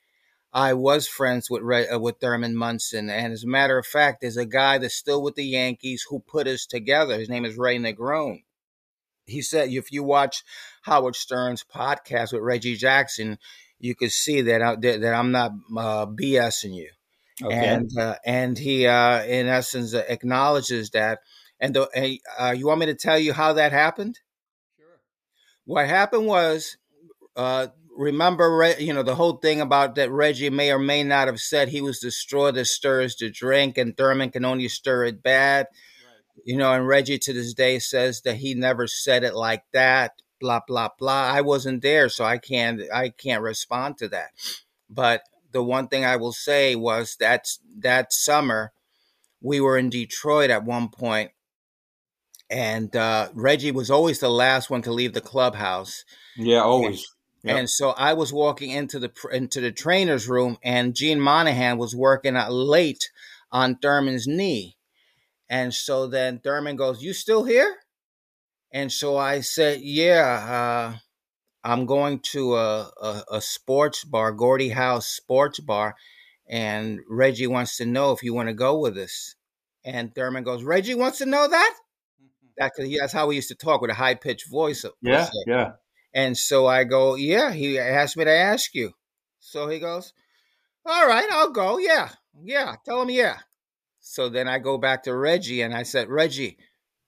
I 0.52 0.74
was 0.74 1.08
friends 1.08 1.50
with 1.50 1.62
uh, 1.62 1.98
with 1.98 2.18
Thurman 2.20 2.54
Munson, 2.56 3.08
and 3.10 3.32
as 3.32 3.44
a 3.44 3.48
matter 3.48 3.78
of 3.78 3.86
fact, 3.86 4.20
there's 4.20 4.36
a 4.36 4.46
guy 4.46 4.78
that's 4.78 4.94
still 4.94 5.22
with 5.22 5.34
the 5.34 5.44
Yankees 5.44 6.04
who 6.08 6.20
put 6.20 6.46
us 6.46 6.66
together. 6.66 7.18
His 7.18 7.28
name 7.30 7.44
is 7.44 7.56
Ray 7.56 7.78
Negron. 7.78 8.42
He 9.26 9.42
said 9.42 9.70
if 9.70 9.92
you 9.92 10.02
watch 10.02 10.42
Howard 10.82 11.16
Stern's 11.16 11.64
podcast 11.64 12.32
with 12.32 12.42
Reggie 12.42 12.76
Jackson, 12.76 13.38
you 13.78 13.94
could 13.94 14.12
see 14.12 14.42
that 14.42 14.62
I, 14.62 14.76
that, 14.76 15.00
that 15.00 15.14
I'm 15.14 15.32
not 15.32 15.52
uh, 15.76 16.06
BSing 16.06 16.74
you, 16.74 16.90
Okay. 17.42 17.54
and 17.54 17.90
uh, 17.98 18.16
and 18.24 18.58
he 18.58 18.86
uh, 18.86 19.24
in 19.24 19.46
essence 19.46 19.94
uh, 19.94 20.04
acknowledges 20.08 20.90
that. 20.90 21.20
And 21.60 21.74
the, 21.76 22.18
uh, 22.40 22.50
you 22.50 22.66
want 22.66 22.80
me 22.80 22.86
to 22.86 22.94
tell 22.94 23.18
you 23.18 23.32
how 23.32 23.52
that 23.52 23.70
happened? 23.70 24.18
sure. 24.76 25.00
What 25.64 25.86
happened 25.88 26.26
was, 26.26 26.76
uh, 27.36 27.68
remember, 27.96 28.74
you 28.78 28.92
know, 28.92 29.02
the 29.02 29.14
whole 29.14 29.36
thing 29.36 29.60
about 29.60 29.94
that 29.96 30.10
Reggie 30.10 30.50
may 30.50 30.70
or 30.72 30.78
may 30.78 31.02
not 31.02 31.28
have 31.28 31.40
said 31.40 31.68
he 31.68 31.80
was 31.80 32.00
the 32.00 32.10
straw 32.10 32.50
that 32.52 32.66
stirs 32.66 33.16
the 33.16 33.30
drink, 33.30 33.78
and 33.78 33.96
Thurman 33.96 34.30
can 34.30 34.44
only 34.44 34.68
stir 34.68 35.04
it 35.04 35.22
bad. 35.22 35.66
You 36.44 36.56
know, 36.56 36.72
and 36.72 36.86
Reggie 36.86 37.18
to 37.18 37.32
this 37.32 37.54
day 37.54 37.78
says 37.78 38.22
that 38.22 38.36
he 38.36 38.54
never 38.54 38.86
said 38.86 39.22
it 39.22 39.34
like 39.34 39.64
that. 39.72 40.12
Blah 40.40 40.60
blah 40.66 40.88
blah. 40.98 41.30
I 41.32 41.40
wasn't 41.40 41.82
there, 41.82 42.08
so 42.08 42.24
I 42.24 42.38
can't 42.38 42.82
I 42.92 43.10
can't 43.10 43.42
respond 43.42 43.98
to 43.98 44.08
that. 44.08 44.30
But 44.90 45.22
the 45.52 45.62
one 45.62 45.88
thing 45.88 46.04
I 46.04 46.16
will 46.16 46.32
say 46.32 46.74
was 46.74 47.16
that 47.20 47.46
that 47.78 48.12
summer 48.12 48.72
we 49.40 49.60
were 49.60 49.76
in 49.76 49.90
Detroit 49.90 50.50
at 50.50 50.64
one 50.64 50.88
point, 50.88 51.30
and 52.50 52.94
uh, 52.96 53.28
Reggie 53.34 53.72
was 53.72 53.90
always 53.90 54.18
the 54.18 54.30
last 54.30 54.70
one 54.70 54.82
to 54.82 54.92
leave 54.92 55.12
the 55.12 55.20
clubhouse. 55.20 56.04
Yeah, 56.36 56.62
always. 56.62 57.06
Yep. 57.44 57.56
And 57.58 57.70
so 57.70 57.90
I 57.90 58.12
was 58.14 58.32
walking 58.32 58.70
into 58.70 58.98
the 58.98 59.12
into 59.32 59.60
the 59.60 59.72
trainer's 59.72 60.28
room, 60.28 60.58
and 60.62 60.94
Gene 60.94 61.20
Monahan 61.20 61.78
was 61.78 61.94
working 61.94 62.36
out 62.36 62.52
late 62.52 63.10
on 63.50 63.76
Thurman's 63.76 64.26
knee. 64.26 64.76
And 65.48 65.74
so 65.74 66.06
then 66.06 66.40
Thurman 66.40 66.76
goes, 66.76 67.02
"You 67.02 67.12
still 67.14 67.44
here?" 67.44 67.78
And 68.72 68.92
so 68.92 69.16
I 69.16 69.40
said, 69.40 69.80
"Yeah, 69.82 70.94
uh, 70.94 70.98
I'm 71.64 71.86
going 71.86 72.20
to 72.32 72.56
a, 72.56 72.90
a, 73.02 73.24
a 73.34 73.40
sports 73.42 74.04
bar, 74.04 74.32
Gordy 74.32 74.70
House 74.70 75.06
Sports 75.08 75.60
Bar, 75.60 75.96
and 76.48 77.00
Reggie 77.08 77.46
wants 77.48 77.76
to 77.78 77.86
know 77.86 78.12
if 78.12 78.22
you 78.22 78.34
want 78.34 78.48
to 78.48 78.54
go 78.54 78.78
with 78.80 78.98
us." 78.98 79.36
And 79.84 80.14
Thurman 80.14 80.44
goes, 80.44 80.62
"Reggie 80.64 80.94
wants 80.96 81.18
to 81.18 81.26
know 81.26 81.48
that." 81.48 81.74
That, 82.58 82.72
'cause 82.76 82.88
that's 83.00 83.12
how 83.14 83.28
we 83.28 83.36
used 83.36 83.48
to 83.48 83.54
talk 83.56 83.80
with 83.82 83.90
a 83.90 83.94
high 83.94 84.14
pitched 84.16 84.48
voice. 84.50 84.84
Yeah, 85.02 85.30
yeah. 85.46 85.72
And 86.14 86.36
so 86.36 86.66
I 86.66 86.84
go, 86.84 87.14
yeah, 87.14 87.52
he 87.52 87.78
asked 87.78 88.16
me 88.16 88.24
to 88.24 88.30
ask 88.30 88.74
you. 88.74 88.92
So 89.40 89.68
he 89.68 89.78
goes, 89.78 90.12
all 90.84 91.06
right, 91.06 91.28
I'll 91.30 91.50
go. 91.50 91.78
Yeah, 91.78 92.10
yeah, 92.42 92.76
tell 92.84 93.02
him 93.02 93.10
yeah. 93.10 93.38
So 94.00 94.28
then 94.28 94.48
I 94.48 94.58
go 94.58 94.78
back 94.78 95.04
to 95.04 95.14
Reggie 95.14 95.62
and 95.62 95.74
I 95.74 95.84
said, 95.84 96.08
Reggie, 96.08 96.58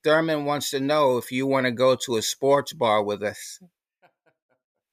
Thurman 0.05 0.45
wants 0.45 0.71
to 0.71 0.81
know 0.81 1.19
if 1.19 1.33
you 1.33 1.47
want 1.47 1.67
to 1.67 1.73
go 1.73 1.97
to 1.97 2.17
a 2.17 2.23
sports 2.23 2.73
bar 2.73 3.03
with 3.03 3.23
us. 3.23 3.59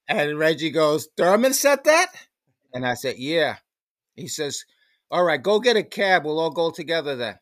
And 0.07 0.37
Reggie 0.37 0.71
goes, 0.71 1.07
Thurman 1.15 1.53
said 1.53 1.83
that? 1.85 2.07
And 2.73 2.85
I 2.85 2.95
said, 2.95 3.15
yeah. 3.17 3.57
He 4.15 4.27
says, 4.27 4.65
all 5.09 5.23
right, 5.23 5.41
go 5.41 5.59
get 5.59 5.77
a 5.77 5.83
cab. 5.83 6.25
We'll 6.25 6.39
all 6.39 6.49
go 6.49 6.71
together 6.71 7.15
then. 7.15 7.37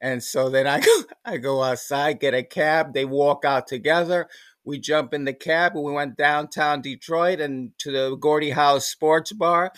And 0.00 0.22
so 0.22 0.50
then 0.50 0.66
I 0.66 0.80
go, 0.80 1.02
I 1.24 1.38
go 1.38 1.62
outside, 1.62 2.20
get 2.20 2.34
a 2.34 2.42
cab. 2.42 2.92
They 2.92 3.04
walk 3.04 3.44
out 3.44 3.66
together. 3.66 4.28
We 4.64 4.78
jump 4.78 5.12
in 5.12 5.24
the 5.26 5.34
cab 5.34 5.72
and 5.74 5.84
we 5.84 5.92
went 5.92 6.16
downtown 6.16 6.80
Detroit 6.80 7.38
and 7.38 7.72
to 7.78 7.92
the 7.92 8.16
Gordie 8.16 8.50
House 8.50 8.86
Sports 8.86 9.32
Bar, 9.32 9.72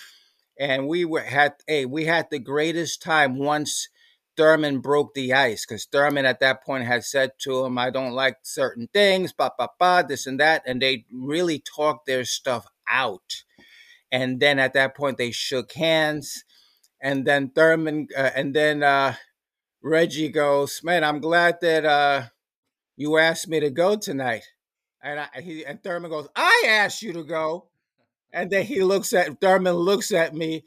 and 0.59 0.87
we 0.87 1.05
were 1.05 1.23
had 1.23 1.55
hey 1.67 1.85
we 1.85 2.05
had 2.05 2.29
the 2.31 2.39
greatest 2.39 3.03
time 3.03 3.37
once 3.39 3.89
Thurman 4.37 4.81
broke 4.81 5.15
the 5.15 5.33
ice 5.33 5.67
because 5.67 5.87
Thurman 5.87 6.25
at 6.25 6.41
that 6.41 6.63
point 6.63 6.85
had 6.85 7.05
said 7.05 7.33
to 7.41 7.65
him, 7.65 7.79
"I 7.79 7.91
don't 7.91 8.13
like 8.13 8.37
certain 8.43 8.89
things, 8.93 9.33
ba 9.33 9.51
ba 9.59 9.71
ba, 9.79 10.05
this 10.09 10.27
and 10.27 10.39
that," 10.39 10.63
and 10.67 10.81
they 10.81 11.05
really 11.13 11.59
talked 11.59 12.07
their 12.07 12.25
stuff 12.25 12.67
out. 12.89 13.45
And 14.13 14.41
then 14.41 14.59
at 14.61 14.75
that 14.75 14.97
point 14.97 15.19
they 15.19 15.33
shook 15.33 15.73
hands, 15.73 16.45
and 17.03 17.27
then 17.27 17.51
Thurman 17.51 18.09
uh, 18.17 18.31
and 18.37 18.55
then 18.55 18.83
uh, 18.85 19.15
Reggie 19.83 20.29
goes, 20.29 20.83
"Man, 20.85 21.05
I'm 21.05 21.21
glad 21.21 21.57
that 21.63 21.85
uh, 21.85 22.23
you 22.97 23.19
asked 23.19 23.49
me 23.49 23.61
to 23.61 23.71
go 23.71 23.97
tonight." 23.97 24.45
And 25.07 25.21
I, 25.21 25.41
he 25.41 25.65
and 25.65 25.81
Thurman 25.83 26.11
goes, 26.11 26.27
"I 26.35 26.65
asked 26.67 27.01
you 27.03 27.13
to 27.13 27.23
go." 27.23 27.69
And 28.33 28.51
then 28.51 28.65
he 28.67 28.83
looks 28.83 29.13
at 29.13 29.41
Thurman 29.41 29.75
looks 29.75 30.11
at 30.11 30.35
me, 30.35 30.65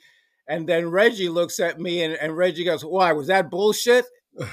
and 0.48 0.68
then 0.68 0.90
Reggie 0.90 1.28
looks 1.30 1.60
at 1.60 1.80
me, 1.80 2.02
and, 2.04 2.14
and 2.14 2.38
Reggie 2.38 2.64
goes, 2.64 2.86
"Why 2.86 3.12
was 3.12 3.28
that 3.28 3.52
bullshit?" 3.52 4.06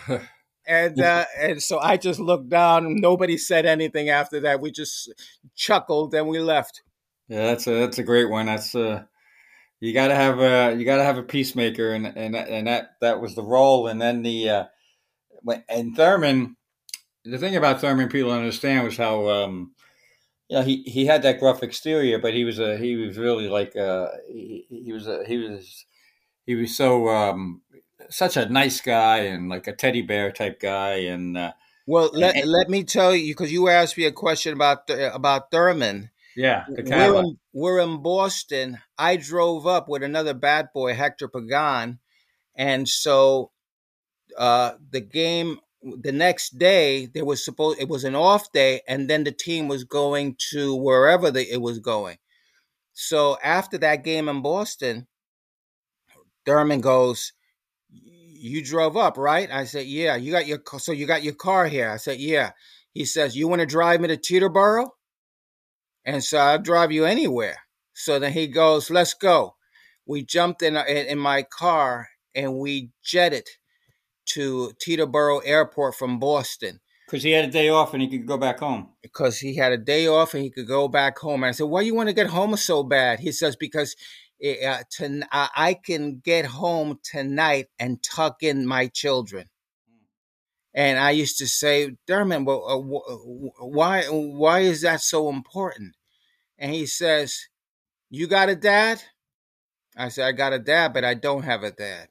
And 0.68 1.01
uh, 1.01 1.26
and 1.39 1.62
so 1.62 1.78
I 1.78 1.97
just 1.97 2.18
looked 2.18 2.49
down. 2.49 2.97
Nobody 2.97 3.39
said 3.39 3.66
anything 3.66 4.09
after 4.09 4.41
that. 4.41 4.61
We 4.61 4.72
just 4.72 5.12
chuckled 5.55 6.12
and 6.12 6.26
we 6.26 6.41
left. 6.41 6.82
Yeah, 7.28 7.47
that's 7.47 7.68
a 7.68 7.74
that's 7.78 7.99
a 7.99 8.03
great 8.03 8.28
one. 8.28 8.47
That's 8.47 8.74
uh 8.74 9.05
you 9.78 9.93
got 9.95 10.09
to 10.09 10.16
have 10.16 10.41
a 10.41 10.76
you 10.76 10.84
got 10.84 10.97
to 10.97 11.05
have 11.05 11.18
a 11.18 11.22
peacemaker, 11.22 11.93
and 11.93 12.05
and 12.07 12.34
that- 12.34 12.49
and 12.49 12.66
that 12.66 12.97
that 13.01 13.20
was 13.20 13.37
the 13.37 13.45
role. 13.45 13.87
And 13.87 14.03
then 14.03 14.22
the 14.22 14.51
uh, 14.51 14.64
and 15.68 15.95
Thurman, 15.95 16.57
the 17.24 17.39
thing 17.39 17.55
about 17.55 17.80
Thurman 17.80 18.09
people 18.09 18.32
understand 18.32 18.84
was 18.84 18.97
how 18.97 19.28
um 19.28 19.72
yeah, 20.49 20.62
he, 20.62 20.82
he 20.82 21.07
had 21.07 21.22
that 21.22 21.40
gruff 21.40 21.62
exterior, 21.62 22.18
but 22.18 22.34
he 22.34 22.44
was 22.44 22.59
a 22.59 22.76
he 22.76 22.97
was 22.97 23.18
really 23.18 23.49
like 23.49 23.74
uh 23.76 24.09
he, 24.28 24.66
he 24.68 24.92
was 24.92 25.07
a 25.07 25.24
he 25.26 25.38
was 25.38 25.84
he 26.47 26.55
was 26.55 26.76
so 26.76 27.09
um 27.09 27.62
such 28.11 28.36
a 28.36 28.49
nice 28.49 28.80
guy 28.80 29.18
and 29.18 29.49
like 29.49 29.66
a 29.66 29.72
teddy 29.72 30.03
bear 30.03 30.30
type 30.30 30.61
guy 30.61 30.94
and 30.94 31.36
uh, 31.36 31.53
Well, 31.86 32.11
let, 32.12 32.36
and- 32.36 32.51
let 32.51 32.68
me 32.68 32.84
tell 32.84 33.14
you 33.14 33.32
because 33.34 33.53
you 33.53 33.68
asked 33.68 33.97
me 33.99 34.05
a 34.05 34.12
question 34.12 34.53
about 34.55 34.88
about 34.90 35.51
Thurman. 35.51 36.11
yeah 36.36 36.64
the 36.68 36.82
We're 36.82 37.18
in, 37.20 37.38
we're 37.53 37.80
in 37.80 38.03
Boston. 38.03 38.78
I 38.99 39.16
drove 39.16 39.66
up 39.66 39.88
with 39.88 40.03
another 40.03 40.34
bat 40.34 40.72
boy, 40.72 40.94
Hector 40.94 41.28
Pagan, 41.28 41.99
and 42.55 42.88
so 42.88 43.51
uh, 44.38 44.72
the 44.90 45.01
game 45.01 45.59
the 46.01 46.12
next 46.12 46.59
day 46.59 47.07
there 47.07 47.24
was 47.24 47.45
supposed 47.45 47.80
it 47.80 47.89
was 47.89 48.05
an 48.05 48.14
off 48.14 48.51
day, 48.53 48.80
and 48.89 49.09
then 49.09 49.24
the 49.24 49.32
team 49.32 49.68
was 49.68 49.84
going 49.84 50.37
to 50.51 50.74
wherever 50.74 51.30
the, 51.30 51.43
it 51.51 51.61
was 51.61 51.78
going. 51.78 52.18
So 52.93 53.37
after 53.43 53.78
that 53.78 54.05
game 54.05 54.28
in 54.28 54.43
Boston, 54.43 55.07
Thurman 56.45 56.80
goes, 56.80 57.32
"You 57.91 58.64
drove 58.64 58.97
up, 58.97 59.16
right?" 59.16 59.51
I 59.51 59.64
said, 59.64 59.87
"Yeah." 59.87 60.16
You 60.16 60.32
got 60.32 60.47
your 60.47 60.61
so 60.78 60.93
you 60.93 61.07
got 61.07 61.22
your 61.22 61.34
car 61.34 61.66
here. 61.66 61.91
I 61.91 61.99
said, 61.99 62.18
"Yeah." 62.18 62.51
He 62.93 63.05
says, 63.05 63.37
"You 63.37 63.49
want 63.49 63.61
to 63.61 63.66
drive 63.66 64.01
me 64.01 64.09
to 64.09 64.16
Teterboro?" 64.16 64.89
And 66.05 66.22
so 66.24 66.39
I'll 66.39 66.59
drive 66.59 66.93
you 66.93 67.05
anywhere. 67.05 67.59
So 67.95 68.18
then 68.18 68.32
he 68.32 68.49
goes, 68.49 68.91
"Let's 68.91 69.14
go." 69.14 69.57
We 70.07 70.24
jumped 70.24 70.62
in 70.62 70.76
uh, 70.76 70.84
in, 70.89 71.07
in 71.07 71.18
my 71.18 71.43
car 71.43 72.09
and 72.34 72.59
we 72.59 72.91
jetted 73.03 73.49
to 74.26 74.72
Teterboro 74.78 75.40
Airport 75.44 75.94
from 75.94 76.18
Boston 76.18 76.80
because 77.06 77.22
he 77.22 77.30
had 77.30 77.44
a 77.44 77.50
day 77.50 77.68
off 77.68 77.92
and 77.92 78.02
he 78.02 78.08
could 78.08 78.26
go 78.26 78.36
back 78.36 78.58
home. 78.58 78.90
because 79.02 79.38
he 79.38 79.54
had 79.56 79.72
a 79.72 79.78
day 79.78 80.06
off 80.06 80.34
and 80.34 80.42
he 80.42 80.50
could 80.50 80.66
go 80.66 80.88
back 80.88 81.18
home. 81.18 81.42
And 81.42 81.48
I 81.48 81.52
said, 81.52 81.64
"Why 81.66 81.82
you 81.82 81.94
want 81.94 82.08
to 82.08 82.14
get 82.14 82.26
home 82.26 82.56
so 82.56 82.82
bad?" 82.82 83.20
He 83.20 83.32
says, 83.32 83.56
"Because 83.56 83.94
uh, 84.44 84.82
to, 84.98 85.22
I 85.32 85.48
I 85.56 85.74
can 85.74 86.18
get 86.18 86.46
home 86.46 86.98
tonight 87.02 87.68
and 87.78 88.02
tuck 88.02 88.42
in 88.42 88.66
my 88.66 88.88
children." 88.88 89.48
And 90.74 90.98
I 90.98 91.12
used 91.12 91.38
to 91.38 91.46
say, 91.46 91.96
"Thurman, 92.06 92.44
well, 92.44 92.64
uh, 92.68 92.78
wh- 92.78 93.62
why 93.62 94.02
why 94.04 94.60
is 94.60 94.82
that 94.82 95.00
so 95.00 95.28
important?" 95.30 95.94
And 96.58 96.74
he 96.74 96.86
says, 96.86 97.48
"You 98.10 98.26
got 98.26 98.48
a 98.48 98.56
dad?" 98.56 99.02
I 99.96 100.08
said, 100.08 100.26
"I 100.26 100.32
got 100.32 100.52
a 100.52 100.58
dad, 100.58 100.92
but 100.92 101.04
I 101.04 101.14
don't 101.14 101.44
have 101.44 101.62
a 101.62 101.70
dad." 101.70 102.08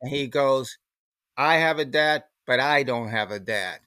And 0.00 0.10
he 0.12 0.26
goes, 0.28 0.78
"I 1.36 1.56
have 1.56 1.78
a 1.78 1.84
dad, 1.84 2.24
but 2.46 2.60
I 2.60 2.82
don't 2.82 3.08
have 3.08 3.30
a 3.30 3.40
dad." 3.40 3.80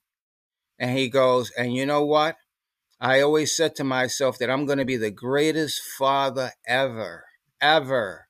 And 0.78 0.97
he 0.97 1.10
goes, 1.10 1.52
"And 1.52 1.74
you 1.76 1.86
know 1.86 2.06
what? 2.06 2.38
I 3.02 3.22
always 3.22 3.56
said 3.56 3.76
to 3.76 3.84
myself 3.84 4.38
that 4.39 4.50
I'm 4.50 4.66
going 4.66 4.78
to 4.80 4.86
be 4.86 4.97
the 4.97 5.12
greatest 5.12 5.82
father 5.82 6.52
ever, 6.68 7.26
ever. 7.62 8.28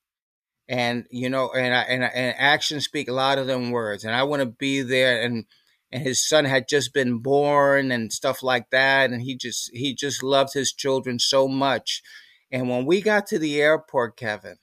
And 0.68 1.06
you 1.10 1.30
know, 1.30 1.52
and 1.52 1.74
I, 1.74 1.82
and 1.82 2.04
and 2.04 2.36
actions 2.38 2.86
speak 2.86 3.10
louder 3.10 3.44
than 3.44 3.72
words. 3.72 4.04
And 4.04 4.16
I 4.16 4.24
want 4.24 4.42
to 4.42 4.46
be 4.46 4.82
there. 4.84 5.22
And 5.24 5.46
and 5.92 6.04
his 6.04 6.28
son 6.28 6.46
had 6.46 6.68
just 6.70 6.94
been 6.94 7.18
born 7.18 7.92
and 7.92 8.14
stuff 8.14 8.44
like 8.44 8.70
that. 8.70 9.10
And 9.10 9.24
he 9.24 9.36
just 9.36 9.72
he 9.74 9.96
just 9.96 10.22
loved 10.22 10.54
his 10.54 10.72
children 10.72 11.18
so 11.18 11.48
much. 11.48 12.04
And 12.52 12.70
when 12.70 12.86
we 12.86 13.02
got 13.02 13.26
to 13.28 13.40
the 13.40 13.60
airport, 13.60 14.18
Kevin, 14.18 14.58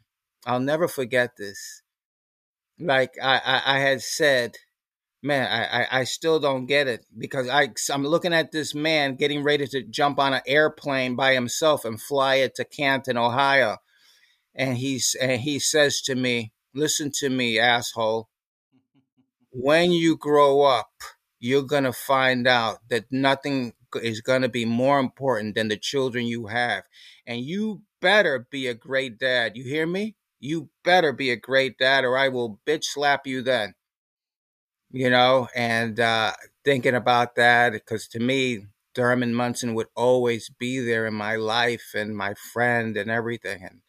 I'll 0.47 0.61
never 0.61 0.87
forget 0.87 1.37
this. 1.37 1.83
Like 2.79 3.15
I 3.23 3.41
I, 3.45 3.77
I 3.77 3.79
had 3.81 4.03
said, 4.03 4.57
man, 5.23 5.49
I, 5.51 5.83
I 5.83 6.01
I 6.01 6.05
still 6.05 6.41
don't 6.41 6.67
get 6.67 6.89
it 6.89 7.07
because 7.19 7.49
I 7.49 7.71
I'm 7.93 8.05
looking 8.07 8.35
at 8.35 8.53
this 8.53 8.75
man 8.75 9.17
getting 9.17 9.43
ready 9.45 9.67
to 9.69 9.83
jump 9.85 10.19
on 10.19 10.35
an 10.35 10.43
airplane 10.47 11.17
by 11.17 11.35
himself 11.35 11.85
and 11.85 12.01
fly 12.01 12.37
it 12.37 12.55
to 12.57 12.65
Canton, 12.67 13.19
Ohio, 13.19 13.79
and 14.55 14.79
he's 14.79 15.17
and 15.21 15.43
he 15.43 15.59
says 15.61 16.01
to 16.03 16.15
me, 16.17 16.53
"Listen 16.75 17.13
to 17.21 17.31
me, 17.31 17.59
asshole. 17.59 18.29
When 19.51 19.91
you 19.91 20.17
grow 20.17 20.63
up, 20.63 20.93
you're 21.41 21.63
gonna 21.65 21.93
find 21.93 22.47
out 22.47 22.79
that 22.91 23.11
nothing 23.11 23.73
is 23.97 24.21
gonna 24.21 24.49
be 24.49 24.65
more 24.65 25.01
important 25.01 25.55
than 25.57 25.67
the 25.69 25.77
children 25.77 26.27
you 26.27 26.47
have, 26.47 26.85
and 27.27 27.41
you 27.41 27.83
better 28.01 28.47
be 28.51 28.69
a 28.69 28.75
great 28.75 29.19
dad. 29.19 29.57
You 29.57 29.65
hear 29.65 29.87
me? 29.87 30.15
You 30.47 30.71
better 30.85 31.13
be 31.13 31.31
a 31.31 31.37
great 31.37 31.79
dad, 31.79 32.05
or 32.05 32.17
I 32.17 32.29
will 32.29 32.61
bitch 32.67 32.85
slap 32.85 33.27
you 33.27 33.43
then." 33.43 33.75
you 34.91 35.11
know, 35.11 35.49
and 35.55 35.99
uh, 35.99 36.33
thinking 36.65 36.95
about 36.95 37.35
that 37.37 37.73
because 37.73 38.09
to 38.09 38.21
me, 38.21 38.67
Thurman 38.95 39.35
Munson 39.35 39.75
would 39.75 39.89
always 39.95 40.51
be 40.59 40.81
there 40.81 41.07
in 41.07 41.15
my 41.15 41.37
life 41.37 41.93
and 41.95 42.17
my 42.17 42.35
friend 42.53 42.97
and 42.97 43.11
everything. 43.11 43.63
And 43.63 43.81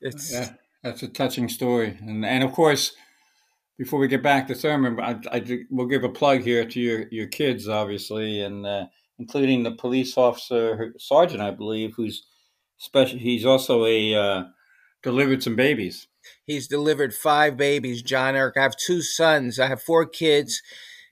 it's 0.00 0.32
Yeah, 0.32 0.52
that's 0.82 1.02
a 1.02 1.08
touching 1.08 1.48
story, 1.48 1.98
and 2.00 2.24
and 2.24 2.42
of 2.42 2.52
course, 2.52 2.94
before 3.76 3.98
we 3.98 4.08
get 4.08 4.22
back 4.22 4.46
to 4.48 4.54
Thurman, 4.54 4.98
I, 5.00 5.20
I 5.30 5.64
we'll 5.70 5.86
give 5.86 6.04
a 6.04 6.08
plug 6.08 6.40
here 6.40 6.64
to 6.64 6.80
your 6.80 7.06
your 7.10 7.26
kids, 7.26 7.68
obviously, 7.68 8.40
and 8.40 8.64
uh, 8.66 8.86
including 9.18 9.62
the 9.62 9.72
police 9.72 10.16
officer 10.16 10.94
sergeant, 10.98 11.42
I 11.42 11.50
believe, 11.50 11.94
who's 11.96 12.26
special. 12.78 13.18
He's 13.18 13.44
also 13.44 13.84
a 13.84 14.14
uh, 14.14 14.44
delivered 15.02 15.42
some 15.42 15.56
babies. 15.56 16.08
he's 16.44 16.68
delivered 16.68 17.14
five 17.14 17.56
babies, 17.56 18.02
John 18.02 18.36
Eric. 18.36 18.56
I 18.56 18.62
have 18.62 18.76
two 18.76 19.02
sons. 19.02 19.58
I 19.58 19.66
have 19.68 19.82
four 19.82 20.06
kids. 20.06 20.62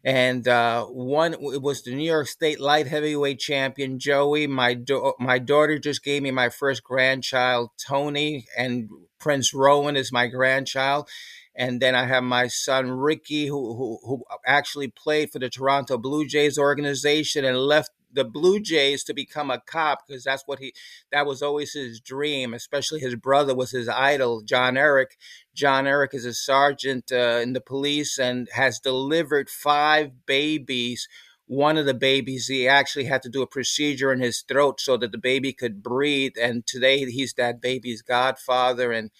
And 0.05 0.47
uh, 0.47 0.84
one 0.84 1.34
was 1.41 1.82
the 1.82 1.93
New 1.93 2.07
York 2.07 2.28
State 2.28 2.61
light 2.61 2.87
heavyweight 2.87 3.41
champion 3.41 3.99
Joey. 3.99 4.47
My 4.47 4.74
do- 4.74 5.14
my 5.18 5.41
daughter 5.41 5.80
just 5.80 6.05
gave 6.05 6.22
me 6.22 6.30
my 6.30 6.49
first 6.49 6.84
grandchild 6.84 7.70
Tony, 7.84 8.47
and 8.57 8.89
Prince 9.18 9.53
Rowan 9.53 9.97
is 9.97 10.12
my 10.12 10.28
grandchild. 10.28 11.09
And 11.57 11.80
then 11.82 11.97
I 11.97 12.05
have 12.05 12.22
my 12.22 12.47
son 12.47 12.93
Ricky, 12.93 13.47
who, 13.47 13.74
who 13.74 13.99
who 14.05 14.24
actually 14.47 14.89
played 14.89 15.32
for 15.32 15.41
the 15.41 15.49
Toronto 15.49 15.99
Blue 15.99 16.24
Jays 16.24 16.57
organization 16.57 17.45
and 17.45 17.59
left 17.59 17.91
the 18.16 18.24
Blue 18.24 18.58
Jays 18.58 19.04
to 19.04 19.14
become 19.14 19.50
a 19.50 19.60
cop 19.60 20.00
because 20.06 20.24
that's 20.24 20.42
what 20.46 20.58
he 20.58 20.74
that 21.12 21.26
was 21.26 21.42
always 21.42 21.74
his 21.74 22.00
dream. 22.00 22.52
Especially 22.52 22.98
his 22.98 23.14
brother 23.14 23.54
was 23.54 23.70
his 23.70 23.88
idol, 23.88 24.42
John 24.42 24.76
Eric. 24.76 25.16
John 25.54 25.86
Eric 25.86 26.14
is 26.14 26.24
a 26.24 26.34
sergeant 26.34 27.12
uh, 27.12 27.40
in 27.42 27.52
the 27.52 27.60
police 27.60 28.18
and 28.18 28.48
has 28.54 28.80
delivered 28.80 29.48
five 29.48 30.26
babies. 30.26 31.06
One 31.46 31.76
of 31.76 31.86
the 31.86 31.94
babies, 31.94 32.48
he 32.48 32.66
actually 32.66 33.04
had 33.04 33.22
to 33.22 33.28
do 33.28 33.42
a 33.42 33.46
procedure 33.46 34.12
in 34.12 34.18
his 34.18 34.40
throat 34.40 34.80
so 34.80 34.96
that 34.96 35.12
the 35.12 35.18
baby 35.18 35.52
could 35.52 35.80
breathe. 35.80 36.32
And 36.40 36.66
today, 36.66 37.04
he's 37.04 37.34
that 37.34 37.60
baby's 37.60 38.02
godfather. 38.02 38.90
And 38.90 39.10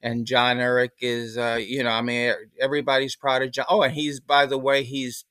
and 0.00 0.26
John 0.26 0.58
Eric 0.58 0.92
is, 1.00 1.38
uh, 1.38 1.58
you 1.60 1.82
know, 1.82 1.90
I 1.90 2.02
mean, 2.02 2.34
everybody's 2.60 3.16
proud 3.16 3.42
of 3.42 3.52
John. 3.52 3.66
Oh, 3.68 3.82
and 3.82 3.94
he's, 3.94 4.20
by 4.20 4.46
the 4.46 4.58
way, 4.58 4.82
he's 4.82 5.24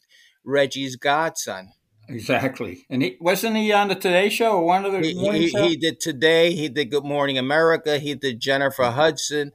Reggie's 0.43 0.95
godson. 0.95 1.74
Exactly, 2.08 2.86
and 2.89 3.02
he 3.02 3.18
wasn't 3.22 3.56
he 3.56 3.72
on 3.72 3.88
the 3.88 3.95
Today 3.95 4.30
Show 4.30 4.58
or 4.58 4.66
one 4.66 4.84
of 4.86 4.91
the 4.91 4.99
He, 5.02 5.14
morning 5.14 5.43
he, 5.43 5.49
show? 5.49 5.64
he 5.68 5.78
did 5.78 5.99
today. 5.99 6.54
He 6.54 6.68
did 6.68 6.91
Good 6.91 7.06
Morning 7.06 7.38
America. 7.38 7.99
He 7.99 8.16
did 8.16 8.39
Jennifer 8.41 8.84
Hudson. 8.86 9.52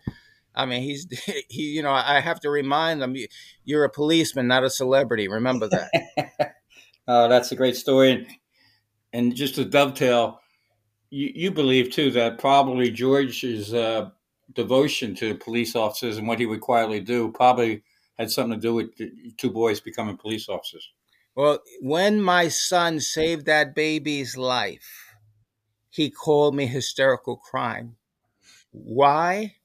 I 0.55 0.65
mean, 0.65 0.83
he's 0.83 1.07
he. 1.51 1.63
You 1.75 1.83
know, 1.83 1.91
I 1.93 2.21
have 2.21 2.41
to 2.41 2.51
remind 2.51 3.03
them 3.03 3.15
you- 3.17 3.29
you're 3.65 3.85
a 3.85 3.91
policeman, 3.91 4.47
not 4.49 4.65
a 4.65 4.71
celebrity. 4.71 5.29
Remember 5.29 5.69
that. 5.69 5.91
Oh, 7.09 7.29
that's 7.29 7.53
a 7.53 7.57
great 7.57 7.77
story. 7.77 8.11
And, 8.11 8.27
and 9.13 9.37
just 9.37 9.55
to 9.55 9.65
dovetail, 9.65 10.41
you, 11.11 11.31
you 11.35 11.51
believe 11.53 11.93
too 11.93 12.11
that 12.11 12.39
probably 12.39 12.91
George's 12.91 13.73
uh, 13.73 14.11
devotion 14.55 15.15
to 15.17 15.37
police 15.37 15.77
officers 15.77 16.17
and 16.19 16.27
what 16.27 16.41
he 16.41 16.47
would 16.47 16.61
quietly 16.61 16.99
do 16.99 17.31
probably 17.31 17.85
had 18.19 18.31
something 18.33 18.59
to 18.59 18.61
do 18.61 18.75
with 18.75 18.97
the 18.97 19.13
two 19.39 19.51
boys 19.53 19.79
becoming 19.81 20.17
police 20.17 20.49
officers. 20.49 20.91
Well, 21.37 21.61
when 21.81 22.21
my 22.21 22.49
son 22.49 22.99
saved 23.01 23.47
that 23.47 23.75
baby's 23.75 24.37
life, 24.37 25.15
he 25.91 26.11
called 26.11 26.57
me 26.57 26.67
hysterical 26.67 27.37
crime. 27.37 27.97
Why? 28.73 29.57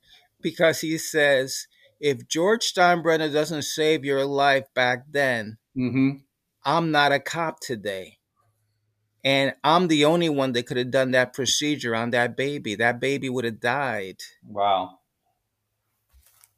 Because 0.41 0.81
he 0.81 0.97
says, 0.97 1.67
if 1.99 2.27
George 2.27 2.73
Steinbrenner 2.73 3.31
doesn't 3.31 3.63
save 3.63 4.05
your 4.05 4.25
life 4.25 4.65
back 4.73 5.05
then, 5.09 5.57
Mm-hmm. 5.75 6.17
I'm 6.65 6.91
not 6.91 7.11
a 7.11 7.19
cop 7.19 7.59
today. 7.59 8.17
And 9.23 9.53
I'm 9.63 9.87
the 9.87 10.05
only 10.05 10.29
one 10.29 10.51
that 10.53 10.65
could 10.65 10.77
have 10.77 10.91
done 10.91 11.11
that 11.11 11.33
procedure 11.33 11.95
on 11.95 12.09
that 12.09 12.35
baby. 12.35 12.75
That 12.75 12.99
baby 12.99 13.29
would 13.29 13.45
have 13.45 13.59
died. 13.59 14.17
Wow. 14.43 14.99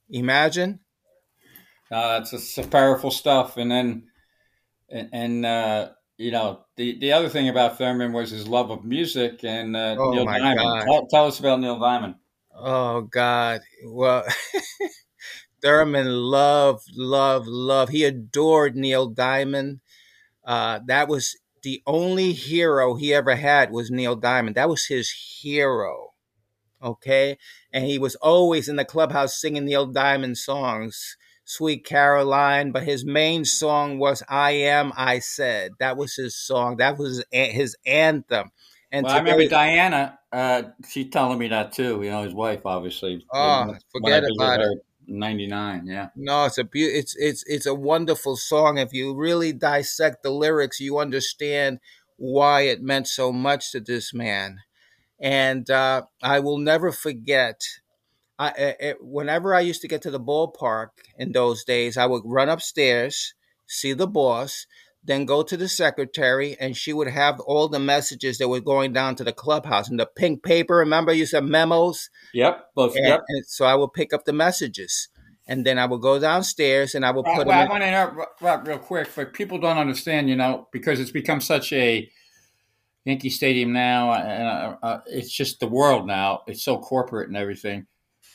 Imagine. 0.09 0.79
Uh, 1.91 2.19
that's 2.19 2.57
powerful 2.67 3.11
stuff. 3.11 3.57
And 3.57 3.69
then, 3.69 4.07
and, 4.93 5.09
and 5.11 5.45
uh, 5.45 5.89
you 6.17 6.31
know, 6.31 6.65
the, 6.77 6.97
the 6.99 7.11
other 7.11 7.27
thing 7.29 7.49
about 7.49 7.77
Thurman 7.77 8.13
was 8.13 8.29
his 8.29 8.47
love 8.47 8.69
of 8.71 8.85
music 8.85 9.43
and 9.43 9.75
uh, 9.75 9.95
Oh, 9.99 10.11
Neil 10.11 10.25
my 10.25 10.39
Diamond. 10.39 10.59
God. 10.59 10.85
Tell, 10.85 11.07
tell 11.07 11.25
us 11.27 11.39
about 11.39 11.59
Neil 11.59 11.79
Diamond. 11.79 12.15
Oh 12.55 13.01
God. 13.01 13.61
Well, 13.85 14.23
Thurman 15.61 16.07
loved, 16.07 16.89
loved, 16.95 17.47
loved. 17.47 17.91
He 17.91 18.03
adored 18.03 18.75
Neil 18.75 19.07
Diamond. 19.07 19.79
Uh, 20.45 20.79
that 20.87 21.07
was 21.07 21.37
the 21.63 21.81
only 21.87 22.33
hero 22.33 22.95
he 22.95 23.13
ever 23.13 23.35
had 23.35 23.71
was 23.71 23.89
Neil 23.89 24.15
Diamond. 24.15 24.55
That 24.55 24.69
was 24.69 24.85
his 24.87 25.09
hero. 25.41 26.09
Okay. 26.81 27.37
And 27.71 27.85
he 27.85 27.97
was 27.97 28.15
always 28.15 28.67
in 28.67 28.75
the 28.75 28.83
clubhouse 28.85 29.39
singing 29.39 29.65
Neil 29.65 29.85
Diamond 29.85 30.37
songs, 30.37 31.15
Sweet 31.45 31.85
Caroline. 31.85 32.71
But 32.71 32.83
his 32.83 33.05
main 33.05 33.45
song 33.45 33.99
was 33.99 34.23
I 34.29 34.51
Am, 34.51 34.93
I 34.95 35.19
Said. 35.19 35.73
That 35.79 35.97
was 35.97 36.15
his 36.15 36.35
song. 36.35 36.77
That 36.77 36.97
was 36.97 37.23
his 37.31 37.75
anthem. 37.85 38.51
And 38.91 39.05
well, 39.05 39.17
today, 39.17 39.31
I 39.31 39.33
remember 39.33 39.49
Diane, 39.49 40.13
uh, 40.31 40.63
she 40.87 41.09
telling 41.09 41.39
me 41.39 41.47
that 41.47 41.71
too, 41.73 42.01
you 42.03 42.11
know, 42.11 42.23
his 42.23 42.33
wife, 42.33 42.61
obviously. 42.65 43.25
Oh, 43.33 43.75
forget 43.91 44.23
about 44.35 44.61
it. 44.61 44.85
99 45.05 45.85
yeah 45.85 46.09
no 46.15 46.45
it's 46.45 46.57
a 46.57 46.63
be- 46.63 46.83
it's 46.85 47.15
it's 47.17 47.43
it's 47.45 47.65
a 47.65 47.75
wonderful 47.75 48.37
song 48.37 48.77
if 48.77 48.93
you 48.93 49.13
really 49.13 49.51
dissect 49.51 50.23
the 50.23 50.29
lyrics 50.29 50.79
you 50.79 50.97
understand 50.97 51.79
why 52.15 52.61
it 52.61 52.81
meant 52.81 53.07
so 53.07 53.31
much 53.31 53.71
to 53.71 53.79
this 53.79 54.13
man 54.13 54.59
and 55.19 55.69
uh, 55.69 56.03
i 56.21 56.39
will 56.39 56.57
never 56.57 56.91
forget 56.91 57.61
I, 58.39 58.75
it, 58.79 58.97
whenever 58.99 59.53
i 59.53 59.59
used 59.59 59.81
to 59.81 59.87
get 59.87 60.01
to 60.03 60.11
the 60.11 60.19
ballpark 60.19 60.89
in 61.17 61.31
those 61.31 61.63
days 61.63 61.97
i 61.97 62.05
would 62.05 62.23
run 62.25 62.49
upstairs 62.49 63.33
see 63.67 63.93
the 63.93 64.07
boss 64.07 64.65
then 65.05 65.25
go 65.25 65.43
to 65.43 65.57
the 65.57 65.67
secretary 65.67 66.55
and 66.59 66.77
she 66.77 66.93
would 66.93 67.09
have 67.09 67.39
all 67.41 67.67
the 67.67 67.79
messages 67.79 68.37
that 68.37 68.47
were 68.47 68.61
going 68.61 68.93
down 68.93 69.15
to 69.15 69.23
the 69.23 69.33
clubhouse 69.33 69.89
and 69.89 69.99
the 69.99 70.05
pink 70.05 70.43
paper 70.43 70.77
remember 70.77 71.11
you 71.11 71.25
said 71.25 71.43
memos? 71.43 72.09
Yep 72.33 72.69
both 72.75 72.95
and, 72.95 73.05
yep. 73.05 73.21
and 73.27 73.45
so 73.45 73.65
i 73.65 73.75
would 73.75 73.93
pick 73.93 74.13
up 74.13 74.25
the 74.25 74.33
messages 74.33 75.09
and 75.47 75.65
then 75.65 75.77
i 75.77 75.85
would 75.85 76.01
go 76.01 76.19
downstairs 76.19 76.95
and 76.95 77.05
i 77.05 77.11
would 77.11 77.25
put 77.25 77.45
well, 77.45 77.59
them 77.59 77.67
i 77.67 77.69
want 77.69 77.83
to 77.83 77.87
interrupt 77.87 78.67
real 78.67 78.79
quick 78.79 79.09
but 79.15 79.33
people 79.33 79.59
don't 79.59 79.77
understand 79.77 80.29
you 80.29 80.35
know 80.35 80.67
because 80.71 80.99
it's 80.99 81.11
become 81.11 81.41
such 81.41 81.73
a 81.73 82.09
yankee 83.05 83.29
stadium 83.29 83.73
now 83.73 84.13
and 84.13 84.47
uh, 84.47 84.77
uh, 84.81 85.01
it's 85.07 85.31
just 85.31 85.59
the 85.59 85.67
world 85.67 86.07
now 86.07 86.41
it's 86.47 86.63
so 86.63 86.77
corporate 86.77 87.27
and 87.27 87.37
everything 87.37 87.85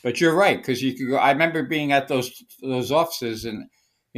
but 0.02 0.20
you're 0.20 0.34
right 0.34 0.58
because 0.58 0.82
you 0.82 0.94
could 0.94 1.08
go 1.08 1.16
i 1.16 1.30
remember 1.30 1.62
being 1.62 1.92
at 1.92 2.08
those 2.08 2.42
those 2.62 2.90
offices 2.90 3.44
and 3.44 3.68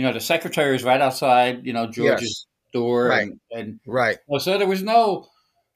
you 0.00 0.06
know, 0.06 0.12
the 0.12 0.20
secretary 0.20 0.72
was 0.72 0.84
right 0.84 1.00
outside, 1.00 1.60
you 1.66 1.72
know, 1.72 1.86
George's 1.86 2.22
yes. 2.22 2.46
door. 2.72 3.08
Right. 3.08 3.28
And, 3.28 3.40
and 3.50 3.80
right. 3.86 4.18
Well, 4.26 4.40
so 4.40 4.56
there 4.56 4.66
was 4.66 4.82
no, 4.82 5.26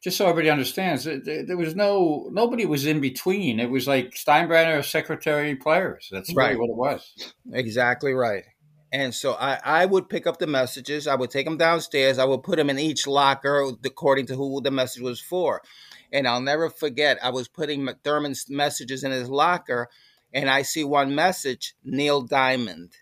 just 0.02 0.16
so 0.16 0.24
everybody 0.26 0.50
understands, 0.50 1.04
there, 1.04 1.44
there, 1.44 1.56
was 1.56 1.74
no, 1.74 2.28
nobody 2.32 2.66
was 2.66 2.86
in 2.86 3.00
between. 3.00 3.60
It 3.60 3.70
was 3.70 3.86
like 3.86 4.14
Steinbrenner, 4.14 4.84
secretary, 4.84 5.56
players. 5.56 6.08
That's 6.10 6.34
really 6.34 6.50
right. 6.50 6.58
what 6.58 6.70
it 6.70 6.76
was. 6.76 7.32
Exactly 7.52 8.12
right. 8.12 8.44
And 8.92 9.12
so 9.12 9.34
I, 9.34 9.58
I 9.64 9.86
would 9.86 10.08
pick 10.08 10.26
up 10.26 10.38
the 10.38 10.46
messages. 10.46 11.08
I 11.08 11.16
would 11.16 11.30
take 11.30 11.44
them 11.44 11.56
downstairs. 11.56 12.18
I 12.18 12.24
would 12.24 12.44
put 12.44 12.56
them 12.56 12.70
in 12.70 12.78
each 12.78 13.06
locker 13.06 13.72
according 13.84 14.26
to 14.26 14.36
who 14.36 14.60
the 14.62 14.70
message 14.70 15.02
was 15.02 15.20
for. 15.20 15.60
And 16.14 16.28
I'll 16.28 16.40
never 16.40 16.70
forget, 16.70 17.18
I 17.20 17.30
was 17.30 17.48
putting 17.48 17.88
Thurman's 18.04 18.48
messages 18.48 19.02
in 19.02 19.10
his 19.10 19.28
locker, 19.28 19.90
and 20.32 20.48
I 20.48 20.62
see 20.62 20.84
one 20.84 21.12
message, 21.16 21.74
Neil 21.82 22.22
Diamond. 22.22 22.92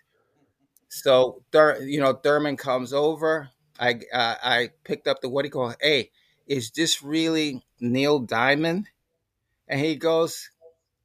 So, 0.89 1.43
you 1.53 1.99
know, 1.99 2.13
Thurman 2.13 2.57
comes 2.57 2.91
over. 2.91 3.49
I 3.79 3.99
uh, 4.11 4.35
I 4.43 4.69
picked 4.83 5.07
up 5.07 5.21
the 5.21 5.29
what 5.29 5.43
do 5.43 5.47
you 5.47 5.51
call? 5.51 5.75
Hey, 5.79 6.09
is 6.47 6.71
this 6.71 7.03
really 7.03 7.63
Neil 7.79 8.19
Diamond? 8.19 8.89
And 9.67 9.79
he 9.79 9.95
goes, 9.95 10.49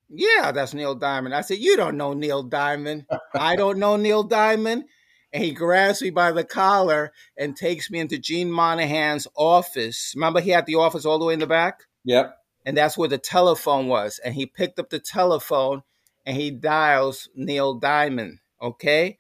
Yeah, 0.08 0.52
that's 0.52 0.74
Neil 0.74 0.94
Diamond. 0.94 1.34
I 1.34 1.42
said, 1.42 1.58
You 1.58 1.76
don't 1.76 1.96
know 1.96 2.14
Neil 2.14 2.42
Diamond. 2.42 3.04
I 3.34 3.56
don't 3.56 3.78
know 3.78 3.96
Neil 3.96 4.22
Diamond. 4.22 4.84
And 5.32 5.44
he 5.44 5.52
grabs 5.52 6.00
me 6.00 6.08
by 6.08 6.32
the 6.32 6.44
collar 6.44 7.12
and 7.36 7.54
takes 7.54 7.90
me 7.90 7.98
into 7.98 8.18
Gene 8.18 8.50
Monahan's 8.50 9.26
office. 9.36 10.14
Remember, 10.16 10.40
he 10.40 10.50
had 10.50 10.64
the 10.64 10.76
office 10.76 11.04
all 11.04 11.18
the 11.18 11.26
way 11.26 11.34
in 11.34 11.40
the 11.40 11.46
back? 11.46 11.87
Yep. 12.08 12.36
And 12.66 12.76
that's 12.76 12.98
where 12.98 13.08
the 13.08 13.18
telephone 13.18 13.88
was. 13.88 14.20
And 14.24 14.34
he 14.34 14.46
picked 14.46 14.78
up 14.78 14.90
the 14.90 14.98
telephone 14.98 15.82
and 16.26 16.36
he 16.36 16.50
dials 16.50 17.28
Neil 17.34 17.74
Diamond. 17.74 18.40
Okay 18.60 19.18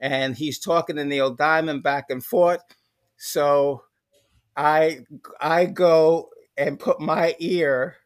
and 0.00 0.36
he's 0.36 0.58
talking 0.58 0.96
to 0.96 1.04
Neil 1.04 1.30
Diamond 1.30 1.82
back 1.82 2.06
and 2.10 2.24
forth. 2.24 2.60
So 3.16 3.82
I 4.56 5.00
I 5.40 5.66
go 5.66 6.30
and 6.56 6.78
put 6.78 7.00
my 7.00 7.34
ear 7.38 7.96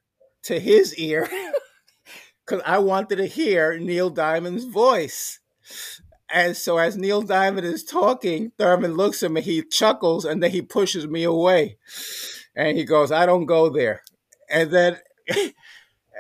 to 0.45 0.59
his 0.59 0.95
ear 0.97 1.29
because 2.47 2.63
I 2.67 2.79
wanted 2.79 3.17
to 3.17 3.27
hear 3.27 3.79
Neil 3.79 4.11
Diamond's 4.11 4.65
voice. 4.65 5.41
And 6.35 6.57
so 6.57 6.79
as 6.79 6.97
Neil 6.97 7.21
Diamond 7.21 7.67
is 7.67 7.85
talking, 7.85 8.53
Thurman 8.59 8.95
looks 8.95 9.23
at 9.23 9.31
me, 9.31 9.43
he 9.43 9.63
chuckles, 9.63 10.25
and 10.25 10.43
then 10.43 10.51
he 10.51 10.63
pushes 10.63 11.07
me 11.07 11.25
away. 11.25 11.77
And 12.57 12.77
he 12.77 12.85
goes, 12.85 13.13
I 13.13 13.27
don't 13.27 13.45
go 13.45 13.69
there. 13.69 14.03
And 14.53 14.71
then 14.71 14.99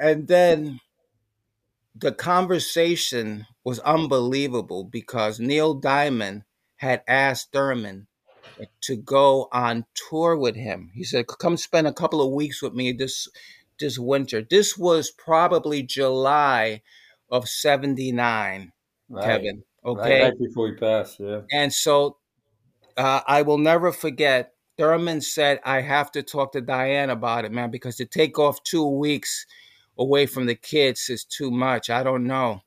and 0.01 0.27
then 0.27 0.81
the 1.95 2.13
conversation 2.13 3.47
was 3.65 3.79
unbelievable 3.81 4.85
because 4.85 5.39
Neil 5.39 5.75
Diamond 5.75 6.45
had 6.77 7.03
asked 7.07 7.53
Thurman 7.53 8.09
to 8.83 8.97
go 8.97 9.49
on 9.53 9.85
tour 9.95 10.37
with 10.37 10.57
him. 10.57 10.91
He 10.95 11.05
said, 11.05 11.27
"Come 11.27 11.57
spend 11.57 11.87
a 11.87 11.93
couple 11.93 12.21
of 12.21 12.33
weeks 12.33 12.63
with 12.63 12.75
me 12.75 12.93
this 12.93 13.29
this 13.79 13.99
winter." 13.99 14.43
This 14.43 14.77
was 14.77 15.11
probably 15.11 15.83
July 15.83 16.83
of 17.31 17.49
'79, 17.49 18.73
right. 19.09 19.25
Kevin. 19.25 19.65
Okay, 19.85 20.23
right, 20.23 20.31
right, 20.31 20.39
before 20.39 20.69
he 20.69 20.75
passed, 20.75 21.19
yeah. 21.21 21.41
And 21.51 21.73
so 21.73 22.19
uh, 22.97 23.21
I 23.27 23.43
will 23.43 23.59
never 23.59 23.93
forget. 23.93 24.55
Thurman 24.83 25.21
said, 25.21 25.61
"I 25.65 25.81
have 25.81 26.11
to 26.13 26.23
talk 26.23 26.53
to 26.53 26.61
Diane 26.61 27.11
about 27.11 27.45
it, 27.45 27.53
man, 27.53 27.71
because 27.71 27.97
to 27.97 28.07
take 28.07 28.39
off 28.39 28.63
two 28.65 28.87
weeks." 28.87 29.47
away 29.99 30.27
from 30.27 30.47
the 30.47 30.55
kids 30.55 31.09
is 31.11 31.25
too 31.25 31.51
much. 31.51 31.91
I 31.91 32.03
don't 32.03 32.27
know. 32.27 32.63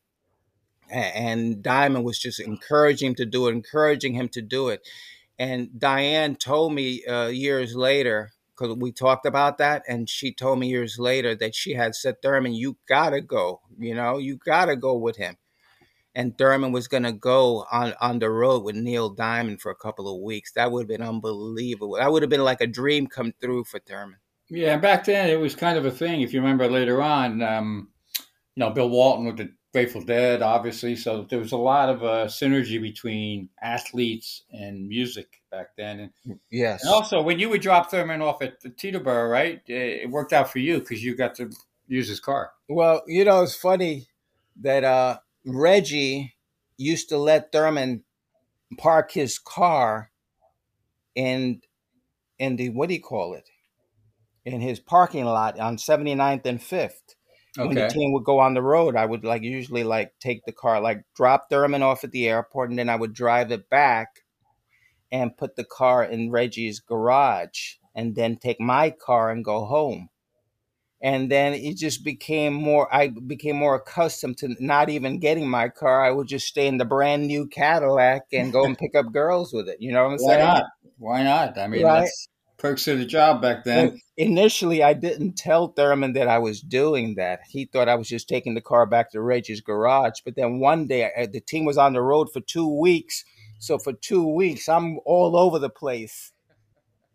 And 0.90 1.64
Diamond 1.64 2.06
was 2.06 2.20
just 2.20 2.40
encouraging 2.40 3.10
him 3.10 3.16
to 3.16 3.26
do 3.26 3.48
it, 3.48 3.54
encouraging 3.54 4.14
him 4.14 4.30
to 4.30 4.42
do 4.42 4.70
it. 4.70 4.88
And 5.40 5.78
Diane 5.78 6.36
told 6.36 6.74
me 6.74 7.04
uh, 7.06 7.28
years 7.28 7.76
later, 7.76 8.34
because 8.56 8.78
we 8.78 8.92
talked 8.92 9.26
about 9.26 9.58
that, 9.58 9.84
and 9.88 10.08
she 10.10 10.32
told 10.32 10.60
me 10.60 10.68
years 10.68 10.98
later 11.00 11.36
that 11.36 11.56
she 11.56 11.74
had 11.74 11.96
said, 11.96 12.22
Thurman, 12.22 12.54
you 12.54 12.78
gotta 12.88 13.20
go. 13.20 13.62
You 13.78 13.96
know, 13.96 14.18
you 14.18 14.38
gotta 14.38 14.76
go 14.76 14.94
with 14.96 15.18
him. 15.18 15.36
And 16.16 16.38
Thurman 16.38 16.72
was 16.72 16.88
gonna 16.88 17.12
go 17.12 17.66
on 17.72 17.94
on 18.00 18.20
the 18.20 18.30
road 18.30 18.64
with 18.64 18.76
Neil 18.76 19.10
Diamond 19.10 19.62
for 19.62 19.70
a 19.70 19.76
couple 19.76 20.14
of 20.14 20.22
weeks. 20.22 20.54
That 20.54 20.72
would 20.72 20.84
have 20.84 20.88
been 20.88 21.08
unbelievable. 21.08 21.98
That 21.98 22.12
would 22.12 22.24
have 22.24 22.30
been 22.30 22.44
like 22.44 22.62
a 22.62 22.68
dream 22.68 23.08
come 23.08 23.34
through 23.42 23.66
for 23.66 23.80
Thurman. 23.80 24.18
Yeah, 24.50 24.78
back 24.78 25.06
then 25.06 25.30
it 25.30 25.40
was 25.40 25.56
kind 25.56 25.78
of 25.78 25.86
a 25.86 25.92
thing. 25.92 26.22
If 26.22 26.34
you 26.34 26.40
remember 26.40 26.68
later 26.68 27.02
on, 27.02 27.42
um, 27.42 27.90
you 28.56 28.62
know, 28.62 28.70
Bill 28.70 28.90
Walton 28.90 29.26
with 29.26 29.38
the 29.38 29.52
Grateful 29.76 30.04
Dead, 30.04 30.42
obviously. 30.42 30.96
So 30.96 31.24
there 31.30 31.38
was 31.40 31.52
a 31.52 31.58
lot 31.58 31.90
of 31.90 32.02
uh, 32.02 32.28
synergy 32.28 32.82
between 32.82 33.50
athletes 33.62 34.44
and 34.54 34.88
music 34.88 35.42
back 35.52 35.76
then. 35.76 36.12
And, 36.26 36.40
yes. 36.50 36.82
And 36.84 36.94
also, 36.94 37.22
when 37.22 37.40
you 37.40 37.50
would 37.50 37.60
drop 37.60 37.92
Thurman 37.92 38.22
off 38.22 38.42
at 38.42 38.62
the 38.62 38.70
Teterboro, 38.70 39.30
right, 39.30 39.62
it 39.68 40.10
worked 40.10 40.32
out 40.32 40.50
for 40.50 40.60
you 40.60 40.80
because 40.80 41.04
you 41.04 41.14
got 41.14 41.36
to 41.36 41.52
use 41.90 42.08
his 42.08 42.22
car. 42.22 42.52
Well, 42.70 43.02
you 43.06 43.26
know, 43.26 43.44
it's 43.44 43.54
funny 43.54 44.08
that 44.62 44.86
uh, 44.86 45.18
Reggie 45.46 46.36
used 46.78 47.10
to 47.10 47.18
let 47.18 47.52
Thurman 47.52 48.04
park 48.78 49.12
his 49.12 49.40
car 49.40 50.12
in 51.14 51.62
in 52.38 52.56
the 52.58 52.70
what 52.70 52.90
do 52.90 52.96
you 52.96 53.02
call 53.02 53.34
it 53.34 53.50
in 54.44 54.62
his 54.62 54.80
parking 54.80 55.26
lot 55.26 55.60
on 55.60 55.78
79th 55.78 56.46
and 56.46 56.60
5th. 56.60 57.16
Okay. 57.58 57.68
When 57.68 57.76
the 57.76 57.88
team 57.88 58.12
would 58.12 58.26
go 58.26 58.40
on 58.40 58.54
the 58.54 58.62
road, 58.62 58.96
I 58.96 59.06
would 59.06 59.24
like 59.24 59.42
usually 59.42 59.84
like 59.84 60.14
take 60.20 60.44
the 60.46 60.52
car, 60.52 60.82
like 60.82 61.04
drop 61.16 61.50
Thurman 61.50 61.84
off 61.84 62.04
at 62.04 62.12
the 62.12 62.28
airport, 62.28 62.70
and 62.70 62.78
then 62.78 62.90
I 62.90 62.98
would 62.98 63.14
drive 63.14 63.52
it 63.52 63.70
back 63.70 64.24
and 65.12 65.38
put 65.38 65.56
the 65.56 65.64
car 65.64 66.04
in 66.04 66.32
Reggie's 66.32 66.82
garage, 66.82 67.76
and 67.96 68.16
then 68.16 68.36
take 68.36 68.60
my 68.60 68.90
car 68.90 69.32
and 69.32 69.44
go 69.46 69.64
home. 69.66 70.10
And 71.02 71.30
then 71.30 71.54
it 71.54 71.78
just 71.78 72.04
became 72.04 72.54
more. 72.54 72.94
I 72.94 73.10
became 73.10 73.58
more 73.58 73.76
accustomed 73.76 74.38
to 74.40 74.56
not 74.60 74.90
even 74.90 75.20
getting 75.20 75.48
my 75.48 75.70
car. 75.70 76.04
I 76.04 76.12
would 76.12 76.28
just 76.28 76.48
stay 76.48 76.68
in 76.68 76.78
the 76.78 76.86
brand 76.86 77.28
new 77.28 77.48
Cadillac 77.48 78.24
and 78.34 78.52
go 78.52 78.66
and 78.66 78.78
pick 78.80 78.96
up 78.96 79.12
girls 79.12 79.54
with 79.54 79.68
it. 79.68 79.78
You 79.80 79.92
know 79.92 80.06
what 80.06 80.14
I'm 80.14 80.18
Why 80.18 80.34
saying? 80.34 80.40
Why 80.40 80.54
not? 80.54 80.66
Why 80.98 81.24
not? 81.24 81.58
I 81.58 81.68
mean, 81.68 81.84
right? 81.84 82.02
that's 82.02 82.28
perks 82.58 82.88
of 82.88 82.98
the 82.98 83.06
job 83.06 83.42
back 83.42 83.64
then. 83.64 84.00
initially, 84.18 84.82
I 84.82 84.94
didn't 84.94 85.38
tell 85.38 85.70
Thurman 85.70 86.14
that 86.14 86.28
I 86.28 86.40
was 86.40 86.62
doing 86.62 87.16
that. 87.16 87.42
He 87.48 87.66
thought 87.66 87.90
I 87.90 87.96
was 87.96 88.08
just 88.08 88.30
taking 88.30 88.56
the 88.56 88.62
car 88.62 88.86
back 88.86 89.12
to 89.12 89.22
Reggie's 89.22 89.62
garage. 89.62 90.22
But 90.24 90.36
then 90.36 90.60
one 90.60 90.88
day, 90.88 91.12
uh, 91.16 91.28
the 91.32 91.42
team 91.42 91.66
was 91.66 91.78
on 91.78 91.94
the 91.94 92.02
road 92.02 92.32
for 92.32 92.42
two 92.42 92.68
weeks. 92.80 93.24
So 93.60 93.78
for 93.78 93.94
two 93.94 94.28
weeks, 94.28 94.68
I'm 94.70 95.00
all 95.06 95.38
over 95.38 95.60
the 95.60 95.70
place. 95.70 96.32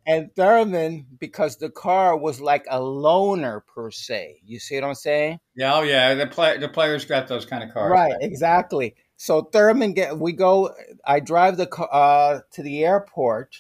And 0.07 0.35
Thurman, 0.35 1.07
because 1.19 1.57
the 1.59 1.71
car 1.71 2.17
was 2.17 2.41
like 2.41 2.67
a 2.71 2.79
loaner 2.79 3.61
per 3.67 3.91
se. 3.91 4.41
You 4.45 4.59
see 4.59 4.77
what 4.77 4.85
I'm 4.85 4.95
saying? 4.95 5.39
Yeah, 5.55 5.75
oh 5.75 5.83
yeah. 5.83 6.15
The 6.15 6.27
play, 6.27 6.59
the 6.59 6.69
players 6.69 7.05
got 7.05 7.29
those 7.29 7.45
kind 7.45 7.63
of 7.63 7.73
cars. 7.73 7.91
Right, 7.91 8.15
exactly. 8.21 8.97
So 9.17 9.43
Thurman 9.43 9.93
get 9.93 10.19
we 10.19 10.33
go. 10.33 10.75
I 11.05 11.21
drive 11.21 11.59
the 11.59 11.67
car 11.67 11.89
uh, 11.93 12.41
to 12.53 12.63
the 12.63 12.85
airport 12.85 13.57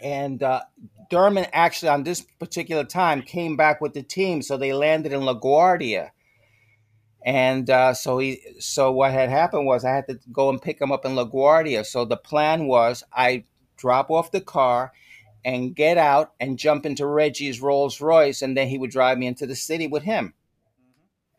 and 0.00 0.42
uh, 0.42 0.62
Thurman 1.10 1.46
actually 1.52 1.88
on 1.88 2.04
this 2.04 2.20
particular 2.38 2.84
time 2.84 3.22
came 3.22 3.56
back 3.56 3.80
with 3.80 3.94
the 3.94 4.02
team, 4.02 4.42
so 4.42 4.56
they 4.56 4.72
landed 4.72 5.12
in 5.12 5.20
LaGuardia. 5.20 6.10
And 7.24 7.68
uh, 7.68 7.94
so 7.94 8.18
he, 8.18 8.40
so 8.58 8.92
what 8.92 9.12
had 9.12 9.28
happened 9.28 9.66
was 9.66 9.84
I 9.84 9.94
had 9.94 10.06
to 10.08 10.18
go 10.32 10.50
and 10.50 10.62
pick 10.62 10.80
him 10.80 10.92
up 10.92 11.04
in 11.04 11.12
LaGuardia. 11.12 11.84
So 11.84 12.04
the 12.04 12.16
plan 12.16 12.66
was 12.66 13.02
I 13.12 13.44
drop 13.78 14.10
off 14.10 14.30
the 14.30 14.40
car 14.40 14.92
and 15.44 15.74
get 15.74 15.96
out 15.96 16.32
and 16.38 16.58
jump 16.58 16.84
into 16.84 17.06
Reggie's 17.06 17.62
Rolls 17.62 18.00
Royce, 18.00 18.42
and 18.42 18.56
then 18.56 18.68
he 18.68 18.76
would 18.76 18.90
drive 18.90 19.16
me 19.18 19.26
into 19.26 19.46
the 19.46 19.56
city 19.56 19.86
with 19.86 20.02
him. 20.02 20.34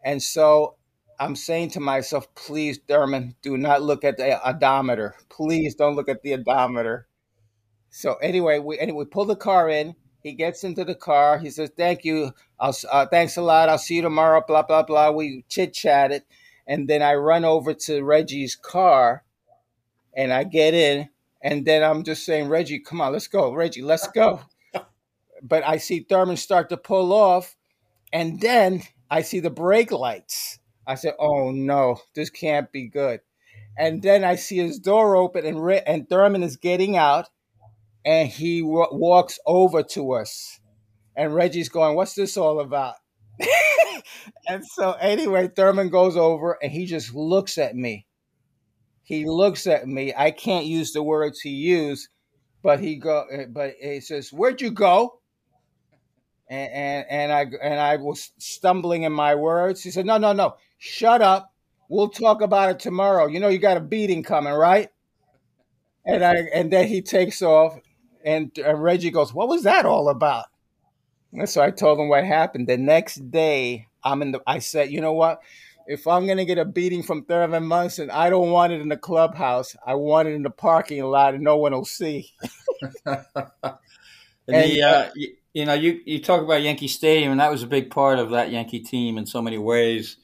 And 0.03 0.23
so 0.23 0.75
I'm 1.19 1.35
saying 1.35 1.71
to 1.71 1.79
myself, 1.79 2.33
please, 2.33 2.79
Thurman, 2.87 3.35
do 3.41 3.57
not 3.57 3.81
look 3.81 4.03
at 4.03 4.17
the 4.17 4.39
odometer. 4.47 5.15
Please 5.29 5.75
don't 5.75 5.95
look 5.95 6.09
at 6.09 6.23
the 6.23 6.33
odometer. 6.33 7.07
So 7.89 8.15
anyway, 8.15 8.59
we 8.59 8.79
anyway 8.79 9.05
pull 9.05 9.25
the 9.25 9.35
car 9.35 9.69
in. 9.69 9.95
He 10.21 10.33
gets 10.33 10.63
into 10.63 10.85
the 10.85 10.95
car. 10.95 11.39
He 11.39 11.49
says, 11.49 11.71
"Thank 11.75 12.05
you. 12.05 12.31
I'll 12.59 12.75
uh, 12.91 13.05
thanks 13.07 13.37
a 13.37 13.41
lot. 13.41 13.69
I'll 13.69 13.77
see 13.77 13.95
you 13.95 14.01
tomorrow." 14.01 14.43
Blah 14.45 14.63
blah 14.63 14.83
blah. 14.83 15.11
We 15.11 15.43
chit 15.47 15.73
chatted, 15.73 16.23
and 16.67 16.87
then 16.87 17.01
I 17.01 17.15
run 17.15 17.45
over 17.45 17.73
to 17.73 18.03
Reggie's 18.03 18.55
car, 18.55 19.23
and 20.13 20.31
I 20.31 20.43
get 20.43 20.73
in, 20.73 21.09
and 21.41 21.65
then 21.65 21.83
I'm 21.83 22.03
just 22.03 22.25
saying, 22.25 22.49
"Reggie, 22.49 22.79
come 22.79 23.01
on, 23.01 23.13
let's 23.13 23.27
go, 23.27 23.53
Reggie, 23.53 23.81
let's 23.81 24.07
go." 24.07 24.41
but 25.43 25.65
I 25.65 25.77
see 25.77 26.01
Thurman 26.01 26.37
start 26.37 26.69
to 26.69 26.77
pull 26.77 27.13
off, 27.13 27.55
and 28.13 28.41
then 28.41 28.83
I 29.09 29.21
see 29.21 29.39
the 29.39 29.49
brake 29.49 29.91
lights. 29.91 30.59
I 30.87 30.95
said, 30.95 31.15
"Oh 31.19 31.51
no, 31.51 32.01
this 32.15 32.29
can't 32.29 32.71
be 32.71 32.87
good." 32.87 33.21
And 33.77 34.01
then 34.01 34.23
I 34.25 34.35
see 34.35 34.57
his 34.57 34.79
door 34.79 35.15
open, 35.15 35.45
and 35.45 35.63
Re- 35.63 35.83
and 35.85 36.09
Thurman 36.09 36.43
is 36.43 36.57
getting 36.57 36.97
out 36.97 37.29
and 38.05 38.27
he 38.29 38.61
w- 38.61 38.87
walks 38.91 39.39
over 39.45 39.83
to 39.83 40.13
us, 40.13 40.59
and 41.15 41.35
Reggie's 41.35 41.69
going, 41.69 41.95
"What's 41.95 42.15
this 42.15 42.37
all 42.37 42.59
about?" 42.59 42.95
and 44.47 44.65
so 44.65 44.93
anyway, 44.93 45.49
Thurman 45.49 45.89
goes 45.89 46.17
over 46.17 46.57
and 46.61 46.71
he 46.71 46.85
just 46.85 47.13
looks 47.13 47.57
at 47.57 47.75
me. 47.75 48.07
He 49.09 49.25
looks 49.25 49.65
at 49.65 49.87
me. 49.87 50.13
I 50.15 50.29
can't 50.29 50.67
use 50.67 50.93
the 50.93 51.01
words 51.01 51.41
he 51.41 51.49
used, 51.49 52.09
but 52.61 52.79
he 52.79 52.95
go, 52.95 53.25
eh, 53.31 53.47
but 53.49 53.73
he 53.81 54.01
says, 54.01 54.31
"Where'd 54.31 54.61
you 54.61 54.69
go?" 54.69 55.19
And, 56.47 56.71
and 56.71 57.05
and 57.09 57.31
I 57.31 57.41
and 57.63 57.79
I 57.79 57.95
was 57.95 58.31
stumbling 58.37 59.03
in 59.03 59.11
my 59.11 59.33
words. 59.33 59.81
He 59.81 59.89
said, 59.89 60.05
"No, 60.05 60.19
no, 60.19 60.33
no. 60.33 60.57
Shut 60.77 61.23
up. 61.23 61.51
We'll 61.89 62.09
talk 62.09 62.43
about 62.43 62.69
it 62.69 62.79
tomorrow. 62.79 63.25
You 63.25 63.39
know 63.39 63.47
you 63.47 63.57
got 63.57 63.77
a 63.77 63.79
beating 63.79 64.21
coming, 64.21 64.53
right?" 64.53 64.89
And 66.05 66.23
I 66.23 66.35
and 66.53 66.71
then 66.71 66.87
he 66.87 67.01
takes 67.01 67.41
off 67.41 67.79
and, 68.23 68.55
and 68.63 68.83
Reggie 68.83 69.09
goes, 69.09 69.33
"What 69.33 69.47
was 69.47 69.63
that 69.63 69.87
all 69.87 70.09
about?" 70.09 70.45
And 71.33 71.49
so 71.49 71.63
I 71.63 71.71
told 71.71 71.97
him 71.99 72.09
what 72.09 72.25
happened. 72.25 72.67
The 72.67 72.77
next 72.77 73.31
day, 73.31 73.87
I'm 74.03 74.21
in 74.21 74.33
the. 74.33 74.41
I 74.45 74.59
said, 74.59 74.91
"You 74.91 75.01
know 75.01 75.13
what? 75.13 75.41
If 75.89 76.05
I'm 76.05 76.27
gonna 76.27 76.45
get 76.45 76.59
a 76.59 76.65
beating 76.65 77.01
from 77.01 77.25
Thurman 77.25 77.65
Munson, 77.65 78.11
I 78.11 78.29
don't 78.29 78.51
want 78.51 78.71
it 78.71 78.79
in 78.79 78.89
the 78.89 78.95
clubhouse. 78.95 79.75
I 79.83 79.95
want 79.95 80.27
it 80.27 80.35
in 80.35 80.43
the 80.43 80.51
parking 80.51 81.03
lot, 81.03 81.33
and 81.33 81.43
no 81.43 81.57
one 81.57 81.73
will 81.73 81.83
see." 81.83 82.31
and 83.05 83.25
the, 84.47 84.83
uh, 84.83 85.09
you, 85.15 85.35
you, 85.51 85.65
know, 85.65 85.73
you 85.73 85.99
you 86.05 86.21
talk 86.21 86.43
about 86.43 86.61
Yankee 86.61 86.87
Stadium, 86.87 87.31
and 87.31 87.41
that 87.41 87.49
was 87.49 87.63
a 87.63 87.67
big 87.67 87.89
part 87.89 88.19
of 88.19 88.29
that 88.29 88.51
Yankee 88.51 88.81
team 88.81 89.17
in 89.17 89.25
so 89.25 89.41
many 89.41 89.57
ways. 89.57 90.17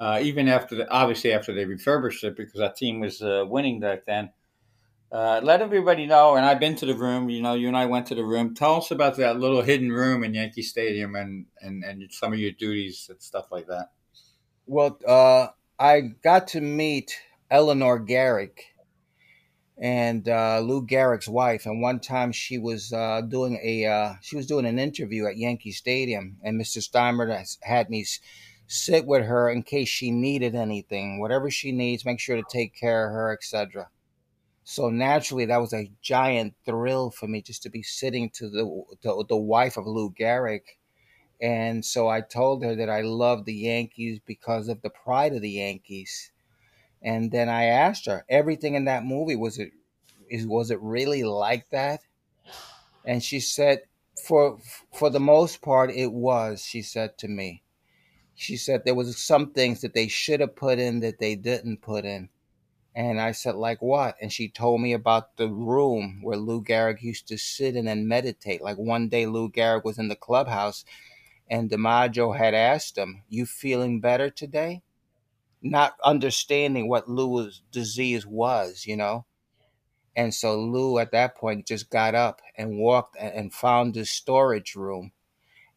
Uh, 0.00 0.18
even 0.20 0.48
after 0.48 0.74
the, 0.74 0.90
obviously 0.90 1.32
after 1.32 1.54
they 1.54 1.64
refurbished 1.64 2.24
it, 2.24 2.36
because 2.36 2.58
that 2.58 2.76
team 2.76 2.98
was 2.98 3.22
uh, 3.22 3.44
winning 3.46 3.78
back 3.78 4.06
then. 4.06 4.30
Uh, 5.12 5.40
let 5.40 5.62
everybody 5.62 6.04
know, 6.04 6.34
and 6.34 6.44
I've 6.44 6.58
been 6.58 6.74
to 6.74 6.86
the 6.86 6.96
room. 6.96 7.30
You 7.30 7.42
know, 7.42 7.54
you 7.54 7.68
and 7.68 7.76
I 7.76 7.86
went 7.86 8.06
to 8.08 8.16
the 8.16 8.24
room. 8.24 8.56
Tell 8.56 8.78
us 8.78 8.90
about 8.90 9.16
that 9.18 9.38
little 9.38 9.62
hidden 9.62 9.92
room 9.92 10.24
in 10.24 10.34
Yankee 10.34 10.62
Stadium, 10.62 11.14
and 11.14 11.46
and 11.60 11.84
and 11.84 12.12
some 12.12 12.32
of 12.32 12.40
your 12.40 12.50
duties 12.50 13.06
and 13.08 13.22
stuff 13.22 13.52
like 13.52 13.68
that. 13.68 13.90
Well, 14.66 14.98
uh, 15.06 15.48
I 15.78 16.00
got 16.00 16.48
to 16.48 16.60
meet 16.60 17.16
Eleanor 17.50 18.00
Gehrig 18.00 18.58
and 19.78 20.28
uh, 20.28 20.58
Lou 20.58 20.84
Gehrig's 20.84 21.28
wife, 21.28 21.66
and 21.66 21.80
one 21.80 22.00
time 22.00 22.32
she 22.32 22.58
was 22.58 22.92
uh, 22.92 23.20
doing 23.20 23.60
a 23.62 23.84
uh, 23.86 24.14
she 24.22 24.34
was 24.34 24.46
doing 24.46 24.66
an 24.66 24.80
interview 24.80 25.26
at 25.26 25.36
Yankee 25.36 25.70
Stadium, 25.70 26.38
and 26.42 26.60
Mr. 26.60 26.78
Steinbrenner 26.78 27.58
had 27.62 27.90
me 27.90 28.04
sit 28.66 29.06
with 29.06 29.24
her 29.26 29.48
in 29.48 29.62
case 29.62 29.88
she 29.88 30.10
needed 30.10 30.56
anything, 30.56 31.20
whatever 31.20 31.48
she 31.48 31.70
needs, 31.70 32.04
make 32.04 32.18
sure 32.18 32.36
to 32.36 32.42
take 32.50 32.74
care 32.74 33.06
of 33.06 33.12
her, 33.12 33.32
etc. 33.32 33.88
So 34.64 34.90
naturally, 34.90 35.44
that 35.46 35.60
was 35.60 35.72
a 35.74 35.92
giant 36.02 36.54
thrill 36.64 37.12
for 37.12 37.28
me 37.28 37.40
just 37.40 37.62
to 37.62 37.70
be 37.70 37.84
sitting 37.84 38.30
to 38.30 38.48
the 38.48 38.82
the, 39.02 39.24
the 39.28 39.36
wife 39.36 39.76
of 39.76 39.86
Lou 39.86 40.10
Gehrig. 40.10 40.62
And 41.40 41.84
so 41.84 42.08
I 42.08 42.22
told 42.22 42.64
her 42.64 42.74
that 42.76 42.88
I 42.88 43.02
loved 43.02 43.46
the 43.46 43.54
Yankees 43.54 44.20
because 44.24 44.68
of 44.68 44.80
the 44.82 44.90
pride 44.90 45.34
of 45.34 45.42
the 45.42 45.50
Yankees. 45.50 46.32
And 47.02 47.30
then 47.30 47.48
I 47.48 47.64
asked 47.64 48.06
her, 48.06 48.24
everything 48.28 48.74
in 48.74 48.86
that 48.86 49.04
movie 49.04 49.36
was 49.36 49.58
it 49.58 49.70
is 50.28 50.46
was 50.46 50.70
it 50.70 50.80
really 50.80 51.22
like 51.22 51.68
that? 51.70 52.00
And 53.04 53.22
she 53.22 53.38
said, 53.40 53.82
for 54.26 54.58
for 54.92 55.10
the 55.10 55.20
most 55.20 55.62
part, 55.62 55.90
it 55.90 56.12
was. 56.12 56.64
She 56.64 56.82
said 56.82 57.18
to 57.18 57.28
me, 57.28 57.62
she 58.34 58.56
said 58.56 58.82
there 58.84 58.94
was 58.94 59.16
some 59.18 59.52
things 59.52 59.82
that 59.82 59.94
they 59.94 60.08
should 60.08 60.40
have 60.40 60.56
put 60.56 60.78
in 60.78 61.00
that 61.00 61.18
they 61.18 61.34
didn't 61.34 61.82
put 61.82 62.04
in. 62.04 62.30
And 62.94 63.20
I 63.20 63.32
said, 63.32 63.56
like 63.56 63.82
what? 63.82 64.16
And 64.22 64.32
she 64.32 64.48
told 64.48 64.80
me 64.80 64.94
about 64.94 65.36
the 65.36 65.48
room 65.48 66.20
where 66.22 66.38
Lou 66.38 66.62
Gehrig 66.62 67.02
used 67.02 67.28
to 67.28 67.36
sit 67.36 67.76
in 67.76 67.86
and 67.86 68.08
meditate. 68.08 68.62
Like 68.62 68.78
one 68.78 69.08
day 69.08 69.26
Lou 69.26 69.50
Gehrig 69.50 69.84
was 69.84 69.98
in 69.98 70.08
the 70.08 70.16
clubhouse 70.16 70.84
and 71.48 71.70
DiMaggio 71.70 72.36
had 72.36 72.54
asked 72.54 72.98
him, 72.98 73.22
You 73.28 73.46
feeling 73.46 74.00
better 74.00 74.30
today? 74.30 74.82
Not 75.62 75.96
understanding 76.04 76.88
what 76.88 77.08
Lou's 77.08 77.62
disease 77.70 78.26
was, 78.26 78.86
you 78.86 78.96
know? 78.96 79.24
And 80.14 80.34
so 80.34 80.58
Lou 80.58 80.98
at 80.98 81.12
that 81.12 81.36
point 81.36 81.66
just 81.66 81.90
got 81.90 82.14
up 82.14 82.40
and 82.56 82.78
walked 82.78 83.16
and 83.20 83.52
found 83.52 83.94
his 83.94 84.10
storage 84.10 84.74
room. 84.74 85.12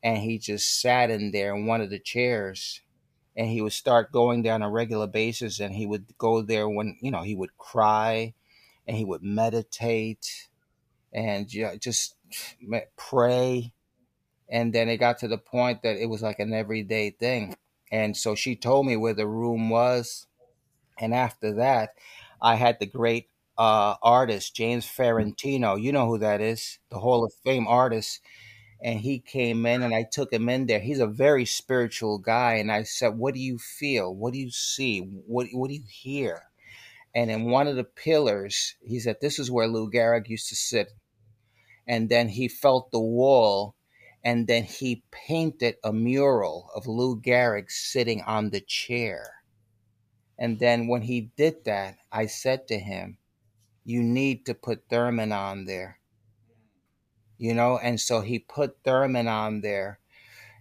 And 0.02 0.20
he 0.20 0.38
just 0.38 0.82
sat 0.82 1.12
in 1.12 1.32
there 1.32 1.54
in 1.54 1.66
one 1.66 1.82
of 1.82 1.90
the 1.90 2.00
chairs 2.00 2.82
and 3.36 3.48
he 3.48 3.62
would 3.62 3.74
start 3.74 4.12
going 4.12 4.44
there 4.44 4.54
on 4.54 4.62
a 4.62 4.70
regular 4.70 5.08
basis 5.08 5.60
and 5.60 5.76
he 5.76 5.86
would 5.86 6.06
go 6.18 6.42
there 6.42 6.68
when 6.68 6.98
you 7.02 7.12
know 7.12 7.22
he 7.22 7.36
would 7.36 7.58
cry 7.58 8.34
and 8.88 8.98
he 8.98 9.06
would 9.06 9.24
meditate 9.24 10.50
and 11.14 11.48
just 11.80 12.16
pray 12.98 13.72
and 14.50 14.74
then 14.74 14.90
it 14.90 14.98
got 14.98 15.18
to 15.20 15.28
the 15.28 15.38
point 15.38 15.82
that 15.84 15.98
it 15.98 16.08
was 16.08 16.22
like 16.22 16.40
an 16.40 16.54
everyday 16.54 17.10
thing 17.10 17.56
and 17.92 18.16
so 18.16 18.36
she 18.36 18.56
told 18.56 18.86
me 18.86 18.96
where 18.96 19.14
the 19.14 19.28
room 19.28 19.70
was 19.70 20.28
and 21.00 21.14
after 21.14 21.54
that 21.54 21.92
i 22.42 22.56
had 22.56 22.78
the 22.80 22.86
great 22.86 23.28
uh, 23.58 23.96
artist 24.02 24.56
james 24.56 24.86
fiorentino 24.86 25.76
you 25.76 25.92
know 25.92 26.08
who 26.08 26.18
that 26.18 26.42
is 26.42 26.80
the 26.92 27.00
hall 27.00 27.24
of 27.26 27.34
fame 27.44 27.68
artist 27.68 28.22
and 28.82 29.00
he 29.02 29.20
came 29.20 29.66
in 29.66 29.82
and 29.84 29.94
I 29.94 30.04
took 30.04 30.32
him 30.32 30.48
in 30.50 30.66
there. 30.68 30.80
He's 30.80 31.00
a 31.00 31.08
very 31.08 31.46
spiritual 31.46 32.18
guy. 32.18 32.56
And 32.56 32.72
I 32.72 32.84
said, 32.84 33.18
What 33.18 33.34
do 33.34 33.40
you 33.40 33.58
feel? 33.58 34.14
What 34.16 34.34
do 34.34 34.40
you 34.40 34.52
see? 34.52 35.00
What, 35.00 35.48
what 35.52 35.70
do 35.70 35.76
you 35.76 35.84
hear? 35.90 36.44
And 37.16 37.32
in 37.32 37.46
one 37.46 37.68
of 37.68 37.76
the 37.76 37.84
pillars, 37.84 38.76
he 38.82 39.00
said, 39.00 39.18
This 39.22 39.40
is 39.40 39.52
where 39.52 39.68
Lou 39.68 39.90
Gehrig 39.92 40.28
used 40.30 40.50
to 40.50 40.56
sit. 40.56 40.94
And 41.88 42.10
then 42.10 42.30
he 42.30 42.48
felt 42.48 42.92
the 42.92 43.00
wall, 43.02 43.76
and 44.24 44.48
then 44.48 44.64
he 44.64 45.04
painted 45.12 45.78
a 45.84 45.94
mural 45.94 46.70
of 46.76 46.88
Lou 46.88 47.20
Gehrig 47.20 47.72
sitting 47.72 48.22
on 48.24 48.50
the 48.50 48.62
chair. 48.62 49.36
And 50.38 50.60
then 50.60 50.88
when 50.88 51.04
he 51.04 51.32
did 51.36 51.66
that, 51.66 51.98
I 52.12 52.26
said 52.26 52.68
to 52.68 52.80
him, 52.80 53.18
You 53.84 54.02
need 54.04 54.46
to 54.46 54.54
put 54.54 54.90
Thurman 54.90 55.32
on 55.32 55.66
there 55.66 56.00
you 57.40 57.54
know, 57.54 57.80
and 57.80 58.00
so 58.00 58.20
he 58.22 58.38
put 58.38 58.78
Thurman 58.84 59.28
on 59.28 59.62
there. 59.62 60.00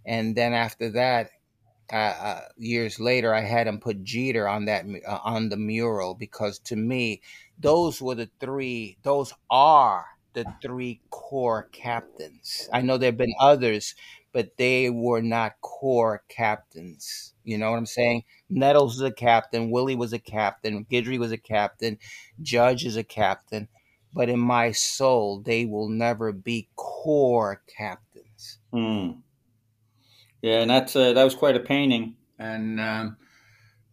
And 0.06 0.34
then 0.36 0.54
after 0.54 0.88
that, 0.90 1.30
uh, 1.92 1.96
uh, 1.96 2.40
years 2.56 3.00
later, 3.00 3.34
I 3.34 3.40
had 3.40 3.66
him 3.66 3.80
put 3.80 4.04
Jeter 4.04 4.46
on 4.46 4.66
that 4.66 4.86
uh, 5.06 5.18
on 5.24 5.48
the 5.48 5.56
mural 5.56 6.14
because 6.14 6.58
to 6.60 6.76
me, 6.76 7.20
those 7.58 8.00
were 8.00 8.14
the 8.14 8.30
three. 8.38 8.96
Those 9.02 9.32
are 9.50 10.06
the 10.34 10.46
three 10.62 11.00
core 11.10 11.68
captains. 11.72 12.68
I 12.72 12.80
know 12.82 12.98
there 12.98 13.08
have 13.08 13.16
been 13.16 13.34
others, 13.40 13.94
but 14.32 14.56
they 14.56 14.90
were 14.90 15.22
not 15.22 15.60
core 15.60 16.22
captains. 16.28 17.34
You 17.44 17.58
know 17.58 17.70
what 17.70 17.78
I'm 17.78 17.86
saying? 17.86 18.24
Nettles 18.50 19.00
was 19.00 19.10
a 19.10 19.12
captain. 19.14 19.70
Willie 19.70 19.96
was 19.96 20.12
a 20.12 20.18
captain. 20.18 20.84
Guidry 20.90 21.18
was 21.18 21.32
a 21.32 21.38
captain. 21.38 21.98
Judge 22.42 22.84
is 22.84 22.96
a 22.96 23.04
captain 23.04 23.68
but 24.12 24.28
in 24.28 24.40
my 24.40 24.72
soul, 24.72 25.40
they 25.40 25.64
will 25.64 25.88
never 25.88 26.32
be 26.32 26.68
core 26.76 27.62
captains. 27.66 28.58
Mm. 28.72 29.22
Yeah, 30.42 30.60
and 30.60 30.70
that's 30.70 30.94
uh, 30.94 31.12
that 31.12 31.24
was 31.24 31.34
quite 31.34 31.56
a 31.56 31.60
painting, 31.60 32.16
and 32.38 32.80
um, 32.80 33.16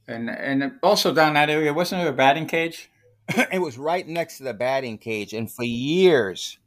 and 0.08 0.30
and 0.30 0.74
also 0.84 1.14
down 1.14 1.34
that 1.36 1.50
area 1.50 1.74
wasn't 1.74 2.02
there 2.04 2.12
a 2.12 2.16
batting 2.16 2.48
cage? 2.48 2.92
it 3.52 3.60
was 3.62 3.78
right 3.78 4.08
next 4.08 4.38
to 4.38 4.44
the 4.44 4.54
batting 4.54 4.98
cage, 4.98 5.34
and 5.34 5.52
for 5.52 5.64
years, 5.64 6.58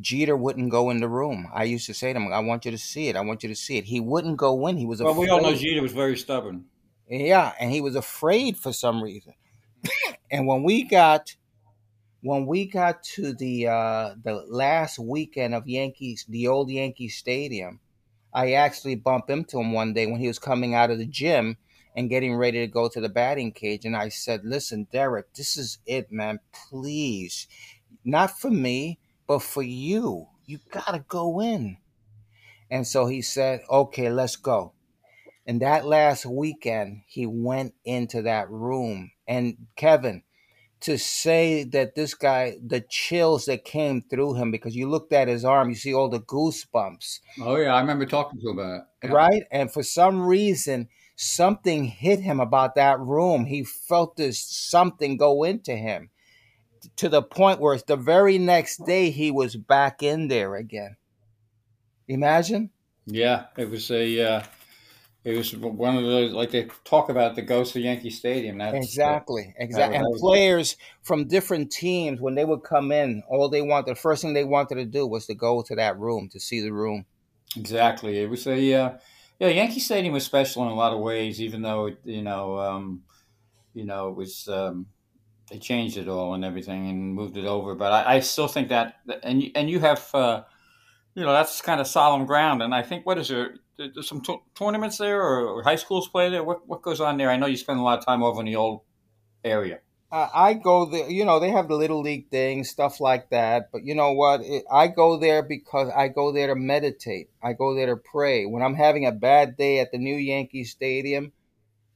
Jeter 0.00 0.36
wouldn't 0.36 0.70
go 0.70 0.90
in 0.90 1.00
the 1.00 1.08
room. 1.08 1.48
I 1.54 1.64
used 1.64 1.86
to 1.86 1.94
say 1.94 2.12
to 2.12 2.18
him, 2.18 2.32
"I 2.32 2.40
want 2.40 2.64
you 2.64 2.70
to 2.70 2.78
see 2.78 3.08
it. 3.08 3.16
I 3.16 3.20
want 3.20 3.42
you 3.42 3.48
to 3.48 3.54
see 3.54 3.78
it." 3.78 3.84
He 3.84 4.00
wouldn't 4.00 4.36
go 4.36 4.66
in. 4.66 4.76
He 4.76 4.86
was 4.86 5.00
Well, 5.00 5.12
afraid. 5.12 5.24
we 5.24 5.30
all 5.30 5.40
know 5.42 5.54
Jeter 5.54 5.82
was 5.82 5.92
very 5.92 6.16
stubborn. 6.16 6.66
Yeah, 7.08 7.52
and 7.60 7.70
he 7.70 7.80
was 7.80 7.96
afraid 7.96 8.56
for 8.56 8.72
some 8.72 9.02
reason. 9.02 9.34
and 10.30 10.46
when 10.46 10.62
we 10.62 10.84
got 10.84 11.36
when 12.22 12.46
we 12.46 12.66
got 12.66 13.02
to 13.02 13.34
the 13.34 13.68
uh 13.68 14.14
the 14.22 14.44
last 14.48 14.98
weekend 14.98 15.54
of 15.54 15.68
Yankees, 15.68 16.24
the 16.28 16.48
old 16.48 16.70
Yankee 16.70 17.08
Stadium, 17.08 17.80
I 18.32 18.52
actually 18.54 18.96
bumped 18.96 19.30
into 19.30 19.60
him 19.60 19.72
one 19.72 19.92
day 19.92 20.06
when 20.06 20.20
he 20.20 20.26
was 20.26 20.38
coming 20.38 20.74
out 20.74 20.90
of 20.90 20.98
the 20.98 21.06
gym 21.06 21.56
and 21.94 22.10
getting 22.10 22.34
ready 22.34 22.58
to 22.60 22.66
go 22.66 22.88
to 22.88 23.00
the 23.00 23.08
batting 23.08 23.52
cage 23.52 23.84
and 23.84 23.96
I 23.96 24.08
said, 24.08 24.44
"Listen, 24.44 24.86
Derek, 24.90 25.32
this 25.34 25.56
is 25.56 25.78
it, 25.86 26.10
man. 26.10 26.40
Please, 26.52 27.46
not 28.04 28.38
for 28.38 28.50
me, 28.50 28.98
but 29.26 29.40
for 29.42 29.62
you. 29.62 30.28
You 30.46 30.58
got 30.70 30.92
to 30.92 31.04
go 31.06 31.40
in." 31.40 31.78
And 32.70 32.86
so 32.86 33.06
he 33.06 33.22
said, 33.22 33.62
"Okay, 33.70 34.10
let's 34.10 34.36
go." 34.36 34.72
And 35.46 35.60
that 35.60 35.84
last 35.86 36.24
weekend, 36.24 37.02
he 37.06 37.26
went 37.26 37.74
into 37.84 38.22
that 38.22 38.50
room. 38.50 39.12
And 39.28 39.66
Kevin, 39.76 40.22
to 40.80 40.98
say 40.98 41.64
that 41.64 41.94
this 41.94 42.14
guy, 42.14 42.56
the 42.64 42.80
chills 42.80 43.46
that 43.46 43.64
came 43.64 44.02
through 44.02 44.34
him, 44.34 44.50
because 44.50 44.74
you 44.74 44.88
looked 44.88 45.12
at 45.12 45.28
his 45.28 45.44
arm, 45.44 45.70
you 45.70 45.76
see 45.76 45.94
all 45.94 46.08
the 46.08 46.20
goosebumps, 46.20 47.20
Oh 47.40 47.56
yeah, 47.56 47.74
I 47.74 47.80
remember 47.80 48.06
talking 48.06 48.40
to 48.40 48.50
him 48.50 48.58
about 48.58 48.80
it. 49.02 49.08
Yeah. 49.08 49.12
right? 49.12 49.42
And 49.50 49.72
for 49.72 49.82
some 49.82 50.20
reason, 50.20 50.88
something 51.16 51.84
hit 51.84 52.20
him 52.20 52.40
about 52.40 52.74
that 52.74 53.00
room. 53.00 53.46
He 53.46 53.64
felt 53.64 54.16
this 54.16 54.40
something 54.40 55.16
go 55.16 55.44
into 55.44 55.76
him 55.76 56.10
to 56.96 57.08
the 57.08 57.22
point 57.22 57.60
where 57.60 57.78
the 57.78 57.96
very 57.96 58.38
next 58.38 58.84
day 58.84 59.10
he 59.10 59.30
was 59.30 59.56
back 59.56 60.02
in 60.02 60.28
there 60.28 60.54
again. 60.54 60.96
Imagine? 62.08 62.70
Yeah, 63.06 63.46
it 63.56 63.70
was 63.70 63.90
a. 63.90 64.20
Uh, 64.20 64.44
it 65.24 65.36
was 65.36 65.56
one 65.56 65.96
of 65.96 66.04
those 66.04 66.32
like 66.32 66.50
they 66.50 66.68
talk 66.84 67.08
about 67.08 67.34
the 67.34 67.42
ghost 67.42 67.74
of 67.76 67.82
Yankee 67.82 68.10
Stadium. 68.10 68.58
That's 68.58 68.74
uh, 68.74 68.78
Exactly, 68.78 69.54
exactly. 69.56 69.96
And 69.96 70.18
players 70.18 70.76
from 71.02 71.26
different 71.26 71.72
teams, 71.72 72.20
when 72.20 72.34
they 72.34 72.44
would 72.44 72.62
come 72.62 72.92
in, 72.92 73.22
all 73.28 73.48
they 73.48 73.62
wanted, 73.62 73.86
the 73.86 73.94
first 73.94 74.20
thing 74.20 74.34
they 74.34 74.44
wanted 74.44 74.74
to 74.76 74.84
do 74.84 75.06
was 75.06 75.26
to 75.26 75.34
go 75.34 75.62
to 75.62 75.74
that 75.76 75.98
room 75.98 76.28
to 76.30 76.40
see 76.40 76.60
the 76.60 76.72
room. 76.72 77.06
Exactly. 77.56 78.18
It 78.18 78.28
was 78.28 78.46
a 78.46 78.74
uh, 78.74 78.98
yeah. 79.46 79.62
Yankee 79.62 79.80
Stadium 79.80 80.14
was 80.14 80.24
special 80.24 80.62
in 80.62 80.68
a 80.68 80.74
lot 80.74 80.92
of 80.92 81.00
ways, 81.00 81.40
even 81.40 81.62
though 81.62 81.86
it, 81.86 81.98
you 82.04 82.22
know 82.22 82.58
um, 82.58 83.02
you 83.74 83.84
know 83.84 84.08
it 84.08 84.16
was 84.16 84.48
um, 84.48 84.86
they 85.50 85.58
changed 85.58 85.96
it 85.96 86.08
all 86.08 86.34
and 86.34 86.44
everything 86.44 86.88
and 86.88 87.14
moved 87.14 87.36
it 87.36 87.44
over. 87.44 87.74
But 87.74 87.92
I, 87.92 88.16
I 88.16 88.20
still 88.20 88.48
think 88.48 88.68
that 88.68 88.96
and 89.22 89.42
and 89.54 89.70
you 89.70 89.80
have 89.80 90.08
uh, 90.14 90.42
you 91.14 91.24
know 91.24 91.32
that's 91.32 91.60
kind 91.60 91.80
of 91.80 91.86
solemn 91.86 92.26
ground. 92.26 92.62
And 92.62 92.74
I 92.74 92.82
think 92.82 93.06
what 93.06 93.18
is 93.18 93.28
there? 93.28 93.56
There's 93.76 94.08
some 94.08 94.20
t- 94.20 94.42
tournaments 94.54 94.98
there 94.98 95.20
or, 95.20 95.48
or 95.48 95.62
high 95.62 95.76
schools 95.76 96.08
play 96.08 96.30
there. 96.30 96.44
What 96.44 96.66
what 96.68 96.82
goes 96.82 97.00
on 97.00 97.16
there? 97.16 97.30
I 97.30 97.36
know 97.36 97.46
you 97.46 97.56
spend 97.56 97.80
a 97.80 97.82
lot 97.82 97.98
of 97.98 98.06
time 98.06 98.22
over 98.22 98.40
in 98.40 98.46
the 98.46 98.56
old 98.56 98.82
area. 99.44 99.80
I 100.14 100.54
go 100.54 100.84
there, 100.86 101.10
you 101.10 101.24
know, 101.24 101.40
they 101.40 101.50
have 101.50 101.66
the 101.66 101.74
little 101.74 102.00
league 102.00 102.30
things, 102.30 102.70
stuff 102.70 103.00
like 103.00 103.30
that. 103.30 103.72
But 103.72 103.84
you 103.84 103.96
know 103.96 104.12
what? 104.12 104.42
It, 104.42 104.64
I 104.70 104.86
go 104.86 105.18
there 105.18 105.42
because 105.42 105.88
I 105.88 106.06
go 106.08 106.30
there 106.30 106.46
to 106.48 106.54
meditate. 106.54 107.30
I 107.42 107.52
go 107.52 107.74
there 107.74 107.86
to 107.86 107.96
pray. 107.96 108.46
When 108.46 108.62
I'm 108.62 108.76
having 108.76 109.06
a 109.06 109.12
bad 109.12 109.56
day 109.56 109.80
at 109.80 109.90
the 109.90 109.98
new 109.98 110.14
Yankee 110.14 110.62
Stadium, 110.62 111.32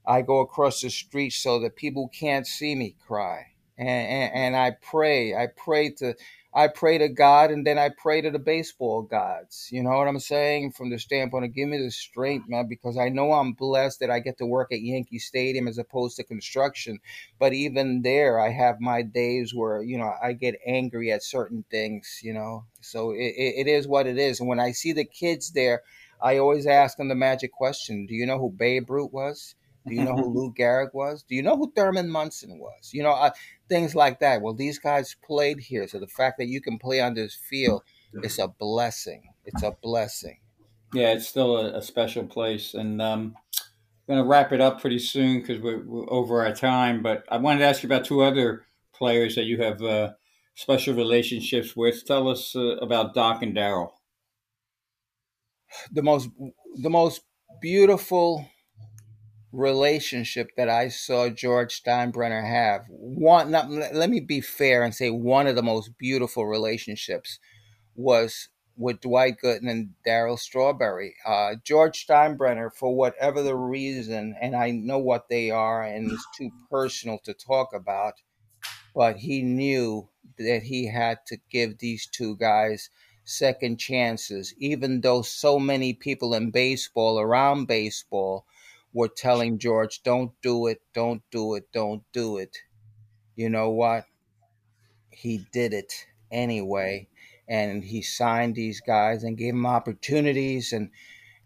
I 0.05 0.23
go 0.23 0.41
across 0.41 0.81
the 0.81 0.91
street 0.91 1.31
so 1.31 1.61
that 1.61 1.77
people 1.77 2.09
can't 2.09 2.47
see 2.47 2.75
me 2.75 2.97
cry. 3.07 3.53
And, 3.77 3.89
and, 3.89 4.35
and 4.35 4.57
I 4.57 4.73
pray. 4.73 5.37
I 5.37 5.47
pray 5.47 5.91
to 5.99 6.15
I 6.59 6.67
pray 6.67 6.99
to 6.99 7.09
God 7.09 7.53
and 7.53 7.65
then 7.65 7.79
I 7.79 7.89
pray 7.89 8.21
to 8.21 8.33
the 8.33 8.41
baseball 8.41 9.03
gods. 9.03 9.69
You 9.71 9.85
know 9.85 9.91
what 9.91 10.09
I'm 10.09 10.19
saying? 10.19 10.73
From 10.73 10.91
the 10.91 10.99
standpoint 10.99 11.45
of 11.45 11.55
give 11.55 11.69
me 11.69 11.79
the 11.79 11.93
strength, 11.93 12.49
man, 12.49 12.67
because 12.69 12.99
I 12.99 13.11
know 13.11 13.33
I'm 13.33 13.53
blessed 13.53 14.01
that 14.01 14.11
I 14.11 14.19
get 14.19 14.39
to 14.39 14.47
work 14.47 14.73
at 14.73 14.81
Yankee 14.81 15.21
Stadium 15.21 15.69
as 15.69 15.79
opposed 15.79 16.17
to 16.17 16.25
construction. 16.25 16.99
But 17.39 17.53
even 17.53 18.03
there, 18.03 18.41
I 18.41 18.51
have 18.51 18.81
my 18.81 19.03
days 19.03 19.55
where, 19.55 19.83
you 19.85 19.99
know, 19.99 20.13
I 20.21 20.33
get 20.33 20.59
angry 20.67 21.13
at 21.13 21.23
certain 21.23 21.65
things, 21.71 22.19
you 22.25 22.35
know. 22.35 22.65
So 22.81 23.13
it, 23.13 23.35
it, 23.37 23.55
it 23.61 23.69
is 23.69 23.87
what 23.87 24.09
it 24.09 24.19
is. 24.19 24.41
And 24.41 24.49
when 24.49 24.59
I 24.59 24.73
see 24.73 24.93
the 24.93 25.05
kids 25.05 25.53
there, 25.53 25.83
I 26.21 26.39
always 26.39 26.67
ask 26.67 26.97
them 26.97 27.07
the 27.07 27.15
magic 27.15 27.53
question 27.53 28.07
Do 28.07 28.17
you 28.17 28.27
know 28.27 28.39
who 28.41 28.51
Babe 28.51 28.91
Ruth 28.91 29.13
was? 29.13 29.55
Do 29.89 29.95
you 29.95 30.05
know 30.05 30.15
who 30.15 30.33
Lou 30.33 30.53
Gehrig 30.53 30.93
was? 30.93 31.23
Do 31.23 31.35
you 31.35 31.43
know 31.43 31.57
who 31.57 31.73
Thurman 31.75 32.11
Munson 32.11 32.59
was? 32.59 32.91
You 32.93 33.03
know, 33.03 33.13
uh, 33.13 33.31
things 33.69 33.95
like 33.95 34.21
that. 34.21 34.43
Well, 34.43 34.55
these 34.55 34.79
guys 34.79 35.17
played 35.25 35.61
here, 35.61 35.89
so 35.89 35.99
the 35.99 36.07
fact 36.07 36.39
that 36.39 36.47
you 36.47 36.61
can 36.61 36.79
play 36.79 37.01
on 37.01 37.15
this 37.15 37.35
field 37.35 37.83
is 38.23 38.39
a 38.39 38.49
blessing. 38.49 39.23
It's 39.45 39.63
a 39.63 39.77
blessing. 39.83 40.39
Yeah, 40.93 41.13
it's 41.13 41.29
still 41.29 41.57
a, 41.57 41.79
a 41.79 41.83
special 41.83 42.27
place, 42.27 42.75
and 42.75 43.03
um, 43.03 43.37
I'm 44.09 44.15
going 44.15 44.25
to 44.25 44.29
wrap 44.29 44.53
it 44.53 44.61
up 44.61 44.81
pretty 44.81 44.99
soon 44.99 45.41
because 45.41 45.61
we're, 45.61 45.85
we're 45.85 46.11
over 46.11 46.45
our 46.45 46.55
time. 46.55 47.03
But 47.03 47.25
I 47.29 47.37
wanted 47.37 47.61
to 47.61 47.67
ask 47.67 47.83
you 47.83 47.89
about 47.89 48.07
two 48.07 48.23
other 48.23 48.65
players 48.95 49.35
that 49.35 49.45
you 49.45 49.63
have 49.63 49.83
uh, 49.83 50.13
special 50.55 50.95
relationships 50.95 51.77
with. 51.77 52.07
Tell 52.07 52.29
us 52.29 52.57
uh, 52.57 52.77
about 52.77 53.15
Doc 53.15 53.43
and 53.43 53.55
Daryl. 53.55 53.91
The 55.93 56.03
most, 56.03 56.31
the 56.77 56.89
most 56.89 57.21
beautiful 57.61 58.49
relationship 59.59 60.51
that 60.57 60.69
I 60.69 60.89
saw 60.89 61.29
George 61.29 61.83
Steinbrenner 61.83 62.49
have. 62.49 62.87
One, 62.89 63.51
not, 63.51 63.71
let 63.71 64.09
me 64.09 64.21
be 64.21 64.41
fair 64.41 64.83
and 64.85 64.95
say 64.95 65.11
one 65.11 65.47
of 65.47 65.57
the 65.57 65.63
most 65.63 65.99
beautiful 65.99 66.47
relationships 66.47 67.39
was 67.97 68.49
with 68.77 69.01
Dwight 69.01 69.39
Gooden 69.43 69.69
and 69.69 69.95
Daryl 70.07 70.39
Strawberry. 70.39 71.17
Uh, 71.27 71.57
George 71.65 72.07
Steinbrenner, 72.07 72.73
for 72.73 72.95
whatever 72.95 73.43
the 73.43 73.57
reason, 73.57 74.37
and 74.41 74.55
I 74.55 74.71
know 74.71 74.99
what 74.99 75.29
they 75.29 75.51
are, 75.51 75.83
and 75.83 76.13
it's 76.13 76.27
too 76.37 76.51
personal 76.71 77.19
to 77.25 77.35
talk 77.35 77.75
about, 77.75 78.15
but 78.95 79.17
he 79.17 79.43
knew 79.43 80.09
that 80.39 80.63
he 80.63 80.87
had 80.87 81.19
to 81.27 81.39
give 81.51 81.79
these 81.79 82.07
two 82.07 82.37
guys 82.37 82.91
second 83.25 83.79
chances, 83.79 84.55
even 84.59 85.01
though 85.01 85.23
so 85.23 85.59
many 85.59 85.93
people 85.93 86.33
in 86.33 86.51
baseball, 86.51 87.19
around 87.19 87.67
baseball, 87.67 88.47
were 88.93 89.09
telling 89.09 89.59
George, 89.59 90.03
don't 90.03 90.33
do 90.43 90.67
it, 90.67 90.81
don't 90.95 91.23
do 91.31 91.55
it, 91.55 91.71
don't 91.73 92.03
do 92.13 92.39
it. 92.39 92.57
You 93.37 93.49
know 93.49 93.71
what? 93.71 94.05
He 95.11 95.47
did 95.53 95.73
it 95.73 96.07
anyway. 96.31 97.09
And 97.49 97.85
he 97.85 98.03
signed 98.03 98.55
these 98.55 98.81
guys 98.81 99.25
and 99.25 99.39
gave 99.39 99.55
them 99.55 99.67
opportunities. 99.67 100.73
And, 100.73 100.91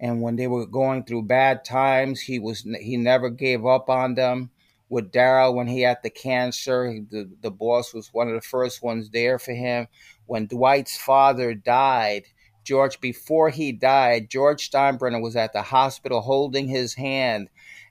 and 0.00 0.20
when 0.20 0.36
they 0.36 0.46
were 0.46 0.66
going 0.66 1.04
through 1.04 1.24
bad 1.24 1.64
times, 1.64 2.20
he 2.20 2.38
was 2.38 2.66
he 2.80 2.96
never 2.96 3.30
gave 3.30 3.64
up 3.66 3.88
on 3.88 4.14
them. 4.14 4.50
With 4.88 5.10
Daryl, 5.10 5.54
when 5.54 5.68
he 5.68 5.82
had 5.82 5.98
the 6.02 6.10
cancer, 6.10 6.98
the, 7.10 7.30
the 7.40 7.50
boss 7.50 7.94
was 7.94 8.12
one 8.12 8.28
of 8.28 8.34
the 8.34 8.42
first 8.42 8.82
ones 8.82 9.08
there 9.08 9.38
for 9.38 9.52
him. 9.52 9.86
When 10.26 10.46
Dwight's 10.46 10.98
father 10.98 11.54
died, 11.54 12.24
George, 12.64 13.00
before 13.00 13.50
he 13.50 13.72
died, 13.72 14.30
George 14.30 14.70
Steinbrenner 14.70 15.20
was 15.20 15.36
at 15.36 15.52
the 15.52 15.62
hospital 15.62 16.20
holding 16.20 16.68
his 16.68 16.94
hand, 16.94 17.48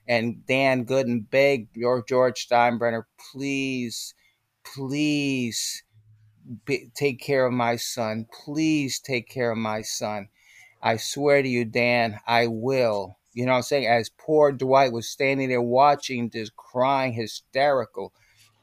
and 0.08 0.44
Dan 0.46 0.84
Gooden 0.84 1.28
begged 1.30 1.76
George 2.08 2.48
Steinbrenner, 2.48 3.04
please, 3.32 4.14
please 4.64 5.82
be, 6.64 6.90
take 6.94 7.20
care 7.20 7.46
of 7.46 7.52
my 7.52 7.76
son. 7.76 8.26
Please 8.44 8.98
take 8.98 9.28
care 9.28 9.50
of 9.50 9.58
my 9.58 9.82
son. 9.82 10.28
I 10.82 10.96
swear 10.96 11.42
to 11.42 11.48
you, 11.48 11.64
Dan, 11.64 12.18
I 12.26 12.48
will. 12.48 13.18
You 13.32 13.46
know 13.46 13.52
what 13.52 13.58
I'm 13.58 13.62
saying? 13.62 13.86
As 13.86 14.10
poor 14.10 14.52
Dwight 14.52 14.92
was 14.92 15.08
standing 15.08 15.48
there 15.48 15.62
watching 15.62 16.28
this, 16.28 16.50
crying, 16.54 17.12
hysterical. 17.12 18.12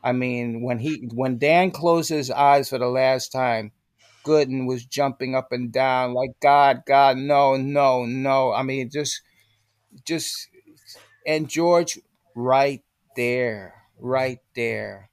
I 0.04 0.12
mean, 0.12 0.62
when 0.62 0.80
he 0.80 1.10
when 1.14 1.38
Dan 1.38 1.72
closed 1.72 2.10
his 2.10 2.30
eyes 2.30 2.70
for 2.70 2.78
the 2.78 2.88
last 2.88 3.32
time, 3.32 3.72
Gooden 4.26 4.68
was 4.68 4.86
jumping 4.86 5.36
up 5.36 5.52
and 5.52 5.72
down 5.72 6.14
like 6.14 6.32
God, 6.42 6.84
God, 6.86 7.18
no, 7.18 7.56
no, 7.58 8.06
no. 8.06 8.54
I 8.54 8.64
mean, 8.64 8.90
just, 8.90 9.22
just, 10.06 10.48
and 11.26 11.50
George 11.50 12.00
right 12.36 12.84
there, 13.16 13.76
right 13.98 14.40
there. 14.56 15.10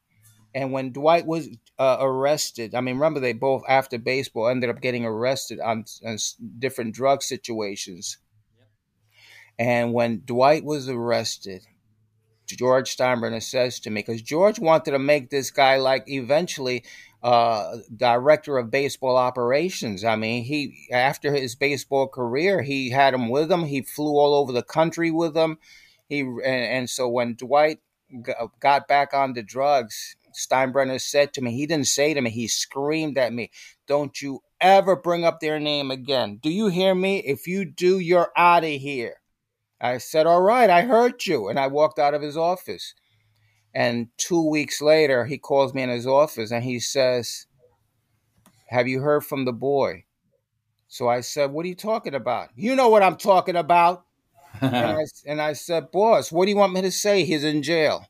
And 0.55 0.73
when 0.73 0.93
Dwight 0.93 1.27
was 1.27 1.49
uh, 1.79 1.99
arrested, 2.01 2.75
I 2.75 2.81
mean, 2.81 2.97
remember 2.97 3.21
they 3.21 3.35
both 3.35 3.63
after 3.69 3.99
baseball 3.99 4.49
ended 4.49 4.71
up 4.71 4.81
getting 4.81 5.05
arrested 5.05 5.61
on, 5.61 5.85
on 6.05 6.17
different 6.59 6.95
drug 6.95 7.23
situations. 7.23 8.19
And 9.59 9.93
when 9.93 10.23
Dwight 10.25 10.65
was 10.65 10.89
arrested, 10.89 11.63
George 12.47 12.97
Steinbrenner 12.97 13.43
says 13.43 13.81
to 13.81 13.91
me, 13.91 14.01
because 14.01 14.23
George 14.23 14.59
wanted 14.59 14.93
to 14.93 14.99
make 14.99 15.31
this 15.31 15.51
guy 15.51 15.77
like 15.79 16.05
eventually 16.07 16.85
uh, 17.27 17.79
director 17.97 18.57
of 18.57 18.71
baseball 18.71 19.17
operations. 19.17 20.05
I 20.05 20.15
mean, 20.17 20.45
he 20.45 20.87
after 20.93 21.33
his 21.35 21.57
baseball 21.57 22.07
career, 22.07 22.63
he 22.63 22.91
had 22.91 23.15
him 23.15 23.29
with 23.29 23.51
him. 23.51 23.65
He 23.65 23.83
flew 23.83 24.17
all 24.17 24.35
over 24.35 24.53
the 24.53 24.63
country 24.63 25.11
with 25.11 25.37
him. 25.37 25.59
He 26.09 26.21
and, 26.21 26.45
and 26.45 26.91
so 26.91 27.09
when 27.09 27.35
Dwight 27.35 27.81
got 28.61 28.87
back 28.87 29.13
on 29.13 29.33
the 29.33 29.43
drugs, 29.43 30.15
Steinbrenner 30.33 31.01
said 31.01 31.33
to 31.35 31.43
me, 31.43 31.57
he 31.57 31.67
didn't 31.67 31.89
say 31.89 32.15
to 32.15 32.21
me, 32.21 32.31
he 32.31 32.47
screamed 32.47 33.19
at 33.19 33.33
me, 33.33 33.51
"Don't 33.89 34.23
you 34.23 34.43
ever 34.61 34.97
bring 34.97 35.25
up 35.25 35.41
their 35.41 35.59
name 35.59 35.91
again. 35.91 36.39
Do 36.43 36.51
you 36.51 36.69
hear 36.69 36.95
me? 36.95 37.19
If 37.19 37.47
you 37.47 37.65
do, 37.65 37.99
you're 37.99 38.33
out 38.37 38.65
of 38.65 38.71
here. 38.71 39.21
I 39.81 39.99
said, 39.99 40.27
All 40.27 40.43
right, 40.43 40.71
I 40.71 40.83
heard 40.83 41.27
you. 41.27 41.49
And 41.49 41.59
I 41.59 41.67
walked 41.67 41.99
out 41.99 42.15
of 42.15 42.23
his 42.23 42.37
office. 42.37 42.95
And 43.77 44.09
two 44.17 44.49
weeks 44.49 44.81
later, 44.81 45.27
he 45.27 45.37
calls 45.37 45.75
me 45.75 45.83
in 45.83 45.91
his 45.91 46.07
office 46.07 46.51
and 46.51 46.65
he 46.65 46.81
says, 46.81 47.45
Have 48.69 48.89
you 48.89 49.01
heard 49.01 49.23
from 49.23 49.45
the 49.45 49.53
boy? 49.53 50.05
So 50.89 51.11
I 51.11 51.21
said, 51.21 51.51
What 51.51 51.67
are 51.67 51.69
you 51.69 51.75
talking 51.75 52.15
about? 52.15 52.49
You 52.57 52.75
know 52.75 52.89
what 52.89 53.03
I'm 53.03 53.17
talking 53.17 53.55
about. 53.55 54.07
and, 54.63 54.75
I, 54.75 55.05
and 55.27 55.43
I 55.43 55.53
said, 55.53 55.91
Boss, 55.91 56.33
what 56.33 56.47
do 56.47 56.53
you 56.53 56.57
want 56.57 56.73
me 56.73 56.81
to 56.81 56.91
say? 56.91 57.25
He's 57.25 57.45
in 57.45 57.63
jail. 57.63 58.07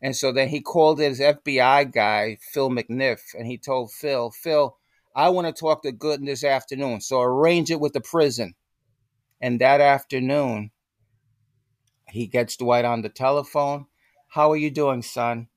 And 0.00 0.16
so 0.16 0.32
then 0.32 0.48
he 0.48 0.62
called 0.62 0.98
his 0.98 1.20
FBI 1.20 1.92
guy, 1.92 2.38
Phil 2.40 2.70
McNiff, 2.70 3.34
and 3.36 3.46
he 3.46 3.58
told 3.58 3.92
Phil, 3.92 4.30
Phil, 4.30 4.78
I 5.14 5.28
want 5.28 5.46
to 5.46 5.52
talk 5.52 5.82
to 5.82 5.92
Gooden 5.92 6.24
this 6.24 6.42
afternoon. 6.42 7.02
So 7.02 7.20
arrange 7.20 7.70
it 7.70 7.80
with 7.80 7.92
the 7.92 8.00
prison. 8.00 8.54
And 9.42 9.60
that 9.60 9.82
afternoon, 9.82 10.70
he 12.08 12.26
gets 12.26 12.56
Dwight 12.56 12.86
on 12.86 13.02
the 13.02 13.10
telephone. 13.10 13.88
How 14.36 14.52
are 14.52 14.56
you 14.58 14.70
doing, 14.70 15.00
son? 15.00 15.48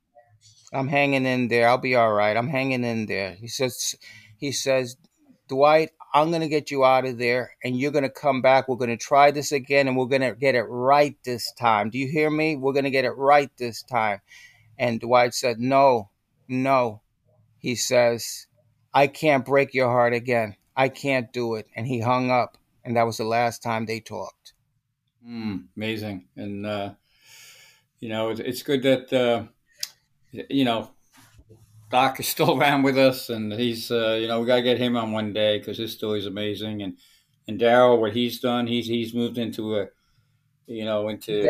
I'm 0.72 0.88
hanging 0.88 1.26
in 1.26 1.50
there. 1.50 1.68
I'll 1.68 1.78
be 1.78 1.96
all 1.96 2.14
right. 2.14 2.38
I'm 2.38 2.48
hanging 2.48 2.86
in 2.86 3.08
there. 3.08 3.34
He 3.34 3.50
says, 3.50 3.94
he 4.38 4.54
says, 4.54 4.96
Dwight, 5.50 5.90
I'm 6.14 6.30
going 6.30 6.44
to 6.44 6.48
get 6.48 6.72
you 6.72 6.86
out 6.86 7.04
of 7.04 7.18
there 7.18 7.58
and 7.62 7.78
you're 7.78 7.92
going 7.92 8.06
to 8.06 8.10
come 8.10 8.42
back. 8.42 8.70
We're 8.70 8.78
going 8.78 8.90
to 8.90 8.96
try 8.96 9.32
this 9.32 9.52
again 9.52 9.90
and 9.90 9.98
we're 9.98 10.06
going 10.06 10.22
to 10.22 10.34
get 10.34 10.56
it 10.56 10.64
right 10.64 11.14
this 11.26 11.52
time. 11.60 11.90
Do 11.90 11.98
you 11.98 12.08
hear 12.08 12.30
me? 12.30 12.56
We're 12.56 12.72
going 12.72 12.86
to 12.86 12.90
get 12.90 13.04
it 13.04 13.18
right 13.18 13.52
this 13.58 13.84
time. 13.84 14.22
And 14.78 15.02
Dwight 15.02 15.34
said, 15.34 15.60
No, 15.60 16.12
no. 16.48 17.02
He 17.58 17.76
says, 17.76 18.48
I 18.94 19.08
can't 19.08 19.44
break 19.44 19.74
your 19.74 19.90
heart 19.90 20.14
again. 20.14 20.56
I 20.74 20.88
can't 20.88 21.34
do 21.34 21.56
it. 21.56 21.68
And 21.76 21.86
he 21.86 22.00
hung 22.00 22.32
up. 22.32 22.58
And 22.86 22.96
that 22.96 23.06
was 23.06 23.18
the 23.18 23.26
last 23.26 23.62
time 23.62 23.86
they 23.88 24.00
talked. 24.00 24.54
Mm, 25.28 25.66
amazing. 25.76 26.28
And, 26.38 26.66
uh, 26.66 26.92
you 28.00 28.10
know, 28.10 28.30
it's, 28.30 28.40
it's 28.40 28.64
good 28.64 28.84
that, 28.84 29.14
uh, 29.14 29.44
you 30.32 30.66
know, 30.66 30.92
Doc 31.90 32.20
is 32.20 32.28
still 32.30 32.60
around 32.60 32.84
with 32.84 32.98
us, 32.98 33.30
and 33.30 33.52
he's 33.54 33.92
uh, 33.92 34.18
you 34.20 34.28
know 34.28 34.40
we 34.40 34.48
gotta 34.48 34.62
get 34.62 34.78
him 34.78 34.96
on 34.96 35.12
one 35.12 35.34
day 35.34 35.60
because 35.60 35.78
his 35.78 35.94
story's 35.94 36.26
amazing. 36.26 36.82
And 36.82 36.98
and 37.48 37.60
Daryl, 37.60 38.00
what 38.00 38.14
he's 38.14 38.40
done, 38.40 38.68
he's 38.68 38.88
he's 38.88 39.14
moved 39.14 39.38
into 39.38 39.78
a 39.78 39.88
you 40.68 40.86
know 40.86 41.08
into 41.10 41.42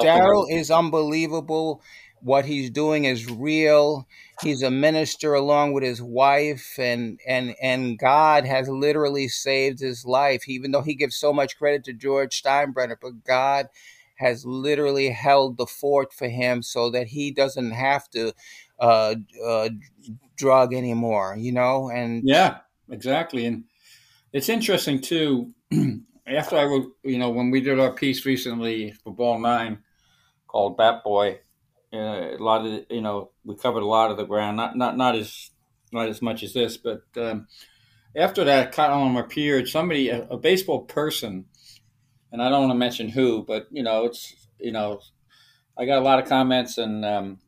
Daryl 0.00 0.46
is 0.50 0.70
unbelievable. 0.70 1.82
What 2.20 2.46
he's 2.46 2.70
doing 2.70 3.04
is 3.04 3.30
real. 3.30 4.06
He's 4.40 4.62
a 4.62 4.70
minister 4.70 5.34
along 5.34 5.74
with 5.74 5.84
his 5.84 6.00
wife, 6.00 6.74
and 6.78 7.20
and 7.26 7.54
and 7.60 7.98
God 7.98 8.46
has 8.46 8.68
literally 8.68 9.28
saved 9.28 9.80
his 9.80 10.06
life. 10.06 10.48
Even 10.48 10.70
though 10.70 10.82
he 10.82 10.94
gives 10.94 11.16
so 11.16 11.32
much 11.32 11.58
credit 11.58 11.84
to 11.84 11.92
George 11.92 12.42
Steinbrenner, 12.42 12.96
but 13.00 13.24
God 13.24 13.68
has 14.16 14.44
literally 14.44 15.10
held 15.10 15.56
the 15.56 15.66
fort 15.66 16.12
for 16.12 16.28
him 16.28 16.62
so 16.62 16.90
that 16.90 17.08
he 17.08 17.30
doesn't 17.30 17.72
have 17.72 18.08
to 18.10 18.32
uh, 18.78 19.14
uh, 19.44 19.68
drug 20.36 20.74
anymore, 20.74 21.36
you 21.38 21.52
know? 21.52 21.90
And 21.90 22.22
yeah, 22.24 22.58
exactly. 22.90 23.46
And 23.46 23.64
it's 24.32 24.48
interesting 24.48 25.00
too. 25.00 25.52
After 26.26 26.56
I 26.56 26.64
wrote, 26.64 26.92
you 27.02 27.18
know, 27.18 27.30
when 27.30 27.50
we 27.50 27.60
did 27.60 27.78
our 27.78 27.92
piece 27.92 28.24
recently 28.24 28.92
for 28.92 29.14
Ball 29.14 29.38
Nine 29.38 29.78
called 30.48 30.76
Bat 30.76 31.04
Boy, 31.04 31.40
uh, 31.92 32.36
a 32.36 32.38
lot 32.38 32.66
of 32.66 32.86
you 32.90 33.00
know 33.00 33.30
we 33.44 33.54
covered 33.56 33.82
a 33.82 33.86
lot 33.86 34.10
of 34.10 34.16
the 34.16 34.24
ground, 34.24 34.56
not 34.56 34.76
not 34.76 34.96
not 34.96 35.14
as 35.14 35.50
not 35.92 36.08
as 36.08 36.20
much 36.20 36.42
as 36.42 36.52
this, 36.52 36.76
but 36.76 37.02
um, 37.16 37.46
after 38.16 38.44
that 38.44 38.72
column 38.72 39.16
appeared, 39.16 39.68
somebody 39.68 40.08
a, 40.08 40.22
a 40.24 40.36
baseball 40.36 40.82
person, 40.82 41.46
and 42.34 42.42
I 42.42 42.48
don't 42.48 42.62
want 42.62 42.72
to 42.72 42.78
mention 42.78 43.08
who, 43.08 43.44
but 43.44 43.68
you 43.70 43.84
know 43.84 44.04
it's 44.06 44.34
you 44.58 44.72
know 44.72 45.00
I 45.78 45.86
got 45.86 46.00
a 46.00 46.04
lot 46.04 46.18
of 46.18 46.28
comments 46.28 46.78
and 46.78 47.04
um, 47.04 47.38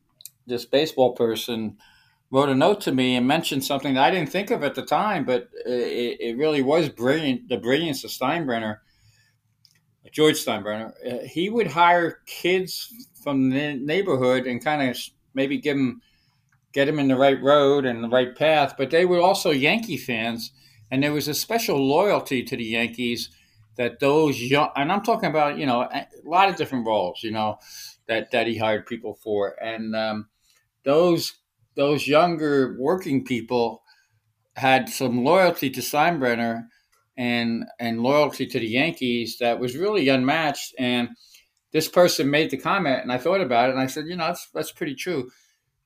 this 0.47 0.63
baseball 0.63 1.11
person 1.11 1.77
wrote 2.31 2.47
a 2.47 2.55
note 2.55 2.79
to 2.81 2.93
me 2.93 3.17
and 3.17 3.27
mentioned 3.27 3.65
something 3.65 3.95
that 3.95 4.03
I 4.03 4.11
didn't 4.11 4.29
think 4.29 4.49
of 4.49 4.63
at 4.63 4.75
the 4.75 4.85
time, 4.85 5.25
but 5.25 5.49
it, 5.65 6.17
it 6.21 6.37
really 6.37 6.61
was 6.61 6.87
brilliant. 6.87 7.49
The 7.49 7.57
brilliance 7.57 8.05
of 8.05 8.11
Steinbrenner, 8.11 8.77
George 10.11 10.35
Steinbrenner, 10.35 10.93
uh, 11.05 11.25
he 11.25 11.49
would 11.49 11.67
hire 11.67 12.19
kids 12.25 12.93
from 13.21 13.49
the 13.49 13.73
neighborhood 13.73 14.47
and 14.47 14.63
kind 14.63 14.89
of 14.89 14.97
maybe 15.33 15.57
give 15.57 15.75
them, 15.75 16.01
get 16.71 16.85
them 16.85 16.99
in 16.99 17.09
the 17.09 17.17
right 17.17 17.41
road 17.41 17.85
and 17.85 18.01
the 18.01 18.09
right 18.09 18.33
path. 18.37 18.75
But 18.77 18.91
they 18.91 19.05
were 19.05 19.19
also 19.19 19.51
Yankee 19.51 19.97
fans, 19.97 20.51
and 20.89 21.03
there 21.03 21.13
was 21.13 21.27
a 21.27 21.33
special 21.33 21.77
loyalty 21.77 22.41
to 22.43 22.55
the 22.55 22.63
Yankees 22.63 23.29
that 23.77 23.99
those 23.99 24.41
young, 24.41 24.69
and 24.75 24.91
I'm 24.91 25.03
talking 25.03 25.29
about 25.29 25.57
you 25.57 25.65
know 25.65 25.81
a 25.81 26.07
lot 26.25 26.49
of 26.49 26.55
different 26.55 26.85
roles, 26.85 27.23
you 27.23 27.31
know, 27.31 27.57
that 28.07 28.31
that 28.31 28.47
he 28.47 28.57
hired 28.57 28.85
people 28.85 29.15
for, 29.23 29.55
and 29.61 29.95
um, 29.95 30.27
those 30.83 31.35
those 31.75 32.07
younger 32.07 32.75
working 32.79 33.23
people 33.23 33.83
had 34.55 34.89
some 34.89 35.23
loyalty 35.23 35.69
to 35.69 35.81
Steinbrenner 35.81 36.67
and 37.15 37.65
and 37.79 38.01
loyalty 38.01 38.47
to 38.47 38.59
the 38.59 38.67
Yankees 38.67 39.37
that 39.39 39.59
was 39.59 39.77
really 39.77 40.09
unmatched. 40.09 40.73
And 40.77 41.09
this 41.71 41.87
person 41.87 42.29
made 42.29 42.49
the 42.49 42.57
comment, 42.57 43.03
and 43.03 43.11
I 43.11 43.17
thought 43.17 43.41
about 43.41 43.69
it, 43.69 43.73
and 43.73 43.81
I 43.81 43.87
said, 43.87 44.07
you 44.07 44.15
know, 44.15 44.27
that's 44.27 44.49
that's 44.53 44.71
pretty 44.71 44.95
true. 44.95 45.29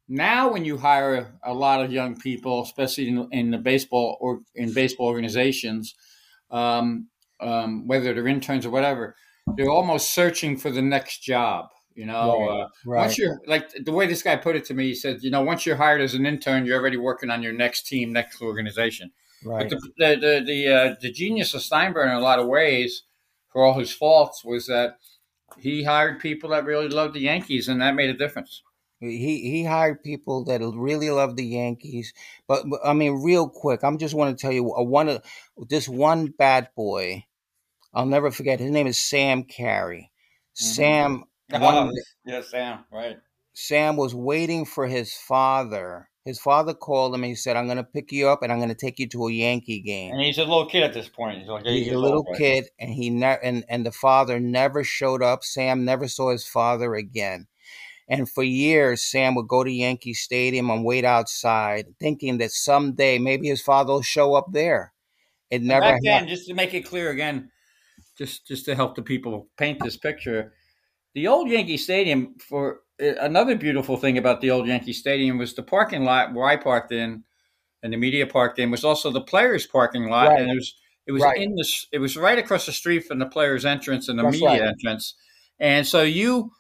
Now, 0.08 0.52
when 0.52 0.66
you 0.66 0.78
hire 0.78 1.40
a 1.44 1.54
lot 1.54 1.84
of 1.84 1.92
young 1.92 2.18
people, 2.18 2.64
especially 2.64 3.08
in, 3.08 3.28
in 3.32 3.52
the 3.52 3.58
baseball 3.58 4.18
or 4.20 4.42
in 4.56 4.74
baseball 4.74 5.08
organizations, 5.08 5.96
um, 6.50 7.08
um, 7.42 7.88
whether 7.88 8.14
they're 8.14 8.28
interns 8.28 8.66
or 8.66 8.70
whatever, 8.70 9.16
they're 9.56 9.70
almost 9.70 10.14
searching 10.14 10.58
for 10.58 10.72
the 10.72 10.82
next 10.82 11.24
job. 11.24 11.68
You 11.94 12.06
know, 12.06 12.40
right, 12.40 12.62
uh, 12.62 12.68
right. 12.86 13.00
once 13.02 13.18
you're 13.18 13.42
like 13.48 13.70
the 13.84 13.92
way 13.92 14.08
this 14.08 14.24
guy 14.24 14.38
put 14.38 14.56
it 14.56 14.64
to 14.66 14.74
me, 14.74 14.88
he 14.88 14.96
said, 14.96 15.18
you 15.22 15.30
know, 15.30 15.42
once 15.42 15.66
you're 15.66 15.76
hired 15.76 16.02
as 16.02 16.14
an 16.14 16.26
intern, 16.26 16.66
you're 16.66 16.80
already 16.80 16.98
working 16.98 17.30
on 17.30 17.44
your 17.44 17.52
next 17.52 17.86
team, 17.86 18.14
next 18.14 18.42
organization. 18.42 19.12
Right. 19.44 19.70
But 19.70 19.78
the 19.78 19.92
the 19.98 20.16
the 20.16 20.44
the, 20.46 20.68
uh, 20.74 20.96
the 21.02 21.12
genius 21.12 21.54
of 21.54 21.62
Steinbrenner 21.62 22.12
in 22.12 22.16
a 22.16 22.20
lot 22.20 22.40
of 22.40 22.48
ways, 22.48 23.04
for 23.52 23.64
all 23.64 23.78
his 23.78 23.92
faults, 23.92 24.46
was 24.46 24.68
that 24.68 25.00
he 25.60 25.84
hired 25.84 26.20
people 26.20 26.52
that 26.52 26.64
really 26.64 26.88
loved 26.88 27.14
the 27.14 27.20
Yankees, 27.22 27.68
and 27.68 27.82
that 27.82 27.96
made 27.96 28.10
a 28.10 28.18
difference. 28.18 28.64
He 29.02 29.52
he 29.52 29.66
hired 29.66 30.04
people 30.04 30.46
that 30.46 30.62
really 30.62 31.10
loved 31.10 31.36
the 31.36 31.46
Yankees, 31.46 32.14
but, 32.48 32.70
but 32.70 32.80
I 32.86 32.94
mean, 32.94 33.24
real 33.24 33.50
quick, 33.50 33.84
I'm 33.84 33.98
just 33.98 34.14
want 34.14 34.38
to 34.38 34.42
tell 34.42 34.54
you 34.54 34.74
uh, 34.76 34.84
one 34.84 35.10
of 35.10 35.24
this 35.58 35.90
one 35.90 36.28
bat 36.28 36.74
boy. 36.76 37.26
I'll 37.94 38.06
never 38.06 38.32
forget. 38.32 38.60
His 38.60 38.72
name 38.72 38.88
is 38.88 38.98
Sam 38.98 39.44
Carey. 39.44 40.12
Mm-hmm. 40.56 40.66
Sam 40.66 41.24
Oh, 41.54 41.92
yeah, 42.26 42.42
Sam, 42.42 42.86
right. 42.92 43.18
Sam 43.54 43.98
was 43.98 44.16
waiting 44.16 44.66
for 44.66 44.88
his 44.88 45.14
father. 45.14 46.08
His 46.24 46.40
father 46.40 46.74
called 46.74 47.16
him 47.16 47.24
and 47.24 47.32
he 47.32 47.36
said, 47.36 47.58
I'm 47.58 47.66
going 47.66 47.78
to 47.78 47.84
pick 47.84 48.12
you 48.12 48.30
up 48.30 48.44
and 48.44 48.52
I'm 48.52 48.60
going 48.60 48.70
to 48.70 48.76
take 48.76 49.00
you 49.00 49.08
to 49.10 49.28
a 49.28 49.32
Yankee 49.32 49.82
game. 49.82 50.14
And 50.14 50.22
he's 50.22 50.38
a 50.38 50.44
little 50.44 50.68
kid 50.68 50.84
at 50.84 50.94
this 50.94 51.10
point. 51.10 51.40
He's 51.40 51.48
like 51.48 51.66
he's 51.66 51.92
a 51.92 51.98
little 51.98 52.24
old, 52.28 52.38
kid, 52.38 52.62
right? 52.62 52.70
and 52.80 52.92
he 52.92 53.10
ne- 53.10 53.40
and, 53.42 53.66
and 53.68 53.86
the 53.86 53.92
father 53.92 54.40
never 54.40 54.84
showed 54.84 55.24
up. 55.24 55.44
Sam 55.44 55.84
never 55.84 56.08
saw 56.08 56.32
his 56.32 56.48
father 56.48 56.94
again. 56.94 57.48
And 58.08 58.30
for 58.30 58.44
years, 58.44 59.04
Sam 59.04 59.36
would 59.36 59.48
go 59.48 59.64
to 59.64 59.72
Yankee 59.72 60.14
Stadium 60.14 60.70
and 60.70 60.86
wait 60.86 61.06
outside, 61.06 61.86
thinking 62.00 62.38
that 62.38 62.52
someday 62.52 63.18
maybe 63.18 63.48
his 63.48 63.62
father 63.62 63.94
will 63.94 64.02
show 64.02 64.36
up 64.36 64.48
there. 64.52 64.94
It 65.50 65.64
never. 65.64 65.96
Again, 65.96 66.28
just 66.28 66.48
to 66.48 66.54
make 66.54 66.74
it 66.74 66.86
clear 66.86 67.10
again, 67.10 67.50
just 68.22 68.46
just 68.46 68.66
to 68.66 68.76
help 68.76 68.96
the 68.96 69.02
people 69.02 69.50
paint 69.58 69.80
this 69.84 69.98
picture 69.98 70.54
the 71.16 71.28
old 71.28 71.50
Yankee 71.50 71.78
Stadium 71.78 72.36
for 72.40 72.82
uh, 73.02 73.16
another 73.20 73.56
beautiful 73.56 73.98
thing 73.98 74.18
about 74.18 74.42
the 74.42 74.52
old 74.52 74.68
Yankee 74.68 74.94
Stadium 74.94 75.38
was 75.38 75.54
the 75.56 75.64
parking 75.64 76.04
lot 76.04 76.34
where 76.34 76.48
I 76.48 76.56
parked 76.56 76.92
in 76.92 77.24
and 77.84 77.92
the 77.92 77.98
media 77.98 78.28
parked 78.28 78.60
in 78.60 78.70
was 78.70 78.84
also 78.84 79.10
the 79.12 79.22
players 79.22 79.66
parking 79.66 80.08
lot 80.10 80.28
right. 80.28 80.42
and 80.42 80.52
it 80.52 80.56
was 80.56 80.76
it 81.08 81.12
was 81.12 81.24
right. 81.24 81.38
in 81.38 81.56
the 81.56 81.68
it 81.92 81.98
was 82.00 82.16
right 82.16 82.38
across 82.38 82.68
the 82.68 82.72
street 82.72 83.06
from 83.06 83.18
the 83.18 83.26
players 83.26 83.66
entrance 83.66 84.08
and 84.08 84.20
the 84.20 84.24
That's 84.24 84.34
media 84.36 84.50
right. 84.50 84.62
entrance 84.62 85.16
and 85.60 85.86
so 85.86 86.04
you 86.04 86.52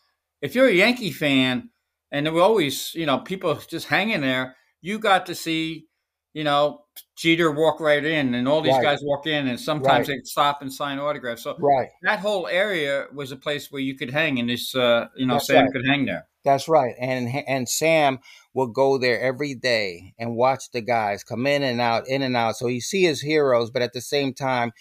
if 0.41 0.55
you're 0.55 0.67
a 0.67 0.73
Yankee 0.73 1.11
fan 1.11 1.69
and 2.11 2.25
there 2.25 2.33
were 2.33 2.41
always 2.41 2.93
you 2.95 3.05
know 3.05 3.19
people 3.19 3.53
just 3.69 3.87
hanging 3.87 4.21
there 4.21 4.55
you 4.81 4.97
got 4.97 5.27
to 5.27 5.35
see 5.35 5.85
you 6.33 6.43
know, 6.43 6.85
Jeter 7.15 7.51
walk 7.51 7.79
right 7.79 8.03
in, 8.03 8.33
and 8.33 8.47
all 8.47 8.61
these 8.61 8.73
right. 8.73 8.83
guys 8.83 8.99
walk 9.03 9.27
in, 9.27 9.47
and 9.47 9.59
sometimes 9.59 10.07
right. 10.07 10.17
they 10.17 10.23
stop 10.23 10.61
and 10.61 10.71
sign 10.71 10.99
autographs. 10.99 11.43
So 11.43 11.55
right. 11.59 11.89
that 12.03 12.19
whole 12.19 12.47
area 12.47 13.07
was 13.13 13.31
a 13.31 13.35
place 13.35 13.71
where 13.71 13.81
you 13.81 13.95
could 13.95 14.11
hang, 14.11 14.39
and 14.39 14.49
this, 14.49 14.73
uh, 14.75 15.07
you 15.15 15.25
know, 15.25 15.35
That's 15.35 15.47
Sam 15.47 15.65
right. 15.65 15.73
could 15.73 15.85
hang 15.85 16.05
there. 16.05 16.27
That's 16.43 16.67
right, 16.67 16.95
and 16.99 17.29
and 17.47 17.67
Sam 17.67 18.19
would 18.53 18.73
go 18.73 18.97
there 18.97 19.19
every 19.19 19.53
day 19.53 20.13
and 20.17 20.35
watch 20.35 20.71
the 20.73 20.81
guys 20.81 21.23
come 21.23 21.45
in 21.45 21.63
and 21.63 21.79
out, 21.79 22.07
in 22.07 22.21
and 22.21 22.35
out. 22.35 22.55
So 22.55 22.67
he 22.67 22.79
see 22.79 23.03
his 23.03 23.21
heroes, 23.21 23.69
but 23.69 23.81
at 23.81 23.93
the 23.93 24.01
same 24.01 24.33
time, 24.33 24.71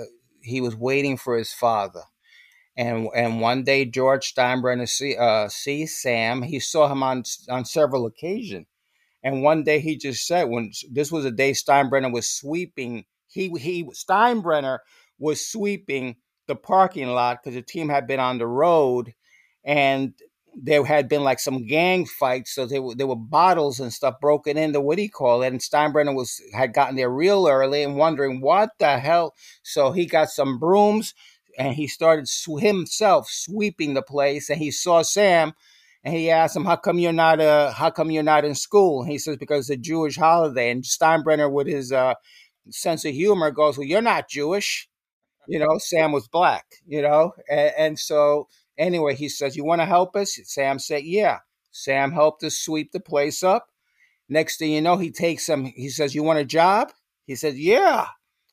uh, 0.00 0.04
he 0.42 0.60
was 0.60 0.74
waiting 0.74 1.16
for 1.16 1.36
his 1.36 1.52
father. 1.52 2.02
And 2.76 3.08
and 3.14 3.40
one 3.40 3.64
day 3.64 3.84
George 3.84 4.32
Steinbrenner 4.34 4.88
see 4.88 5.16
uh, 5.16 5.48
see 5.48 5.86
Sam. 5.86 6.42
He 6.42 6.58
saw 6.58 6.90
him 6.90 7.02
on 7.02 7.24
on 7.50 7.64
several 7.64 8.06
occasions 8.06 8.66
And 9.24 9.42
one 9.42 9.64
day 9.64 9.80
he 9.80 9.98
just 9.98 10.26
said, 10.26 10.44
when 10.44 10.72
this 10.92 11.12
was 11.12 11.26
a 11.26 11.32
day 11.32 11.52
Steinbrenner 11.52 12.12
was 12.12 12.30
sweeping, 12.30 13.06
he 13.28 13.50
he 13.60 13.84
Steinbrenner 13.84 14.80
was 15.18 15.46
sweeping 15.46 16.16
the 16.48 16.56
parking 16.56 17.08
lot 17.08 17.40
because 17.42 17.56
the 17.56 17.62
team 17.62 17.90
had 17.90 18.06
been 18.06 18.20
on 18.20 18.38
the 18.38 18.48
road, 18.48 19.14
and 19.64 20.14
there 20.56 20.84
had 20.84 21.08
been 21.08 21.24
like 21.24 21.40
some 21.40 21.66
gang 21.66 22.06
fights, 22.06 22.54
so 22.54 22.66
there 22.66 22.82
were 22.82 22.94
there 22.96 23.08
were 23.08 23.16
bottles 23.16 23.80
and 23.80 23.92
stuff 23.92 24.20
broken 24.20 24.58
into 24.58 24.80
what 24.82 24.98
do 24.98 25.02
you 25.04 25.10
call 25.10 25.42
it? 25.42 25.48
And 25.48 25.60
Steinbrenner 25.60 26.14
was 26.14 26.40
had 26.54 26.74
gotten 26.74 26.96
there 26.96 27.10
real 27.10 27.48
early 27.48 27.82
and 27.82 27.96
wondering 27.96 28.42
what 28.42 28.70
the 28.78 28.98
hell. 28.98 29.34
So 29.64 29.92
he 29.92 30.06
got 30.06 30.30
some 30.30 30.58
brooms 30.60 31.14
and 31.58 31.74
he 31.74 31.88
started 31.88 32.28
sw- 32.28 32.60
himself 32.60 33.28
sweeping 33.30 33.94
the 33.94 34.02
place. 34.02 34.50
And 34.50 34.60
he 34.60 34.70
saw 34.70 35.02
Sam, 35.02 35.54
and 36.04 36.14
he 36.14 36.30
asked 36.30 36.56
him, 36.56 36.64
"How 36.64 36.76
come 36.76 36.98
you're 36.98 37.12
not 37.12 37.40
uh 37.40 37.72
How 37.72 37.90
come 37.90 38.10
you're 38.10 38.22
not 38.22 38.44
in 38.44 38.54
school?" 38.54 39.02
And 39.02 39.10
he 39.10 39.18
says, 39.18 39.36
"Because 39.36 39.70
it's 39.70 39.78
a 39.78 39.82
Jewish 39.82 40.16
holiday." 40.16 40.70
And 40.70 40.84
Steinbrenner, 40.84 41.50
with 41.50 41.66
his 41.66 41.92
uh 41.92 42.14
sense 42.70 43.04
of 43.04 43.14
humor, 43.14 43.50
goes, 43.50 43.78
"Well, 43.78 43.86
you're 43.86 44.02
not 44.02 44.28
Jewish." 44.28 44.88
You 45.46 45.58
know, 45.58 45.78
Sam 45.78 46.12
was 46.12 46.28
black. 46.28 46.64
You 46.86 47.02
know, 47.02 47.32
and, 47.50 47.72
and 47.76 47.98
so 47.98 48.48
Anyway, 48.76 49.14
he 49.14 49.28
says, 49.28 49.56
You 49.56 49.64
want 49.64 49.80
to 49.80 49.86
help 49.86 50.16
us? 50.16 50.38
Sam 50.44 50.78
said, 50.78 51.04
Yeah. 51.04 51.38
Sam 51.70 52.12
helped 52.12 52.42
us 52.44 52.56
sweep 52.56 52.92
the 52.92 53.00
place 53.00 53.42
up. 53.42 53.68
Next 54.28 54.58
thing 54.58 54.72
you 54.72 54.80
know, 54.80 54.96
he 54.96 55.10
takes 55.10 55.48
him, 55.48 55.64
he 55.64 55.88
says, 55.88 56.14
You 56.14 56.22
want 56.22 56.38
a 56.38 56.44
job? 56.44 56.92
He 57.26 57.36
said, 57.36 57.56
Yeah. 57.56 58.06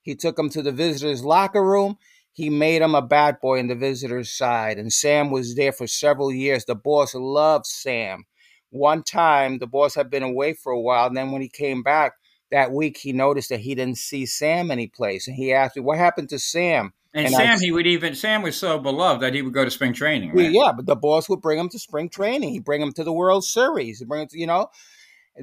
He 0.03 0.15
took 0.15 0.37
him 0.37 0.49
to 0.49 0.61
the 0.61 0.71
visitor's 0.71 1.23
locker 1.23 1.63
room. 1.63 1.97
He 2.33 2.49
made 2.49 2.81
him 2.81 2.95
a 2.95 3.01
bat 3.01 3.41
boy 3.41 3.59
in 3.59 3.67
the 3.67 3.75
visitor's 3.75 4.29
side. 4.29 4.77
And 4.77 4.91
Sam 4.91 5.31
was 5.31 5.55
there 5.55 5.71
for 5.73 5.87
several 5.87 6.31
years. 6.31 6.65
The 6.65 6.75
boss 6.75 7.13
loved 7.13 7.65
Sam. 7.65 8.25
One 8.69 9.03
time, 9.03 9.59
the 9.59 9.67
boss 9.67 9.95
had 9.95 10.09
been 10.09 10.23
away 10.23 10.53
for 10.53 10.71
a 10.71 10.79
while. 10.79 11.07
And 11.07 11.17
then 11.17 11.31
when 11.31 11.41
he 11.41 11.49
came 11.49 11.83
back 11.83 12.13
that 12.49 12.71
week, 12.71 12.97
he 12.97 13.11
noticed 13.11 13.49
that 13.49 13.59
he 13.59 13.75
didn't 13.75 13.97
see 13.97 14.25
Sam 14.25 14.71
anyplace. 14.71 15.27
And 15.27 15.35
he 15.35 15.51
asked 15.53 15.75
me, 15.75 15.81
What 15.81 15.97
happened 15.97 16.29
to 16.29 16.39
Sam? 16.39 16.93
And, 17.13 17.25
And 17.25 17.35
Sam, 17.35 17.57
I- 17.57 17.59
he 17.59 17.71
would 17.73 17.87
even 17.87 18.15
Sam 18.15 18.41
was 18.41 18.55
so 18.55 18.79
beloved 18.79 19.21
that 19.21 19.33
he 19.33 19.41
would 19.41 19.53
go 19.53 19.65
to 19.65 19.71
spring 19.71 19.91
training. 19.91 20.31
Right? 20.33 20.51
yeah, 20.51 20.71
but 20.73 20.85
the 20.85 20.95
boss 20.95 21.27
would 21.27 21.41
bring 21.41 21.59
him 21.59 21.67
to 21.69 21.79
spring 21.79 22.07
training. 22.07 22.51
He'd 22.51 22.63
bring 22.63 22.81
him 22.81 22.93
to 22.93 23.03
the 23.03 23.11
World 23.11 23.43
Series. 23.43 23.99
He'd 23.99 24.07
bring 24.07 24.21
him 24.21 24.27
to, 24.29 24.39
you 24.39 24.47
know, 24.47 24.69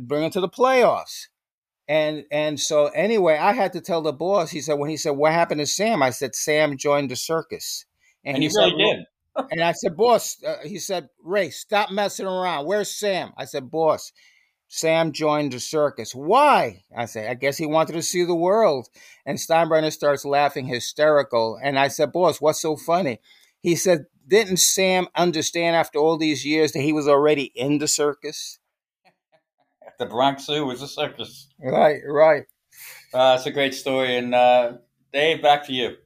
bring 0.00 0.24
him 0.24 0.30
to 0.30 0.40
the 0.40 0.48
playoffs. 0.48 1.26
And 1.88 2.24
and 2.30 2.60
so 2.60 2.86
anyway, 2.88 3.38
I 3.38 3.52
had 3.52 3.72
to 3.72 3.80
tell 3.80 4.02
the 4.02 4.12
boss. 4.12 4.50
He 4.50 4.60
said 4.60 4.74
when 4.74 4.90
he 4.90 4.96
said 4.96 5.10
what 5.12 5.32
happened 5.32 5.60
to 5.60 5.66
Sam, 5.66 6.02
I 6.02 6.10
said 6.10 6.34
Sam 6.34 6.76
joined 6.76 7.10
the 7.10 7.16
circus, 7.16 7.86
and 8.24 8.42
he 8.42 8.50
said, 8.50 8.72
really 8.72 8.96
did. 8.96 9.04
And 9.52 9.62
I 9.62 9.70
said, 9.70 9.96
boss, 9.96 10.42
uh, 10.42 10.56
he 10.64 10.80
said, 10.80 11.10
Ray, 11.22 11.50
stop 11.50 11.92
messing 11.92 12.26
around. 12.26 12.66
Where's 12.66 12.90
Sam? 12.90 13.30
I 13.36 13.44
said, 13.44 13.70
boss, 13.70 14.10
Sam 14.66 15.12
joined 15.12 15.52
the 15.52 15.60
circus. 15.60 16.12
Why? 16.12 16.82
I 16.96 17.04
said, 17.04 17.30
I 17.30 17.34
guess 17.34 17.56
he 17.56 17.64
wanted 17.64 17.92
to 17.92 18.02
see 18.02 18.24
the 18.24 18.34
world. 18.34 18.88
And 19.24 19.38
Steinbrenner 19.38 19.92
starts 19.92 20.24
laughing 20.24 20.66
hysterical. 20.66 21.56
And 21.62 21.78
I 21.78 21.86
said, 21.86 22.12
boss, 22.12 22.40
what's 22.40 22.60
so 22.60 22.76
funny? 22.76 23.20
He 23.60 23.76
said, 23.76 24.06
didn't 24.26 24.58
Sam 24.58 25.06
understand 25.14 25.76
after 25.76 25.98
all 25.98 26.18
these 26.18 26.44
years 26.44 26.72
that 26.72 26.82
he 26.82 26.92
was 26.92 27.06
already 27.08 27.52
in 27.54 27.78
the 27.78 27.88
circus? 27.88 28.58
The 29.98 30.06
Bronx 30.06 30.46
Zoo 30.46 30.64
was 30.66 30.82
a 30.82 30.88
circus. 30.88 31.48
Right, 31.60 32.00
right. 32.06 32.44
Uh, 33.12 33.34
it's 33.36 33.46
a 33.46 33.50
great 33.50 33.74
story. 33.74 34.16
And 34.16 34.34
uh, 34.34 34.74
Dave, 35.12 35.42
back 35.42 35.66
to 35.66 35.72
you. 35.72 35.96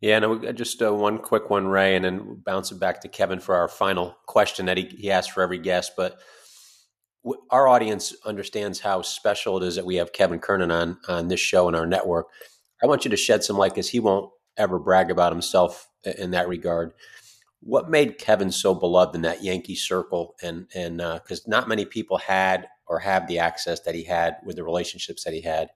Yeah, 0.00 0.18
no, 0.20 0.34
we- 0.34 0.52
just 0.52 0.80
uh, 0.82 0.94
one 0.94 1.18
quick 1.18 1.50
one, 1.50 1.66
Ray, 1.66 1.96
and 1.96 2.04
then 2.04 2.42
bounce 2.44 2.70
it 2.70 2.78
back 2.78 3.00
to 3.00 3.08
Kevin 3.08 3.40
for 3.40 3.54
our 3.56 3.68
final 3.68 4.16
question 4.26 4.66
that 4.66 4.76
he, 4.76 4.84
he 4.84 5.10
asks 5.10 5.32
for 5.32 5.42
every 5.42 5.58
guest. 5.58 5.92
But 5.96 6.18
w- 7.24 7.40
our 7.50 7.66
audience 7.66 8.14
understands 8.24 8.80
how 8.80 9.02
special 9.02 9.56
it 9.62 9.66
is 9.66 9.76
that 9.76 9.86
we 9.86 9.96
have 9.96 10.12
Kevin 10.12 10.38
Kernan 10.38 10.70
on 10.70 10.98
on 11.08 11.28
this 11.28 11.40
show 11.40 11.66
and 11.66 11.76
our 11.76 11.86
network. 11.86 12.26
I 12.82 12.86
want 12.86 13.04
you 13.04 13.10
to 13.10 13.16
shed 13.16 13.42
some 13.42 13.56
light 13.58 13.72
because 13.72 13.88
he 13.88 13.98
won't 13.98 14.30
ever 14.56 14.78
brag 14.78 15.10
about 15.10 15.32
himself 15.32 15.88
in 16.04 16.30
that 16.32 16.48
regard. 16.48 16.92
What 17.60 17.90
made 17.90 18.18
Kevin 18.18 18.52
so 18.52 18.74
beloved 18.74 19.16
in 19.16 19.22
that 19.22 19.42
Yankee 19.42 19.74
circle, 19.74 20.36
and 20.42 20.66
and 20.76 20.98
because 20.98 21.48
not 21.48 21.68
many 21.68 21.84
people 21.84 22.18
had 22.18 22.68
or 22.88 23.00
have 23.00 23.26
the 23.26 23.38
access 23.38 23.80
that 23.80 23.94
he 23.94 24.04
had 24.04 24.36
with 24.44 24.56
the 24.56 24.64
relationships 24.64 25.24
that 25.24 25.34
he 25.34 25.42
had, 25.42 25.70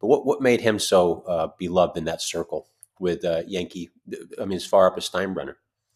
but 0.00 0.06
what 0.08 0.26
what 0.26 0.42
made 0.42 0.60
him 0.60 0.78
so 0.78 1.22
uh, 1.22 1.48
beloved 1.58 1.96
in 1.96 2.04
that 2.04 2.22
circle? 2.22 2.68
with 2.98 3.24
uh, 3.24 3.42
Yankee. 3.46 3.90
I 4.40 4.44
mean, 4.44 4.56
as 4.56 4.66
far 4.66 4.86
up 4.86 4.96
as 4.96 5.08
Steinbrenner. 5.08 5.54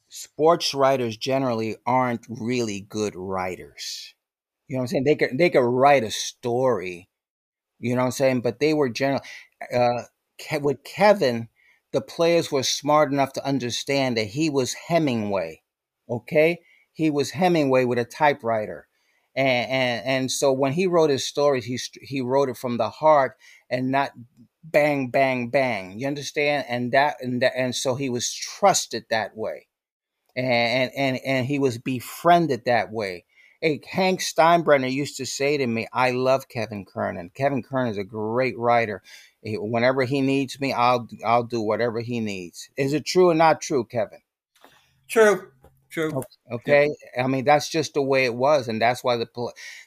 Sports 0.09 0.73
writers 0.75 1.16
generally 1.16 1.77
aren't 1.87 2.27
really 2.29 2.81
good 2.81 3.14
writers. 3.14 4.14
You 4.66 4.77
know 4.77 4.81
what 4.81 4.85
I'm 4.85 4.89
saying? 4.89 5.05
They 5.05 5.14
could 5.16 5.39
they 5.39 5.51
could 5.51 5.61
write 5.61 6.05
a 6.05 6.11
story. 6.11 7.09
You 7.79 7.95
know 7.95 8.03
what 8.03 8.07
I'm 8.07 8.12
saying? 8.12 8.41
But 8.41 8.59
they 8.59 8.75
were 8.75 8.89
general. 8.89 9.21
Uh, 9.75 10.03
with 10.61 10.85
Kevin, 10.85 11.49
the 11.93 12.01
players 12.01 12.51
were 12.51 12.62
smart 12.62 13.12
enough 13.12 13.33
to 13.35 13.47
understand 13.47 14.16
that 14.16 14.29
he 14.29 14.51
was 14.51 14.75
Hemingway. 14.89 15.62
Okay, 16.09 16.61
he 16.93 17.11
was 17.11 17.33
Hemingway 17.33 17.85
with 17.85 17.99
a 17.99 18.05
typewriter, 18.05 18.89
and 19.39 19.70
and, 19.70 20.07
and 20.07 20.32
so 20.32 20.53
when 20.53 20.72
he 20.72 20.86
wrote 20.86 21.11
his 21.11 21.24
stories, 21.24 21.64
he 21.64 21.78
he 22.03 22.20
wrote 22.20 22.49
it 22.49 22.57
from 22.57 22.76
the 22.76 22.91
heart 22.91 23.36
and 23.70 23.91
not 23.91 24.11
bang 24.64 25.11
bang 25.11 25.49
bang. 25.49 25.99
You 25.99 26.09
understand? 26.09 26.66
And 26.68 26.93
that 26.93 27.16
and 27.20 27.41
that, 27.43 27.53
and 27.57 27.74
so 27.74 27.95
he 27.95 28.11
was 28.11 28.32
trusted 28.32 29.05
that 29.11 29.36
way, 29.36 29.68
and 30.34 30.91
and 30.97 31.18
and 31.24 31.47
he 31.47 31.61
was 31.61 31.78
befriended 31.78 32.64
that 32.64 32.91
way. 32.91 33.24
Hey, 33.61 33.80
Hank 33.89 34.20
Steinbrenner 34.20 34.93
used 34.93 35.16
to 35.18 35.26
say 35.26 35.57
to 35.57 35.66
me, 35.66 35.86
"I 35.93 36.11
love 36.11 36.49
Kevin 36.49 36.84
Kernan. 36.84 37.30
Kevin 37.34 37.62
Kernan 37.62 37.93
is 37.93 37.99
a 37.99 38.05
great 38.05 38.59
writer. 38.59 39.03
Whenever 39.45 40.03
he 40.03 40.20
needs 40.20 40.61
me, 40.61 40.72
I'll 40.72 41.09
I'll 41.24 41.45
do 41.45 41.61
whatever 41.61 42.01
he 42.01 42.18
needs." 42.18 42.70
Is 42.76 42.93
it 42.93 43.07
true 43.07 43.30
or 43.30 43.34
not 43.34 43.61
true, 43.61 43.84
Kevin? 43.84 44.20
True. 45.09 45.53
True. 45.91 46.22
Okay, 46.53 46.91
I 47.18 47.26
mean 47.26 47.45
that's 47.45 47.68
just 47.68 47.95
the 47.95 48.03
way 48.03 48.24
it 48.24 48.34
was, 48.34 48.68
and 48.68 48.80
that's 48.80 49.03
why 49.03 49.16
the 49.16 49.26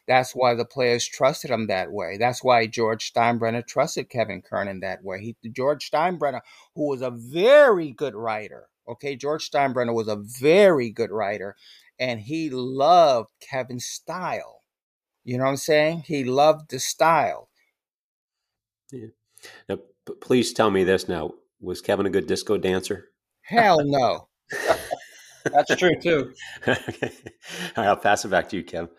that's 0.08 0.36
why 0.36 0.56
the 0.56 0.66
players 0.66 1.06
trusted 1.08 1.52
him 1.52 1.68
that 1.68 1.92
way. 1.92 2.18
That's 2.18 2.44
why 2.44 2.68
George 2.68 3.12
Steinbrenner 3.12 3.66
trusted 3.66 4.10
Kevin 4.10 4.42
Kernan 4.42 4.80
that 4.80 5.04
way. 5.04 5.22
He 5.22 5.50
George 5.52 5.90
Steinbrenner, 5.90 6.42
who 6.76 6.90
was 6.90 7.02
a 7.02 7.12
very 7.12 7.92
good 7.92 8.16
writer. 8.16 8.68
Okay, 8.88 9.16
George 9.16 9.50
Steinbrenner 9.50 9.94
was 9.94 10.08
a 10.08 10.16
very 10.16 10.90
good 10.90 11.12
writer, 11.12 11.56
and 12.00 12.22
he 12.22 12.50
loved 12.50 13.30
Kevin's 13.40 13.86
style. 13.86 14.62
You 15.24 15.38
know 15.38 15.44
what 15.44 15.52
I'm 15.52 15.58
saying? 15.58 16.04
He 16.08 16.24
loved 16.24 16.72
the 16.72 16.80
style. 16.80 17.50
Yeah. 18.92 19.08
Now, 19.70 19.78
p- 20.06 20.14
please 20.20 20.52
tell 20.52 20.72
me 20.72 20.84
this 20.84 21.08
now. 21.08 21.36
Was 21.60 21.82
Kevin 21.82 22.08
a 22.08 22.10
good 22.10 22.26
disco 22.26 22.58
dancer? 22.58 23.10
Hell 23.44 23.84
no. 23.84 24.28
That's 25.46 25.76
true 25.76 25.96
too. 26.02 26.34
okay. 26.68 27.12
All 27.76 27.84
right, 27.84 27.88
I'll 27.88 27.96
pass 27.98 28.26
it 28.26 28.30
back 28.30 28.50
to 28.50 28.58
you, 28.58 28.64
Kevin. 28.64 28.90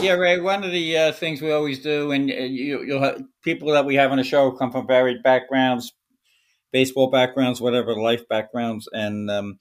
Yeah, 0.00 0.12
Ray. 0.14 0.40
One 0.40 0.64
of 0.64 0.72
the 0.72 0.96
uh, 0.96 1.12
things 1.12 1.42
we 1.42 1.52
always 1.52 1.80
do, 1.80 2.12
and 2.12 2.30
uh, 2.30 2.34
you, 2.34 2.82
you'll 2.82 3.02
have 3.02 3.22
people 3.44 3.70
that 3.72 3.84
we 3.84 3.96
have 3.96 4.10
on 4.10 4.18
the 4.18 4.24
show 4.24 4.50
come 4.52 4.72
from 4.72 4.86
varied 4.86 5.22
backgrounds, 5.22 5.92
baseball 6.72 7.10
backgrounds, 7.10 7.60
whatever 7.60 7.94
life 7.94 8.26
backgrounds, 8.28 8.88
and 8.92 9.30
um, 9.30 9.58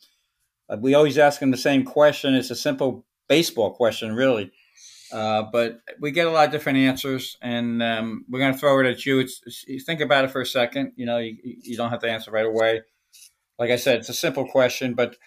uh, 0.70 0.78
we 0.80 0.94
always 0.94 1.18
ask 1.18 1.40
them 1.40 1.52
the 1.52 1.58
same 1.58 1.84
question. 1.84 2.34
It's 2.34 2.50
a 2.50 2.56
simple 2.56 3.06
baseball 3.28 3.74
question, 3.74 4.16
really, 4.16 4.52
uh, 5.12 5.44
but 5.52 5.82
we 6.00 6.12
get 6.12 6.28
a 6.28 6.32
lot 6.32 6.46
of 6.46 6.52
different 6.52 6.78
answers, 6.78 7.38
and 7.42 7.84
um, 7.84 8.26
we're 8.30 8.40
going 8.40 8.54
to 8.54 8.60
throw 8.60 8.80
it 8.80 8.86
at 8.86 9.06
you. 9.06 9.20
It's, 9.20 9.42
it's- 9.68 9.84
think 9.84 10.00
about 10.00 10.24
it 10.26 10.32
for 10.32 10.42
a 10.42 10.46
second. 10.46 10.94
You 10.96 11.06
know, 11.08 11.18
you, 11.18 11.36
you 11.44 11.76
don't 11.76 11.90
have 11.90 12.02
to 12.02 12.10
answer 12.10 12.32
right 12.32 12.46
away. 12.46 12.82
Like 13.60 13.70
I 13.70 13.76
said, 13.76 13.98
it's 14.00 14.10
a 14.10 14.14
simple 14.14 14.48
question, 14.48 14.94
but 14.94 15.18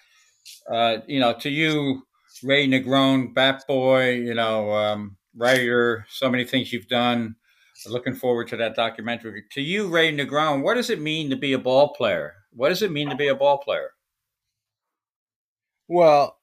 uh, 0.71 0.97
you 1.07 1.19
know, 1.19 1.33
to 1.33 1.49
you, 1.49 2.03
Ray 2.43 2.67
Negron, 2.67 3.33
Bat 3.33 3.63
Boy, 3.67 4.11
you 4.11 4.33
know, 4.33 4.71
um, 4.71 5.17
writer, 5.35 6.05
so 6.09 6.29
many 6.29 6.45
things 6.45 6.71
you've 6.71 6.87
done. 6.87 7.35
Looking 7.87 8.15
forward 8.15 8.47
to 8.49 8.57
that 8.57 8.75
documentary. 8.75 9.43
To 9.51 9.61
you, 9.61 9.87
Ray 9.87 10.15
Negron, 10.15 10.63
what 10.63 10.75
does 10.75 10.89
it 10.89 11.01
mean 11.01 11.29
to 11.29 11.35
be 11.35 11.53
a 11.53 11.59
ball 11.59 11.93
player? 11.93 12.33
What 12.51 12.69
does 12.69 12.81
it 12.81 12.91
mean 12.91 13.09
to 13.09 13.15
be 13.15 13.27
a 13.27 13.35
ball 13.35 13.57
player? 13.57 13.91
Well, 15.87 16.37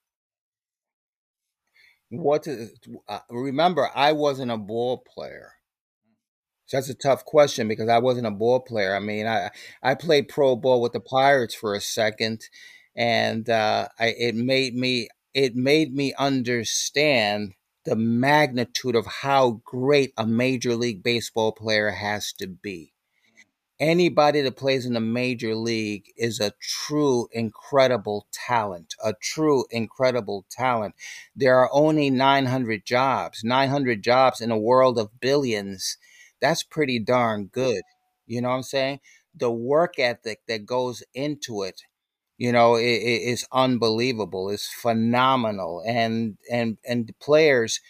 what 2.11 2.47
is, 2.47 2.75
uh, 3.09 3.21
remember, 3.31 3.89
I 3.95 4.13
wasn't 4.13 4.51
a 4.51 4.59
ball 4.59 4.99
player. 4.99 5.53
So 6.67 6.77
that's 6.77 6.91
a 6.91 6.95
tough 6.95 7.25
question 7.25 7.69
because 7.69 7.89
I 7.89 7.99
wasn't 7.99 8.27
a 8.27 8.31
ball 8.31 8.61
player. 8.61 8.95
I 8.95 9.01
mean, 9.01 9.27
I 9.27 9.51
I 9.83 9.95
played 9.95 10.29
pro 10.29 10.55
ball 10.57 10.81
with 10.81 10.93
the 10.93 11.01
Pirates 11.01 11.55
for 11.55 11.75
a 11.75 11.81
second, 11.81 12.49
and 12.97 13.49
uh, 13.49 13.89
I, 13.99 14.07
it 14.19 14.35
made 14.35 14.75
me 14.75 15.09
it 15.35 15.57
made 15.57 15.95
me 15.95 16.13
understand 16.19 17.55
the 17.85 17.97
magnitude 17.97 18.95
of 18.95 19.07
how 19.07 19.63
great 19.65 20.13
a 20.17 20.27
major 20.27 20.77
league 20.77 21.03
baseball 21.03 21.53
player 21.53 21.91
has 21.91 22.33
to 22.35 22.47
be. 22.47 22.93
anybody 23.81 24.41
that 24.43 24.57
plays 24.57 24.87
in 24.87 24.95
the 24.95 25.01
major 25.01 25.55
league 25.55 26.05
is 26.17 26.41
a 26.41 26.53
true 26.61 27.29
incredible 27.33 28.27
talent 28.33 28.95
a 29.05 29.13
true 29.21 29.65
incredible 29.71 30.45
talent. 30.51 30.95
There 31.37 31.59
are 31.59 31.71
only 31.73 32.11
900 32.11 32.85
jobs 32.87 33.43
900 33.45 34.03
jobs 34.03 34.41
in 34.41 34.51
a 34.51 34.59
world 34.59 34.99
of 34.99 35.21
billions. 35.21 35.99
That's 36.41 36.63
pretty 36.63 36.99
darn 36.99 37.47
good. 37.47 37.83
You 38.27 38.41
know 38.43 38.49
what 38.51 38.57
i'm 38.57 38.63
saying? 38.63 39.01
The 39.35 39.51
work 39.51 39.99
ethic 39.99 40.41
that 40.49 40.67
goes 40.67 41.03
into 41.15 41.63
it 41.63 41.83
you 42.43 42.53
know 42.53 42.77
it, 42.77 42.85
it 43.15 43.23
is 43.35 43.47
unbelievable 43.53 44.51
it's 44.51 44.69
phenomenal 44.73 45.83
and 45.87 46.37
and 46.51 46.79
and 46.89 47.13
players 47.21 47.81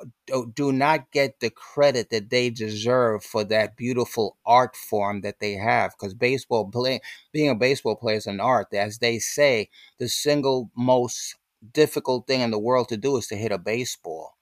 uh, 0.00 0.06
do, 0.26 0.52
do 0.54 0.72
not 0.72 1.10
get 1.12 1.40
the 1.40 1.50
credit 1.50 2.10
that 2.10 2.30
they 2.30 2.50
deserve 2.50 3.24
for 3.24 3.44
that 3.44 3.76
beautiful 3.76 4.36
art 4.46 4.76
form 4.76 5.22
that 5.22 5.40
they 5.40 5.54
have. 5.54 5.92
Because 5.92 6.14
baseball 6.14 6.70
play, 6.70 7.00
being 7.32 7.50
a 7.50 7.54
baseball 7.54 7.96
player 7.96 8.16
is 8.16 8.26
an 8.26 8.40
art. 8.40 8.68
As 8.74 8.98
they 8.98 9.18
say, 9.18 9.70
the 9.98 10.08
single 10.08 10.70
most 10.76 11.36
difficult 11.72 12.26
thing 12.26 12.40
in 12.42 12.50
the 12.50 12.58
world 12.58 12.88
to 12.90 12.96
do 12.96 13.16
is 13.16 13.26
to 13.28 13.36
hit 13.36 13.52
a 13.52 13.58
baseball. 13.58 14.36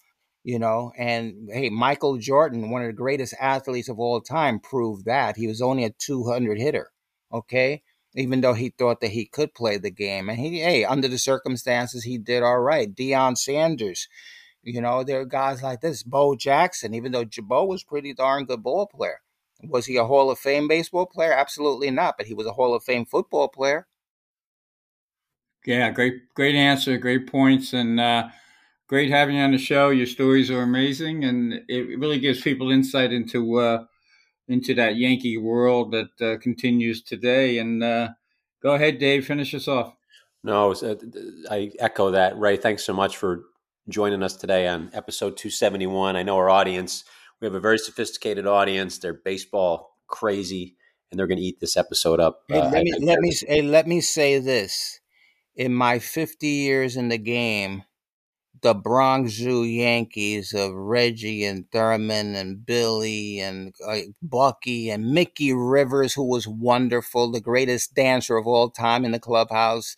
You 0.44 0.58
know, 0.58 0.92
and 0.98 1.48
hey, 1.52 1.68
Michael 1.70 2.18
Jordan, 2.18 2.70
one 2.70 2.82
of 2.82 2.88
the 2.88 2.92
greatest 2.94 3.34
athletes 3.40 3.88
of 3.88 3.98
all 3.98 4.20
time, 4.20 4.60
proved 4.60 5.04
that 5.04 5.36
he 5.36 5.46
was 5.46 5.60
only 5.60 5.84
a 5.84 5.90
200 5.90 6.58
hitter. 6.58 6.90
Okay, 7.32 7.82
even 8.14 8.40
though 8.40 8.54
he 8.54 8.70
thought 8.70 9.00
that 9.00 9.10
he 9.10 9.26
could 9.26 9.54
play 9.54 9.78
the 9.78 9.90
game, 9.90 10.28
and 10.28 10.38
he, 10.38 10.60
hey, 10.60 10.84
under 10.84 11.08
the 11.08 11.18
circumstances, 11.18 12.04
he 12.04 12.18
did 12.18 12.42
all 12.42 12.60
right. 12.60 12.94
Deion 12.94 13.36
Sanders, 13.36 14.08
you 14.62 14.80
know, 14.80 15.04
there 15.04 15.20
are 15.20 15.26
guys 15.26 15.62
like 15.62 15.80
this. 15.80 16.02
Bo 16.02 16.34
Jackson, 16.34 16.94
even 16.94 17.12
though 17.12 17.24
Bo 17.42 17.64
was 17.64 17.84
pretty 17.84 18.14
darn 18.14 18.44
good 18.44 18.62
ball 18.62 18.86
player. 18.86 19.20
Was 19.64 19.86
he 19.86 19.96
a 19.96 20.04
Hall 20.04 20.30
of 20.30 20.38
Fame 20.38 20.68
baseball 20.68 21.06
player? 21.06 21.32
Absolutely 21.32 21.90
not, 21.90 22.16
but 22.16 22.26
he 22.26 22.34
was 22.34 22.46
a 22.46 22.52
Hall 22.52 22.74
of 22.74 22.84
Fame 22.84 23.04
football 23.04 23.48
player. 23.48 23.88
Yeah, 25.66 25.90
great, 25.90 26.32
great 26.34 26.54
answer, 26.54 26.96
great 26.96 27.26
points, 27.26 27.72
and 27.72 27.98
uh, 27.98 28.28
great 28.86 29.10
having 29.10 29.36
you 29.36 29.42
on 29.42 29.50
the 29.50 29.58
show. 29.58 29.90
Your 29.90 30.06
stories 30.06 30.50
are 30.50 30.62
amazing, 30.62 31.24
and 31.24 31.62
it 31.68 31.98
really 31.98 32.20
gives 32.20 32.40
people 32.40 32.70
insight 32.70 33.12
into 33.12 33.58
uh, 33.58 33.84
into 34.48 34.74
that 34.74 34.96
Yankee 34.96 35.36
world 35.36 35.92
that 35.92 36.20
uh, 36.20 36.38
continues 36.40 37.02
today. 37.02 37.58
And 37.58 37.82
uh, 37.82 38.08
go 38.62 38.74
ahead, 38.74 38.98
Dave, 38.98 39.26
finish 39.26 39.54
us 39.54 39.68
off. 39.68 39.94
No, 40.42 40.72
uh, 40.72 40.94
I 41.50 41.70
echo 41.78 42.10
that. 42.12 42.38
Ray, 42.38 42.56
thanks 42.56 42.84
so 42.84 42.92
much 42.92 43.16
for 43.16 43.44
joining 43.88 44.22
us 44.22 44.36
today 44.36 44.66
on 44.66 44.90
episode 44.92 45.36
271. 45.36 46.16
I 46.16 46.22
know 46.22 46.36
our 46.36 46.50
audience, 46.50 47.04
we 47.40 47.46
have 47.46 47.54
a 47.54 47.60
very 47.60 47.78
sophisticated 47.78 48.46
audience. 48.46 48.98
They're 48.98 49.14
baseball 49.14 49.96
crazy 50.06 50.76
and 51.10 51.18
they're 51.18 51.26
going 51.26 51.38
to 51.38 51.44
eat 51.44 51.60
this 51.60 51.76
episode 51.76 52.20
up. 52.20 52.42
Hey, 52.48 52.60
uh, 52.60 52.70
let, 52.70 52.84
me, 52.84 52.94
let, 53.00 53.20
me, 53.20 53.32
hey, 53.46 53.62
let 53.62 53.86
me 53.86 54.00
say 54.00 54.38
this. 54.38 55.00
In 55.56 55.74
my 55.74 55.98
50 55.98 56.46
years 56.46 56.96
in 56.96 57.08
the 57.08 57.18
game, 57.18 57.82
the 58.62 58.74
Bronx 58.74 59.32
Zoo 59.32 59.64
Yankees 59.64 60.52
of 60.52 60.72
Reggie 60.72 61.44
and 61.44 61.70
Thurman 61.70 62.34
and 62.34 62.64
Billy 62.64 63.40
and 63.40 63.74
uh, 63.86 63.98
Bucky 64.22 64.90
and 64.90 65.12
Mickey 65.12 65.52
Rivers, 65.52 66.14
who 66.14 66.24
was 66.24 66.48
wonderful, 66.48 67.30
the 67.30 67.40
greatest 67.40 67.94
dancer 67.94 68.36
of 68.36 68.46
all 68.46 68.70
time 68.70 69.04
in 69.04 69.12
the 69.12 69.20
clubhouse, 69.20 69.96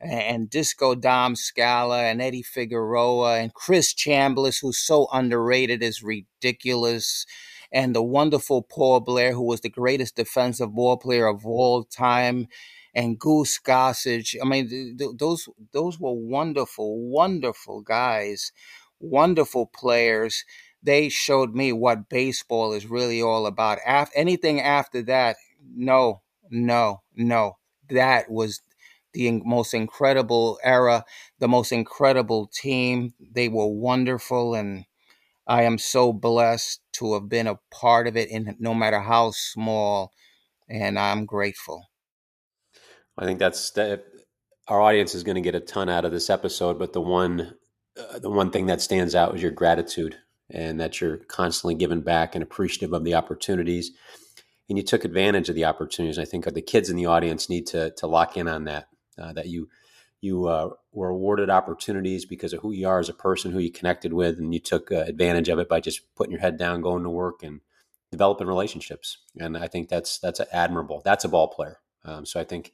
and 0.00 0.50
Disco 0.50 0.94
Dom 0.94 1.36
Scala 1.36 2.04
and 2.04 2.20
Eddie 2.20 2.42
Figueroa 2.42 3.38
and 3.38 3.54
Chris 3.54 3.94
Chambliss, 3.94 4.60
who's 4.60 4.78
so 4.78 5.08
underrated, 5.12 5.82
is 5.82 6.02
ridiculous. 6.02 7.26
And 7.72 7.94
the 7.94 8.02
wonderful 8.02 8.62
Paul 8.62 9.00
Blair, 9.00 9.32
who 9.32 9.42
was 9.42 9.60
the 9.60 9.68
greatest 9.68 10.16
defensive 10.16 10.74
ball 10.74 10.96
player 10.96 11.26
of 11.26 11.44
all 11.44 11.84
time, 11.84 12.48
and 12.96 13.20
Goose 13.20 13.60
Gossage. 13.60 14.36
I 14.42 14.46
mean, 14.46 14.70
th- 14.70 14.98
th- 14.98 15.12
those 15.18 15.48
those 15.72 16.00
were 16.00 16.14
wonderful, 16.14 17.00
wonderful 17.00 17.82
guys, 17.82 18.52
wonderful 19.00 19.68
players. 19.68 20.44
They 20.82 21.10
showed 21.10 21.54
me 21.54 21.72
what 21.72 22.10
baseball 22.10 22.72
is 22.74 22.86
really 22.88 23.22
all 23.22 23.46
about. 23.46 23.80
Af- 23.86 24.12
anything 24.16 24.60
after 24.62 25.02
that, 25.04 25.36
no, 25.76 26.22
no, 26.50 27.02
no. 27.16 27.58
That 27.90 28.30
was 28.30 28.62
the 29.12 29.30
most 29.44 29.74
incredible 29.74 30.58
era, 30.62 31.04
the 31.40 31.48
most 31.48 31.72
incredible 31.72 32.48
team. 32.48 33.14
They 33.20 33.48
were 33.48 33.66
wonderful, 33.68 34.54
and 34.54 34.86
I 35.46 35.62
am 35.64 35.78
so 35.78 36.12
blessed 36.12 36.80
to 36.94 37.14
have 37.14 37.28
been 37.28 37.48
a 37.48 37.60
part 37.72 38.06
of 38.08 38.16
it, 38.16 38.30
in 38.30 38.56
no 38.60 38.74
matter 38.74 39.00
how 39.00 39.32
small. 39.32 40.12
And 40.68 40.98
I'm 40.98 41.26
grateful. 41.26 41.86
I 43.18 43.24
think 43.24 43.38
that's 43.38 43.70
that. 43.72 44.04
Our 44.68 44.80
audience 44.80 45.14
is 45.14 45.22
going 45.22 45.36
to 45.36 45.40
get 45.40 45.54
a 45.54 45.60
ton 45.60 45.88
out 45.88 46.04
of 46.04 46.10
this 46.10 46.28
episode, 46.28 46.76
but 46.76 46.92
the 46.92 47.00
one, 47.00 47.54
uh, 47.96 48.18
the 48.18 48.30
one 48.30 48.50
thing 48.50 48.66
that 48.66 48.80
stands 48.80 49.14
out 49.14 49.32
is 49.36 49.40
your 49.40 49.52
gratitude, 49.52 50.16
and 50.50 50.80
that 50.80 51.00
you're 51.00 51.18
constantly 51.18 51.76
giving 51.76 52.00
back 52.00 52.34
and 52.34 52.42
appreciative 52.42 52.92
of 52.92 53.04
the 53.04 53.14
opportunities, 53.14 53.92
and 54.68 54.76
you 54.76 54.82
took 54.84 55.04
advantage 55.04 55.48
of 55.48 55.54
the 55.54 55.64
opportunities. 55.64 56.18
I 56.18 56.24
think 56.24 56.44
the 56.44 56.62
kids 56.62 56.90
in 56.90 56.96
the 56.96 57.06
audience 57.06 57.48
need 57.48 57.66
to 57.68 57.92
to 57.92 58.06
lock 58.06 58.36
in 58.36 58.48
on 58.48 58.64
that 58.64 58.88
uh, 59.18 59.32
that 59.34 59.46
you 59.46 59.68
you 60.20 60.46
uh, 60.46 60.70
were 60.92 61.10
awarded 61.10 61.50
opportunities 61.50 62.24
because 62.24 62.52
of 62.52 62.60
who 62.60 62.72
you 62.72 62.88
are 62.88 62.98
as 62.98 63.08
a 63.08 63.14
person, 63.14 63.52
who 63.52 63.58
you 63.58 63.70
connected 63.70 64.12
with, 64.12 64.38
and 64.38 64.52
you 64.52 64.60
took 64.60 64.90
uh, 64.90 64.96
advantage 64.96 65.48
of 65.48 65.58
it 65.58 65.68
by 65.68 65.80
just 65.80 66.14
putting 66.16 66.32
your 66.32 66.40
head 66.40 66.58
down, 66.58 66.80
going 66.80 67.04
to 67.04 67.10
work, 67.10 67.42
and 67.42 67.60
developing 68.10 68.46
relationships. 68.46 69.18
And 69.38 69.56
I 69.56 69.68
think 69.68 69.88
that's 69.88 70.18
that's 70.18 70.40
admirable. 70.52 71.02
That's 71.04 71.24
a 71.24 71.28
ball 71.28 71.48
player. 71.48 71.78
Um, 72.04 72.24
so 72.24 72.40
I 72.40 72.44
think 72.44 72.72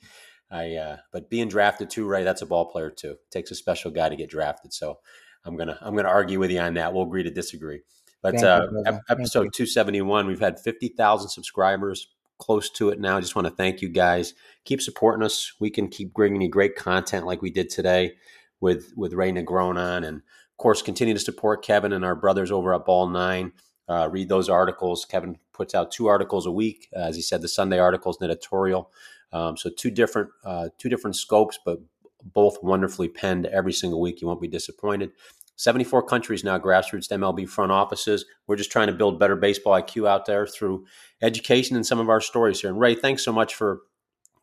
I, 0.53 0.74
uh, 0.74 0.96
but 1.12 1.30
being 1.30 1.48
drafted 1.48 1.88
too, 1.88 2.07
right? 2.07 2.24
That's 2.24 2.42
a 2.42 2.46
ball 2.46 2.66
player 2.66 2.90
too. 2.90 3.12
It 3.12 3.30
takes 3.30 3.50
a 3.50 3.55
special 3.55 3.90
guy 3.90 4.11
to 4.11 4.16
get 4.16 4.28
drafted. 4.28 4.72
So 4.74 4.98
I'm 5.44 5.57
gonna 5.57 5.78
I'm 5.80 5.96
gonna 5.96 6.09
argue 6.09 6.38
with 6.38 6.50
you 6.50 6.61
on 6.61 6.74
that. 6.74 6.92
We'll 6.92 7.05
agree 7.05 7.22
to 7.22 7.30
disagree. 7.30 7.80
But 8.20 8.42
uh, 8.44 8.68
episode 9.09 9.48
271, 9.53 10.28
we've 10.28 10.38
had 10.38 10.61
50,000 10.61 11.28
subscribers 11.28 12.07
close 12.38 12.70
to 12.70 12.90
it 12.90 13.00
now. 13.00 13.16
I 13.16 13.20
just 13.20 13.34
want 13.34 13.48
to 13.48 13.55
thank 13.55 13.82
you 13.82 13.88
guys. 13.88 14.34
Keep 14.64 14.80
supporting 14.80 15.24
us. 15.24 15.53
We 15.59 15.70
can 15.70 15.88
keep 15.88 16.14
bringing 16.14 16.40
you 16.40 16.48
great 16.48 16.76
content 16.76 17.26
like 17.26 17.42
we 17.42 17.50
did 17.50 17.68
today 17.68 18.12
with 18.61 18.92
with 18.96 19.14
Ray 19.14 19.32
Negron 19.32 19.76
on, 19.76 20.05
and 20.05 20.18
of 20.18 20.57
course, 20.59 20.82
continue 20.82 21.14
to 21.14 21.20
support 21.20 21.64
Kevin 21.64 21.92
and 21.92 22.05
our 22.05 22.14
brothers 22.14 22.53
over 22.53 22.74
at 22.74 22.84
Ball 22.84 23.09
Nine. 23.09 23.53
Uh, 23.88 24.09
read 24.11 24.28
those 24.28 24.48
articles. 24.48 25.05
Kevin 25.05 25.38
puts 25.53 25.74
out 25.74 25.90
two 25.90 26.07
articles 26.07 26.46
a 26.46 26.53
week, 26.53 26.88
uh, 26.96 27.00
as 27.00 27.16
he 27.16 27.22
said, 27.22 27.42
the 27.42 27.48
Sunday 27.48 27.78
articles 27.78 28.18
and 28.20 28.30
editorial. 28.30 28.92
Um, 29.33 29.57
so 29.57 29.70
two 29.70 29.91
different 29.91 30.30
uh, 30.45 30.68
two 30.78 30.89
different 30.89 31.16
scopes, 31.16 31.59
but 31.64 31.80
both 32.24 32.62
wonderfully 32.62 33.09
penned 33.09 33.47
every 33.47 33.72
single 33.72 34.01
week. 34.01 34.20
You 34.20 34.28
won't 34.28 34.41
be 34.41 34.49
disappointed. 34.49 35.12
74 35.57 36.05
countries 36.05 36.43
now, 36.45 36.59
grassroots 36.59 37.11
MLB 37.11 37.49
front 37.49 37.72
offices. 37.72 38.24
We're 38.47 38.56
just 38.56 38.73
trying 38.73 38.89
to 38.89 38.93
build 38.93 39.19
better 39.19 39.36
baseball 39.36 39.81
IQ 39.81 40.09
out 40.09 40.27
there 40.27 40.47
through 40.47 40.86
education 41.20 41.77
and 41.77 41.86
some 41.86 41.98
of 41.98 42.09
our 42.09 42.20
stories 42.20 42.61
here. 42.61 42.70
And 42.70 42.81
Ray, 42.81 42.94
thanks 42.94 43.24
so 43.24 43.32
much 43.32 43.55
for 43.55 43.81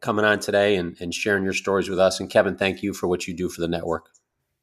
coming 0.02 0.24
on 0.24 0.40
today 0.40 0.76
and, 0.76 0.96
and 1.02 1.14
sharing 1.14 1.44
your 1.44 1.54
stories 1.54 1.90
with 1.90 2.00
us. 2.00 2.20
And 2.20 2.30
Kevin, 2.30 2.56
thank 2.56 2.84
you 2.84 2.94
for 2.94 3.08
what 3.08 3.28
you 3.28 3.34
do 3.34 3.50
for 3.50 3.60
the 3.62 3.68
network. 3.68 4.10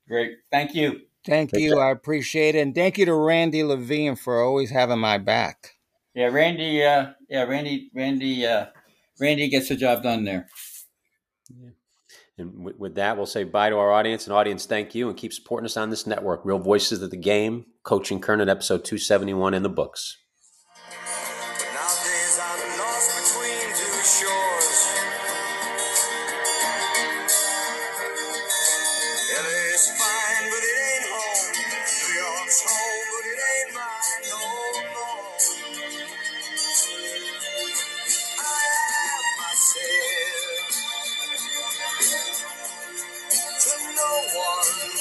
Great. 0.09 0.32
Thank 0.50 0.74
you. 0.74 1.00
Thank 1.26 1.50
Take 1.50 1.60
you. 1.60 1.74
Care. 1.74 1.84
I 1.84 1.90
appreciate 1.90 2.55
it. 2.55 2.60
And 2.60 2.74
thank 2.74 2.96
you 2.96 3.05
to 3.06 3.14
Randy 3.14 3.64
Levine 3.64 4.16
for 4.16 4.40
always 4.40 4.70
having 4.70 5.00
my 5.00 5.18
back. 5.18 5.72
Yeah, 6.14 6.26
Randy. 6.26 6.82
Uh, 6.82 7.09
yeah, 7.28 7.42
Randy. 7.42 7.90
Randy. 7.92 8.46
Uh, 8.46 8.66
Randy 9.20 9.48
gets 9.48 9.68
the 9.68 9.76
job 9.76 10.02
done 10.02 10.24
there. 10.24 10.48
Yeah. 11.48 11.70
And 12.38 12.64
with, 12.64 12.76
with, 12.76 12.94
that, 12.97 13.16
we'll 13.16 13.26
say 13.26 13.44
bye 13.44 13.70
to 13.70 13.76
our 13.76 13.93
audience. 13.93 14.26
And 14.26 14.34
audience, 14.34 14.66
thank 14.66 14.94
you, 14.94 15.09
and 15.09 15.16
keep 15.16 15.32
supporting 15.32 15.64
us 15.64 15.76
on 15.76 15.88
this 15.90 16.06
network. 16.06 16.44
Real 16.44 16.59
Voices 16.59 17.01
of 17.01 17.10
the 17.10 17.16
Game, 17.16 17.66
Coach 17.82 18.10
and 18.10 18.22
Kernan, 18.22 18.51
episode 18.51 18.84
271 18.84 19.55
in 19.55 19.62
the 19.62 19.70
books. 19.70 20.18